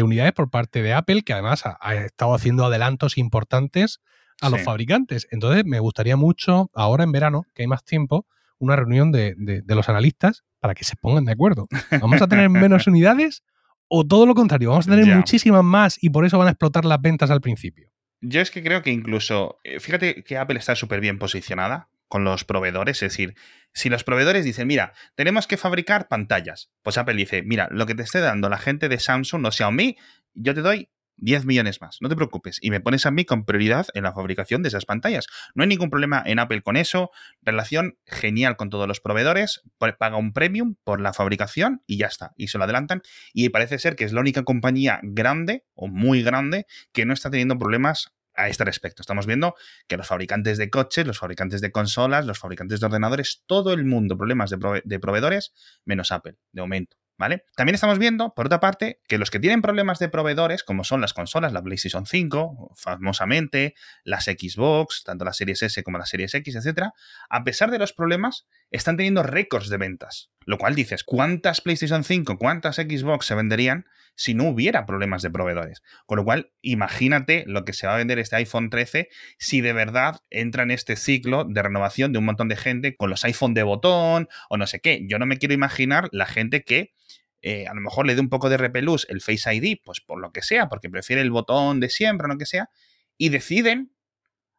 unidades 0.02 0.32
por 0.32 0.50
parte 0.50 0.82
de 0.82 0.92
Apple, 0.92 1.22
que 1.22 1.32
además 1.32 1.64
ha, 1.64 1.94
estado 1.94 2.34
haciendo 2.34 2.64
adelantos 2.64 3.18
importantes 3.18 4.00
a 4.40 4.48
los 4.48 4.62
fabricantes. 4.62 5.26
Entonces, 5.30 5.64
me 5.66 5.80
gustaría 5.80 6.16
mucho, 6.16 6.70
ahora 6.74 7.04
en 7.04 7.12
verano, 7.12 7.44
que 7.54 7.62
hay 7.62 7.66
más 7.66 7.84
tiempo, 7.84 8.26
una 8.58 8.76
reunión 8.76 9.12
de, 9.12 9.34
los 9.66 9.88
analistas 9.88 10.44
para 10.60 10.74
que 10.74 10.84
se 10.84 10.96
pongan 10.96 11.24
de 11.24 11.32
acuerdo. 11.32 11.66
¿Vamos 12.00 12.22
a 12.22 12.28
tener 12.28 12.48
menos 12.48 12.86
unidades 12.86 13.42
o 13.88 14.06
todo 14.06 14.26
lo 14.26 14.34
contrario? 14.34 14.70
Vamos 14.70 14.86
a 14.86 14.90
tener 14.90 15.14
muchísimas 15.14 15.64
más 15.64 16.02
y 16.02 16.10
por 16.10 16.24
eso 16.24 16.38
van 16.38 16.48
a 16.48 16.50
explotar 16.52 16.84
las 16.84 17.00
ventas 17.00 17.30
al 17.30 17.40
principio. 17.40 17.90
Yo 18.20 18.40
es 18.40 18.50
que 18.50 18.62
creo 18.62 18.82
que 18.82 18.90
incluso, 18.90 19.60
eh, 19.64 19.80
fíjate 19.80 20.22
que 20.24 20.36
Apple 20.36 20.58
está 20.58 20.74
súper 20.74 21.00
bien 21.00 21.18
posicionada 21.18 21.88
con 22.08 22.24
los 22.24 22.44
proveedores, 22.44 23.02
es 23.02 23.12
decir, 23.12 23.34
si 23.72 23.88
los 23.88 24.04
proveedores 24.04 24.44
dicen, 24.44 24.66
mira, 24.66 24.92
tenemos 25.14 25.46
que 25.46 25.56
fabricar 25.56 26.08
pantallas, 26.08 26.70
pues 26.82 26.98
Apple 26.98 27.14
dice, 27.14 27.42
mira, 27.42 27.68
lo 27.70 27.86
que 27.86 27.94
te 27.94 28.02
esté 28.02 28.18
dando 28.20 28.48
la 28.48 28.58
gente 28.58 28.88
de 28.88 28.98
Samsung 28.98 29.46
o 29.46 29.52
Xiaomi, 29.52 29.96
yo 30.34 30.54
te 30.54 30.60
doy 30.60 30.90
10 31.20 31.44
millones 31.44 31.80
más, 31.80 31.98
no 32.00 32.08
te 32.08 32.16
preocupes, 32.16 32.58
y 32.60 32.70
me 32.70 32.80
pones 32.80 33.06
a 33.06 33.10
mí 33.10 33.24
con 33.24 33.44
prioridad 33.44 33.86
en 33.94 34.04
la 34.04 34.12
fabricación 34.12 34.62
de 34.62 34.68
esas 34.68 34.84
pantallas. 34.84 35.26
No 35.54 35.62
hay 35.62 35.68
ningún 35.68 35.90
problema 35.90 36.22
en 36.26 36.38
Apple 36.38 36.62
con 36.62 36.76
eso, 36.76 37.10
relación 37.42 37.98
genial 38.06 38.56
con 38.56 38.70
todos 38.70 38.88
los 38.88 39.00
proveedores, 39.00 39.62
paga 39.98 40.16
un 40.16 40.32
premium 40.32 40.76
por 40.84 41.00
la 41.00 41.12
fabricación 41.12 41.82
y 41.86 41.98
ya 41.98 42.06
está, 42.06 42.32
y 42.36 42.48
se 42.48 42.58
lo 42.58 42.64
adelantan, 42.64 43.02
y 43.32 43.48
parece 43.50 43.78
ser 43.78 43.96
que 43.96 44.04
es 44.04 44.12
la 44.12 44.20
única 44.20 44.42
compañía 44.42 45.00
grande 45.02 45.64
o 45.74 45.88
muy 45.88 46.22
grande 46.22 46.66
que 46.92 47.04
no 47.04 47.12
está 47.12 47.30
teniendo 47.30 47.58
problemas 47.58 48.12
a 48.34 48.48
este 48.48 48.64
respecto. 48.64 49.02
Estamos 49.02 49.26
viendo 49.26 49.54
que 49.86 49.96
los 49.96 50.06
fabricantes 50.06 50.58
de 50.58 50.70
coches, 50.70 51.06
los 51.06 51.18
fabricantes 51.18 51.60
de 51.60 51.70
consolas, 51.70 52.26
los 52.26 52.38
fabricantes 52.38 52.80
de 52.80 52.86
ordenadores, 52.86 53.42
todo 53.46 53.72
el 53.72 53.84
mundo 53.84 54.16
problemas 54.16 54.50
de, 54.50 54.98
proveedores, 54.98 55.52
menos 55.84 56.12
Apple, 56.12 56.36
de 56.52 56.62
momento. 56.62 56.96
¿Vale? 57.20 57.44
También 57.54 57.74
estamos 57.74 57.98
viendo, 57.98 58.32
por 58.32 58.46
otra 58.46 58.60
parte, 58.60 59.02
que 59.06 59.18
los 59.18 59.30
que 59.30 59.38
tienen 59.38 59.60
problemas 59.60 59.98
de 59.98 60.08
proveedores, 60.08 60.64
como 60.64 60.84
son 60.84 61.02
las 61.02 61.12
consolas, 61.12 61.52
la 61.52 61.60
PlayStation 61.60 62.06
5, 62.06 62.72
famosamente, 62.74 63.74
las 64.04 64.24
Xbox, 64.24 65.02
tanto 65.04 65.26
la 65.26 65.34
Series 65.34 65.62
S 65.62 65.82
como 65.82 65.98
la 65.98 66.06
Series 66.06 66.32
X, 66.32 66.56
etc., 66.56 66.84
a 67.28 67.44
pesar 67.44 67.70
de 67.70 67.78
los 67.78 67.92
problemas, 67.92 68.46
están 68.70 68.96
teniendo 68.96 69.22
récords 69.22 69.68
de 69.68 69.76
ventas. 69.76 70.30
Lo 70.50 70.58
cual 70.58 70.74
dices, 70.74 71.04
¿cuántas 71.04 71.60
PlayStation 71.60 72.02
5, 72.02 72.36
cuántas 72.36 72.74
Xbox 72.74 73.26
se 73.26 73.36
venderían 73.36 73.86
si 74.16 74.34
no 74.34 74.48
hubiera 74.48 74.84
problemas 74.84 75.22
de 75.22 75.30
proveedores? 75.30 75.80
Con 76.06 76.16
lo 76.16 76.24
cual, 76.24 76.50
imagínate 76.60 77.44
lo 77.46 77.64
que 77.64 77.72
se 77.72 77.86
va 77.86 77.94
a 77.94 77.98
vender 77.98 78.18
este 78.18 78.34
iPhone 78.34 78.68
13 78.68 79.10
si 79.38 79.60
de 79.60 79.72
verdad 79.72 80.22
entra 80.28 80.64
en 80.64 80.72
este 80.72 80.96
ciclo 80.96 81.44
de 81.44 81.62
renovación 81.62 82.12
de 82.12 82.18
un 82.18 82.24
montón 82.24 82.48
de 82.48 82.56
gente 82.56 82.96
con 82.96 83.10
los 83.10 83.24
iPhone 83.24 83.54
de 83.54 83.62
botón 83.62 84.28
o 84.48 84.56
no 84.56 84.66
sé 84.66 84.80
qué. 84.80 85.06
Yo 85.08 85.20
no 85.20 85.26
me 85.26 85.38
quiero 85.38 85.54
imaginar 85.54 86.08
la 86.10 86.26
gente 86.26 86.64
que 86.64 86.94
eh, 87.42 87.68
a 87.68 87.74
lo 87.74 87.80
mejor 87.80 88.08
le 88.08 88.16
dé 88.16 88.20
un 88.20 88.28
poco 88.28 88.50
de 88.50 88.56
repelús 88.56 89.06
el 89.08 89.20
Face 89.20 89.54
ID, 89.54 89.78
pues 89.84 90.00
por 90.00 90.20
lo 90.20 90.32
que 90.32 90.42
sea, 90.42 90.68
porque 90.68 90.90
prefiere 90.90 91.22
el 91.22 91.30
botón 91.30 91.78
de 91.78 91.90
siempre 91.90 92.24
o 92.24 92.28
lo 92.28 92.38
que 92.38 92.46
sea, 92.46 92.70
y 93.16 93.28
deciden 93.28 93.92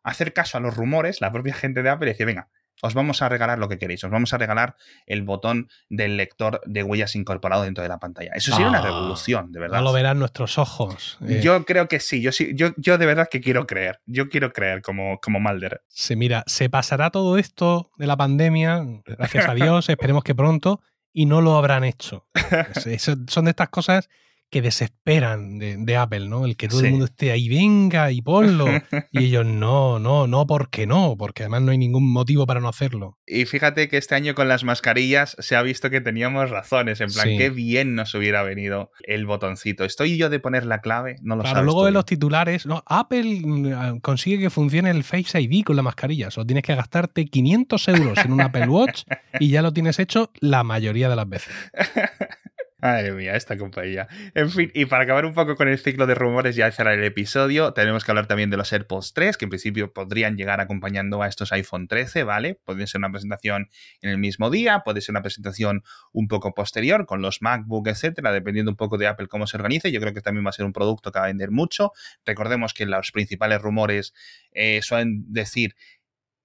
hacer 0.03 0.31
caso 0.31 0.57
a 0.57 0.61
los 0.61 0.73
rumores, 0.73 1.19
la 1.19 1.33
propia 1.33 1.53
gente 1.53 1.83
de 1.83 1.89
Apple, 1.89 2.07
y 2.07 2.13
decir, 2.13 2.27
venga, 2.27 2.49
os 2.81 2.93
vamos 2.93 3.21
a 3.21 3.29
regalar 3.29 3.59
lo 3.59 3.69
que 3.69 3.77
queréis, 3.77 4.03
os 4.03 4.11
vamos 4.11 4.33
a 4.33 4.37
regalar 4.37 4.75
el 5.05 5.23
botón 5.23 5.69
del 5.89 6.17
lector 6.17 6.61
de 6.65 6.83
huellas 6.83 7.15
incorporado 7.15 7.63
dentro 7.63 7.83
de 7.83 7.89
la 7.89 7.99
pantalla. 7.99 8.31
Eso 8.33 8.51
sería 8.51 8.69
una 8.69 8.79
ah, 8.79 8.83
revolución, 8.83 9.51
de 9.51 9.59
verdad. 9.59 9.77
No 9.77 9.83
lo 9.83 9.93
verán 9.93 10.19
nuestros 10.19 10.57
ojos. 10.57 11.17
Eh. 11.27 11.41
Yo 11.43 11.65
creo 11.65 11.87
que 11.87 11.99
sí, 11.99 12.21
yo 12.21 12.31
sí, 12.31 12.51
yo, 12.55 12.69
yo 12.77 12.97
de 12.97 13.05
verdad 13.05 13.27
que 13.29 13.41
quiero 13.41 13.67
creer, 13.67 14.01
yo 14.05 14.29
quiero 14.29 14.51
creer 14.51 14.81
como, 14.81 15.19
como 15.19 15.39
Malder. 15.39 15.83
Se 15.87 16.15
mira, 16.15 16.43
se 16.47 16.69
pasará 16.69 17.09
todo 17.09 17.37
esto 17.37 17.91
de 17.97 18.07
la 18.07 18.17
pandemia, 18.17 18.83
gracias 19.05 19.47
a 19.47 19.53
Dios, 19.53 19.89
esperemos 19.89 20.23
que 20.23 20.35
pronto, 20.35 20.81
y 21.13 21.25
no 21.25 21.41
lo 21.41 21.57
habrán 21.57 21.83
hecho. 21.83 22.27
son 23.27 23.45
de 23.45 23.51
estas 23.51 23.69
cosas 23.69 24.09
que 24.51 24.61
desesperan 24.61 25.59
de, 25.59 25.97
Apple, 25.97 26.27
¿no? 26.27 26.45
El 26.45 26.57
que 26.57 26.67
todo 26.67 26.81
el 26.81 26.91
mundo 26.91 27.05
esté 27.05 27.31
ahí, 27.31 27.47
venga 27.47 28.11
y 28.11 28.21
ponlo. 28.21 28.65
y 29.11 29.25
ellos, 29.25 29.45
no, 29.45 29.97
no, 29.97 30.27
no, 30.27 30.45
¿por 30.45 30.69
qué 30.69 30.85
no? 30.85 31.15
Porque 31.17 31.43
además 31.43 31.61
no 31.61 31.71
hay 31.71 31.77
ningún 31.77 32.11
motivo 32.11 32.45
para 32.45 32.59
no 32.59 32.67
hacerlo. 32.67 33.17
Y 33.25 33.45
fíjate 33.45 33.87
que 33.87 33.95
este 33.95 34.13
año 34.13 34.35
con 34.35 34.49
las 34.49 34.65
mascarillas 34.65 35.37
se 35.39 35.55
ha 35.55 35.61
visto 35.61 35.89
que 35.89 36.01
teníamos 36.01 36.49
razones. 36.49 36.99
En 36.99 37.09
plan, 37.11 37.29
qué 37.37 37.49
bien 37.49 37.95
nos 37.95 38.13
hubiera 38.13 38.43
venido 38.43 38.91
el 39.03 39.25
botoncito. 39.25 39.85
¿Estoy 39.85 40.17
yo 40.17 40.29
de 40.29 40.41
poner 40.41 40.65
la 40.65 40.81
clave? 40.81 41.15
No 41.21 41.37
lo 41.37 41.43
claro, 41.43 41.63
luego 41.63 41.85
de 41.85 41.91
los 41.91 42.05
titulares, 42.05 42.65
no, 42.65 42.83
Apple 42.85 43.41
mm, 43.41 43.99
consigue 43.99 44.37
que 44.37 44.49
funcione 44.49 44.89
el 44.89 45.05
Face 45.05 45.39
ID 45.39 45.63
con 45.63 45.77
la 45.77 45.81
mascarilla. 45.81 46.29
Solo 46.29 46.45
tienes 46.45 46.63
que 46.63 46.75
gastarte 46.75 47.23
500 47.25 47.87
euros 47.87 48.17
en 48.25 48.33
un 48.33 48.41
Apple 48.41 48.67
Watch 48.67 49.03
y 49.39 49.47
ya 49.47 49.61
lo 49.61 49.71
tienes 49.71 49.97
hecho 49.97 50.29
la 50.41 50.65
mayoría 50.65 51.07
de 51.07 51.15
las 51.15 51.29
veces. 51.29 51.53
Madre 52.81 53.11
mía, 53.11 53.35
esta 53.35 53.57
compañía. 53.57 54.07
En 54.33 54.49
fin, 54.49 54.71
y 54.73 54.85
para 54.85 55.03
acabar 55.03 55.25
un 55.25 55.35
poco 55.35 55.55
con 55.55 55.67
el 55.67 55.77
ciclo 55.77 56.07
de 56.07 56.15
rumores, 56.15 56.55
ya 56.55 56.71
cerrar 56.71 56.97
el 56.97 57.03
episodio, 57.03 57.73
tenemos 57.73 58.03
que 58.03 58.09
hablar 58.09 58.25
también 58.25 58.49
de 58.49 58.57
los 58.57 58.73
AirPods 58.73 59.13
3, 59.13 59.37
que 59.37 59.45
en 59.45 59.49
principio 59.49 59.93
podrían 59.93 60.35
llegar 60.35 60.59
acompañando 60.61 61.21
a 61.21 61.27
estos 61.27 61.51
iPhone 61.51 61.87
13, 61.87 62.23
¿vale? 62.23 62.59
Puede 62.65 62.87
ser 62.87 62.97
una 62.97 63.11
presentación 63.11 63.69
en 64.01 64.09
el 64.09 64.17
mismo 64.17 64.49
día, 64.49 64.81
puede 64.83 65.01
ser 65.01 65.13
una 65.13 65.21
presentación 65.21 65.83
un 66.11 66.27
poco 66.27 66.55
posterior, 66.55 67.05
con 67.05 67.21
los 67.21 67.43
MacBook, 67.43 67.87
etcétera, 67.87 68.31
dependiendo 68.31 68.71
un 68.71 68.77
poco 68.77 68.97
de 68.97 69.05
Apple 69.05 69.27
cómo 69.27 69.45
se 69.45 69.57
organice. 69.57 69.91
Yo 69.91 69.99
creo 70.01 70.15
que 70.15 70.21
también 70.21 70.43
va 70.43 70.49
a 70.49 70.53
ser 70.53 70.65
un 70.65 70.73
producto 70.73 71.11
que 71.11 71.19
va 71.19 71.25
a 71.25 71.27
vender 71.27 71.51
mucho. 71.51 71.91
Recordemos 72.25 72.73
que 72.73 72.87
los 72.87 73.11
principales 73.11 73.61
rumores 73.61 74.15
eh, 74.53 74.79
suelen 74.81 75.31
decir 75.31 75.75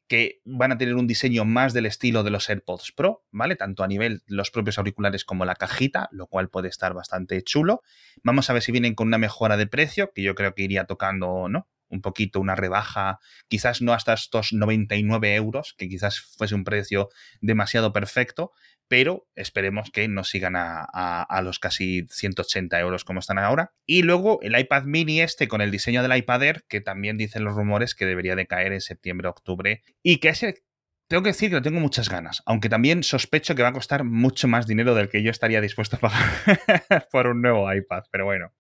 que 0.09 0.41
van 0.45 0.73
a 0.73 0.79
tener 0.79 0.95
un 0.95 1.07
diseño 1.07 1.45
más 1.45 1.73
del 1.73 1.87
estilo 1.87 2.23
de 2.23 2.31
los 2.31 2.49
AirPods 2.49 2.93
Pro, 2.93 3.25
¿vale? 3.31 3.57
Tanto 3.57 3.83
a 3.83 3.89
nivel 3.89 4.23
los 4.27 4.51
propios 4.51 4.79
auriculares 4.79 5.25
como 5.25 5.45
la 5.45 5.55
cajita, 5.55 6.09
lo 6.13 6.27
cual 6.27 6.49
puede 6.49 6.69
estar 6.69 6.95
bastante 6.95 7.43
chulo. 7.43 7.83
Vamos 8.23 8.49
a 8.49 8.53
ver 8.53 8.63
si 8.63 8.73
vienen 8.73 8.95
con 8.95 9.09
una 9.09 9.19
mejora 9.19 9.57
de 9.57 9.67
precio, 9.67 10.13
que 10.15 10.23
yo 10.23 10.35
creo 10.35 10.55
que 10.55 10.63
iría 10.63 10.85
tocando, 10.85 11.49
¿no? 11.49 11.69
Un 11.89 12.01
poquito 12.01 12.41
una 12.41 12.55
rebaja, 12.55 13.19
quizás 13.49 13.83
no 13.83 13.93
hasta 13.93 14.13
estos 14.13 14.53
99 14.53 15.35
euros, 15.35 15.75
que 15.79 15.89
quizás 15.89 16.21
fuese 16.21 16.55
un 16.55 16.65
precio 16.65 17.09
demasiado 17.41 17.93
perfecto, 17.93 18.53
pero 18.89 19.27
esperemos 19.35 19.91
que 19.91 20.09
no 20.09 20.25
sigan 20.25 20.55
a, 20.57 21.41
los 21.43 21.59
casi 21.59 22.07
180 22.09 22.79
euros 22.81 23.05
como 23.05 23.21
están 23.21 23.39
ahora. 23.39 23.73
Y 23.85 24.03
luego 24.03 24.39
el 24.43 24.59
iPad 24.59 24.85
mini 24.85 25.21
este 25.21 25.49
con 25.49 25.61
el 25.61 25.71
diseño 25.71 26.03
del 26.03 26.17
iPad 26.17 26.43
Air, 26.43 26.65
que 26.69 26.81
también 26.81 27.17
dicen 27.17 27.45
los 27.45 27.55
rumores 27.55 27.95
que 27.95 28.07
debería 28.07 28.37
de 28.37 28.47
caer 28.47 28.73
en 28.73 28.81
septiembre-octubre 28.81 29.83
y 30.03 30.19
que 30.19 30.29
ese... 30.29 30.63
Tengo 31.09 31.23
que 31.23 31.31
decir 31.31 31.51
que 31.51 31.57
lo 31.57 31.63
tengo 31.63 31.79
muchas 31.79 32.09
ganas, 32.09 32.43
aunque 32.47 32.69
también 32.69 33.05
sospecho 33.05 33.55
que 33.55 33.63
va 33.63 33.69
a 33.69 33.73
costar 33.73 34.03
mucho 34.03 34.49
más 34.49 34.67
dinero 34.67 34.93
del 34.97 35.09
que 35.09 35.23
yo 35.23 35.31
estaría 35.31 35.61
dispuesto 35.61 35.97
a 35.97 36.01
pagar 36.01 37.07
por 37.13 37.29
un 37.29 37.43
nuevo 37.43 37.73
iPad, 37.73 38.03
pero 38.11 38.25
bueno. 38.25 38.53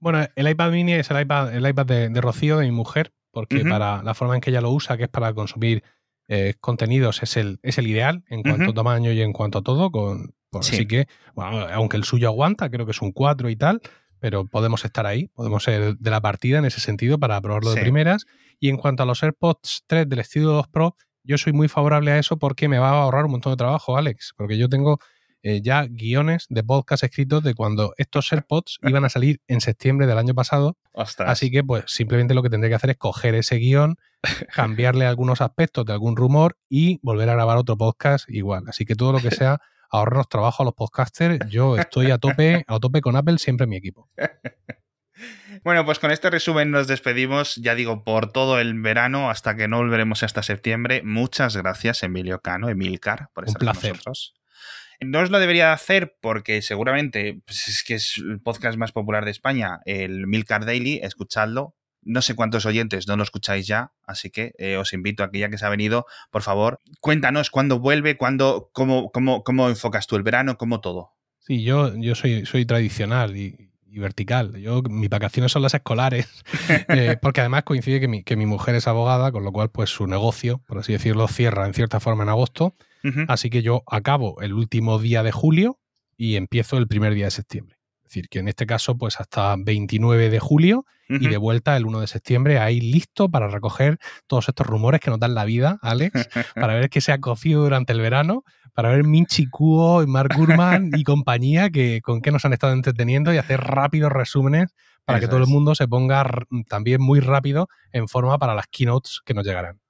Bueno, 0.00 0.26
el 0.34 0.48
iPad 0.48 0.72
mini 0.72 0.94
es 0.94 1.10
el 1.10 1.20
iPad, 1.20 1.54
el 1.54 1.68
iPad 1.68 1.86
de, 1.86 2.20
Rocío, 2.20 2.58
de 2.58 2.64
mi 2.64 2.72
mujer, 2.72 3.12
porque 3.30 3.64
para 3.64 4.02
la 4.02 4.14
forma 4.14 4.34
en 4.34 4.40
que 4.40 4.50
ella 4.50 4.60
lo 4.60 4.70
usa, 4.70 4.96
que 4.96 5.04
es 5.04 5.08
para 5.08 5.32
consumir 5.34 5.84
eh, 6.28 6.54
contenidos 6.60 7.22
es 7.22 7.36
el, 7.36 7.58
es 7.62 7.76
el 7.78 7.86
ideal 7.86 8.24
en 8.28 8.42
cuanto 8.42 8.70
a 8.70 8.74
tamaño 8.74 9.12
y 9.12 9.20
en 9.20 9.32
cuanto 9.32 9.58
a 9.58 9.62
todo. 9.62 9.90
Con, 9.90 10.34
pues, 10.50 10.72
Así 10.72 10.86
que, 10.86 11.06
aunque 11.36 11.96
el 11.96 12.04
suyo 12.04 12.28
aguanta, 12.28 12.70
creo 12.70 12.86
que 12.86 12.92
es 12.92 13.02
un 13.02 13.12
4 13.12 13.50
y 13.50 13.56
tal, 13.56 13.80
pero 14.20 14.46
podemos 14.46 14.84
estar 14.84 15.06
ahí, 15.06 15.28
podemos 15.28 15.64
ser 15.64 15.96
de 15.96 16.10
la 16.10 16.20
partida 16.20 16.58
en 16.58 16.64
ese 16.64 16.80
sentido 16.80 17.18
para 17.18 17.40
probarlo 17.40 17.72
de 17.72 17.80
primeras. 17.80 18.26
Y 18.58 18.68
en 18.68 18.76
cuanto 18.76 19.02
a 19.02 19.06
los 19.06 19.22
AirPods 19.22 19.84
3 19.86 20.08
del 20.08 20.20
estilo 20.20 20.52
2 20.52 20.68
Pro, 20.68 20.96
yo 21.24 21.36
soy 21.36 21.52
muy 21.52 21.68
favorable 21.68 22.12
a 22.12 22.18
eso 22.18 22.38
porque 22.38 22.68
me 22.68 22.78
va 22.78 22.90
a 22.90 23.02
ahorrar 23.02 23.24
un 23.24 23.32
montón 23.32 23.52
de 23.52 23.56
trabajo, 23.56 23.96
Alex, 23.96 24.32
porque 24.36 24.56
yo 24.56 24.68
tengo 24.68 24.98
eh, 25.42 25.60
ya 25.62 25.86
guiones 25.88 26.46
de 26.48 26.62
podcast 26.62 27.04
escritos 27.04 27.42
de 27.42 27.54
cuando 27.54 27.94
estos 27.96 28.32
AirPods 28.32 28.78
iban 28.82 29.04
a 29.04 29.08
salir 29.08 29.40
en 29.48 29.60
septiembre 29.60 30.06
del 30.06 30.18
año 30.18 30.34
pasado. 30.34 30.76
Así 30.94 31.50
que, 31.50 31.64
pues, 31.64 31.84
simplemente 31.86 32.34
lo 32.34 32.42
que 32.42 32.50
tendré 32.50 32.68
que 32.68 32.74
hacer 32.74 32.90
es 32.90 32.96
coger 32.96 33.34
ese 33.34 33.56
guion, 33.56 33.96
cambiarle 34.54 35.06
algunos 35.06 35.40
aspectos 35.40 35.84
de 35.86 35.92
algún 35.92 36.16
rumor 36.16 36.56
y 36.68 36.98
volver 37.02 37.28
a 37.30 37.34
grabar 37.34 37.56
otro 37.56 37.76
podcast 37.76 38.28
igual. 38.28 38.64
Así 38.68 38.84
que 38.84 38.94
todo 38.94 39.12
lo 39.12 39.20
que 39.20 39.30
sea 39.30 39.60
ahorrarnos 39.90 40.28
trabajo 40.28 40.62
a 40.62 40.66
los 40.66 40.74
podcasters, 40.74 41.38
yo 41.48 41.76
estoy 41.76 42.10
a 42.10 42.18
tope, 42.18 42.64
a 42.66 42.78
tope 42.78 43.00
con 43.00 43.16
Apple, 43.16 43.38
siempre 43.38 43.64
en 43.64 43.70
mi 43.70 43.76
equipo. 43.76 44.08
Bueno, 45.64 45.84
pues 45.84 45.98
con 45.98 46.10
este 46.10 46.30
resumen 46.30 46.70
nos 46.70 46.86
despedimos, 46.86 47.56
ya 47.56 47.74
digo, 47.74 48.04
por 48.04 48.32
todo 48.32 48.58
el 48.60 48.80
verano 48.80 49.30
hasta 49.30 49.56
que 49.56 49.68
no 49.68 49.78
volveremos 49.78 50.22
hasta 50.22 50.42
septiembre. 50.42 51.02
Muchas 51.04 51.56
gracias, 51.56 52.02
Emilio 52.02 52.40
Cano, 52.40 52.68
Emilcar, 52.68 53.28
por 53.34 53.46
estar 53.46 53.58
con 53.58 53.66
nosotros. 53.66 54.39
No 55.02 55.20
os 55.20 55.30
lo 55.30 55.38
debería 55.38 55.72
hacer 55.72 56.16
porque 56.20 56.60
seguramente 56.60 57.40
pues 57.46 57.68
es 57.68 57.82
que 57.82 57.94
es 57.94 58.18
el 58.18 58.40
podcast 58.40 58.76
más 58.76 58.92
popular 58.92 59.24
de 59.24 59.30
España, 59.30 59.80
el 59.86 60.26
Milcar 60.26 60.66
Daily, 60.66 61.00
escuchadlo. 61.02 61.74
No 62.02 62.22
sé 62.22 62.34
cuántos 62.34 62.66
oyentes 62.66 63.08
no 63.08 63.16
lo 63.16 63.22
escucháis 63.22 63.66
ya, 63.66 63.92
así 64.06 64.30
que 64.30 64.52
eh, 64.58 64.76
os 64.76 64.92
invito 64.92 65.22
a 65.22 65.30
que 65.30 65.38
ya 65.38 65.50
que 65.50 65.58
se 65.58 65.66
ha 65.66 65.70
venido, 65.70 66.06
por 66.30 66.42
favor, 66.42 66.78
cuéntanos 67.00 67.50
cuándo 67.50 67.78
vuelve, 67.78 68.16
cuándo, 68.16 68.70
cómo, 68.72 69.10
cómo, 69.10 69.42
cómo 69.42 69.68
enfocas 69.68 70.06
tú 70.06 70.16
el 70.16 70.22
verano, 70.22 70.56
cómo 70.56 70.80
todo. 70.80 71.12
Sí, 71.38 71.62
yo, 71.62 71.94
yo 71.96 72.14
soy, 72.14 72.46
soy 72.46 72.64
tradicional 72.64 73.36
y, 73.36 73.70
vertical. 73.86 74.56
Yo, 74.56 74.82
mis 74.82 75.10
vacaciones 75.10 75.52
son 75.52 75.62
las 75.62 75.74
escolares, 75.74 76.28
eh, 76.88 77.16
porque 77.20 77.40
además 77.40 77.64
coincide 77.64 78.00
que 78.00 78.08
mi, 78.08 78.22
que 78.22 78.36
mi 78.36 78.46
mujer 78.46 78.74
es 78.74 78.86
abogada, 78.86 79.32
con 79.32 79.44
lo 79.44 79.52
cual, 79.52 79.70
pues 79.70 79.90
su 79.90 80.06
negocio, 80.06 80.58
por 80.66 80.78
así 80.78 80.92
decirlo, 80.92 81.26
cierra 81.28 81.66
en 81.66 81.74
cierta 81.74 82.00
forma 82.00 82.22
en 82.22 82.28
agosto. 82.28 82.76
Así 83.28 83.50
que 83.50 83.62
yo 83.62 83.82
acabo 83.86 84.40
el 84.40 84.52
último 84.52 84.98
día 84.98 85.22
de 85.22 85.32
julio 85.32 85.78
y 86.16 86.36
empiezo 86.36 86.76
el 86.76 86.86
primer 86.86 87.14
día 87.14 87.26
de 87.26 87.30
septiembre. 87.30 87.76
Es 88.02 88.14
decir, 88.14 88.28
que 88.28 88.40
en 88.40 88.48
este 88.48 88.66
caso, 88.66 88.98
pues 88.98 89.20
hasta 89.20 89.54
29 89.56 90.30
de 90.30 90.40
julio 90.40 90.84
y 91.08 91.28
de 91.28 91.36
vuelta 91.38 91.76
el 91.76 91.86
1 91.86 92.00
de 92.00 92.06
septiembre, 92.06 92.58
ahí 92.58 92.80
listo 92.80 93.28
para 93.28 93.48
recoger 93.48 93.98
todos 94.28 94.48
estos 94.48 94.66
rumores 94.66 95.00
que 95.00 95.10
nos 95.10 95.18
dan 95.18 95.34
la 95.34 95.44
vida, 95.44 95.78
Alex, 95.82 96.12
para 96.54 96.74
ver 96.74 96.88
qué 96.88 97.00
se 97.00 97.10
ha 97.10 97.18
cocido 97.18 97.62
durante 97.62 97.92
el 97.92 98.00
verano 98.00 98.44
para 98.74 98.90
ver 98.90 99.04
Minchi 99.04 99.46
Kuo, 99.46 100.06
Mark 100.06 100.34
Gurman 100.36 100.92
y 100.94 101.04
compañía 101.04 101.70
que 101.70 102.00
con 102.02 102.20
qué 102.20 102.30
nos 102.30 102.44
han 102.44 102.52
estado 102.52 102.72
entreteniendo 102.72 103.32
y 103.32 103.38
hacer 103.38 103.60
rápidos 103.60 104.12
resúmenes 104.12 104.74
para 105.04 105.20
que 105.20 105.26
todo 105.26 105.38
el 105.38 105.46
mundo 105.46 105.74
se 105.74 105.88
ponga 105.88 106.24
también 106.68 107.02
muy 107.02 107.20
rápido 107.20 107.68
en 107.92 108.08
forma 108.08 108.38
para 108.38 108.54
las 108.54 108.66
keynotes 108.68 109.20
que 109.24 109.34
nos 109.34 109.44
llegarán. 109.44 109.80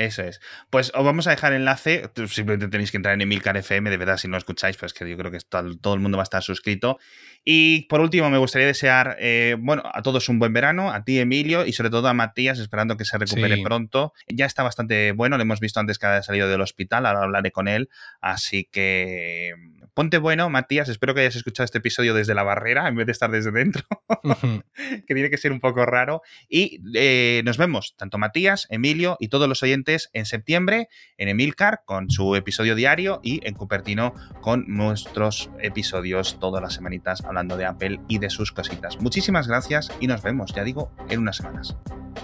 Eso 0.00 0.22
es. 0.22 0.40
Pues 0.70 0.90
os 0.94 1.04
vamos 1.04 1.26
a 1.26 1.30
dejar 1.30 1.52
enlace. 1.52 2.10
Simplemente 2.26 2.68
tenéis 2.68 2.90
que 2.90 2.96
entrar 2.96 3.12
en 3.12 3.20
Emilcar 3.20 3.58
FM, 3.58 3.90
de 3.90 3.98
verdad, 3.98 4.16
si 4.16 4.28
no 4.28 4.38
escucháis, 4.38 4.78
pues 4.78 4.94
que 4.94 5.06
yo 5.06 5.14
creo 5.18 5.30
que 5.30 5.38
todo, 5.40 5.92
el 5.92 6.00
mundo 6.00 6.16
va 6.16 6.22
a 6.22 6.24
estar 6.24 6.42
suscrito. 6.42 6.98
Y 7.44 7.82
por 7.82 8.00
último, 8.00 8.30
me 8.30 8.38
gustaría 8.38 8.66
desear, 8.66 9.18
eh, 9.20 9.56
bueno, 9.58 9.82
a 9.92 10.00
todos 10.00 10.30
un 10.30 10.38
buen 10.38 10.54
verano, 10.54 10.90
a 10.90 11.04
ti, 11.04 11.18
Emilio, 11.18 11.66
y 11.66 11.74
sobre 11.74 11.90
todo 11.90 12.08
a 12.08 12.14
Matías, 12.14 12.58
esperando 12.58 12.96
que 12.96 13.04
se 13.04 13.18
recupere 13.18 13.62
pronto. 13.62 14.14
Ya 14.26 14.46
está 14.46 14.62
bastante 14.62 15.12
bueno, 15.12 15.36
lo 15.36 15.42
hemos 15.42 15.60
visto 15.60 15.80
antes 15.80 15.98
que 15.98 16.06
ha 16.06 16.22
salido 16.22 16.48
del 16.48 16.62
hospital, 16.62 17.04
ahora 17.04 17.24
hablaré 17.24 17.52
con 17.52 17.68
él. 17.68 17.90
Así 18.22 18.70
que 18.72 19.52
ponte 19.94 20.16
bueno, 20.18 20.48
Matías. 20.48 20.88
Espero 20.88 21.14
que 21.14 21.20
hayas 21.20 21.36
escuchado 21.36 21.66
este 21.66 21.78
episodio 21.78 22.14
desde 22.14 22.34
la 22.34 22.42
barrera 22.42 22.88
en 22.88 22.94
vez 22.94 23.04
de 23.04 23.12
estar 23.12 23.30
desde 23.30 23.50
dentro, 23.50 23.84
que 25.06 25.14
tiene 25.14 25.28
que 25.28 25.36
ser 25.36 25.52
un 25.52 25.60
poco 25.60 25.84
raro. 25.84 26.22
Y 26.48 26.80
eh, 26.94 27.42
nos 27.44 27.58
vemos, 27.58 27.94
tanto 27.96 28.16
Matías, 28.16 28.66
Emilio 28.70 29.16
y 29.20 29.28
todos 29.28 29.48
los 29.48 29.62
oyentes, 29.62 29.89
en 30.12 30.26
septiembre 30.26 30.88
en 31.16 31.28
Emilcar 31.28 31.82
con 31.84 32.10
su 32.10 32.36
episodio 32.36 32.74
diario 32.74 33.20
y 33.22 33.40
en 33.46 33.54
Cupertino 33.54 34.14
con 34.40 34.64
nuestros 34.68 35.50
episodios 35.60 36.38
todas 36.38 36.62
las 36.62 36.74
semanitas 36.74 37.24
hablando 37.24 37.56
de 37.56 37.66
Apple 37.66 38.00
y 38.08 38.18
de 38.18 38.30
sus 38.30 38.52
cositas. 38.52 39.00
Muchísimas 39.00 39.48
gracias 39.48 39.90
y 40.00 40.06
nos 40.06 40.22
vemos, 40.22 40.52
ya 40.54 40.64
digo, 40.64 40.92
en 41.08 41.20
unas 41.20 41.36
semanas. 41.36 41.76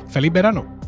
¡Feliz 0.08 0.32
verano! 0.32 0.78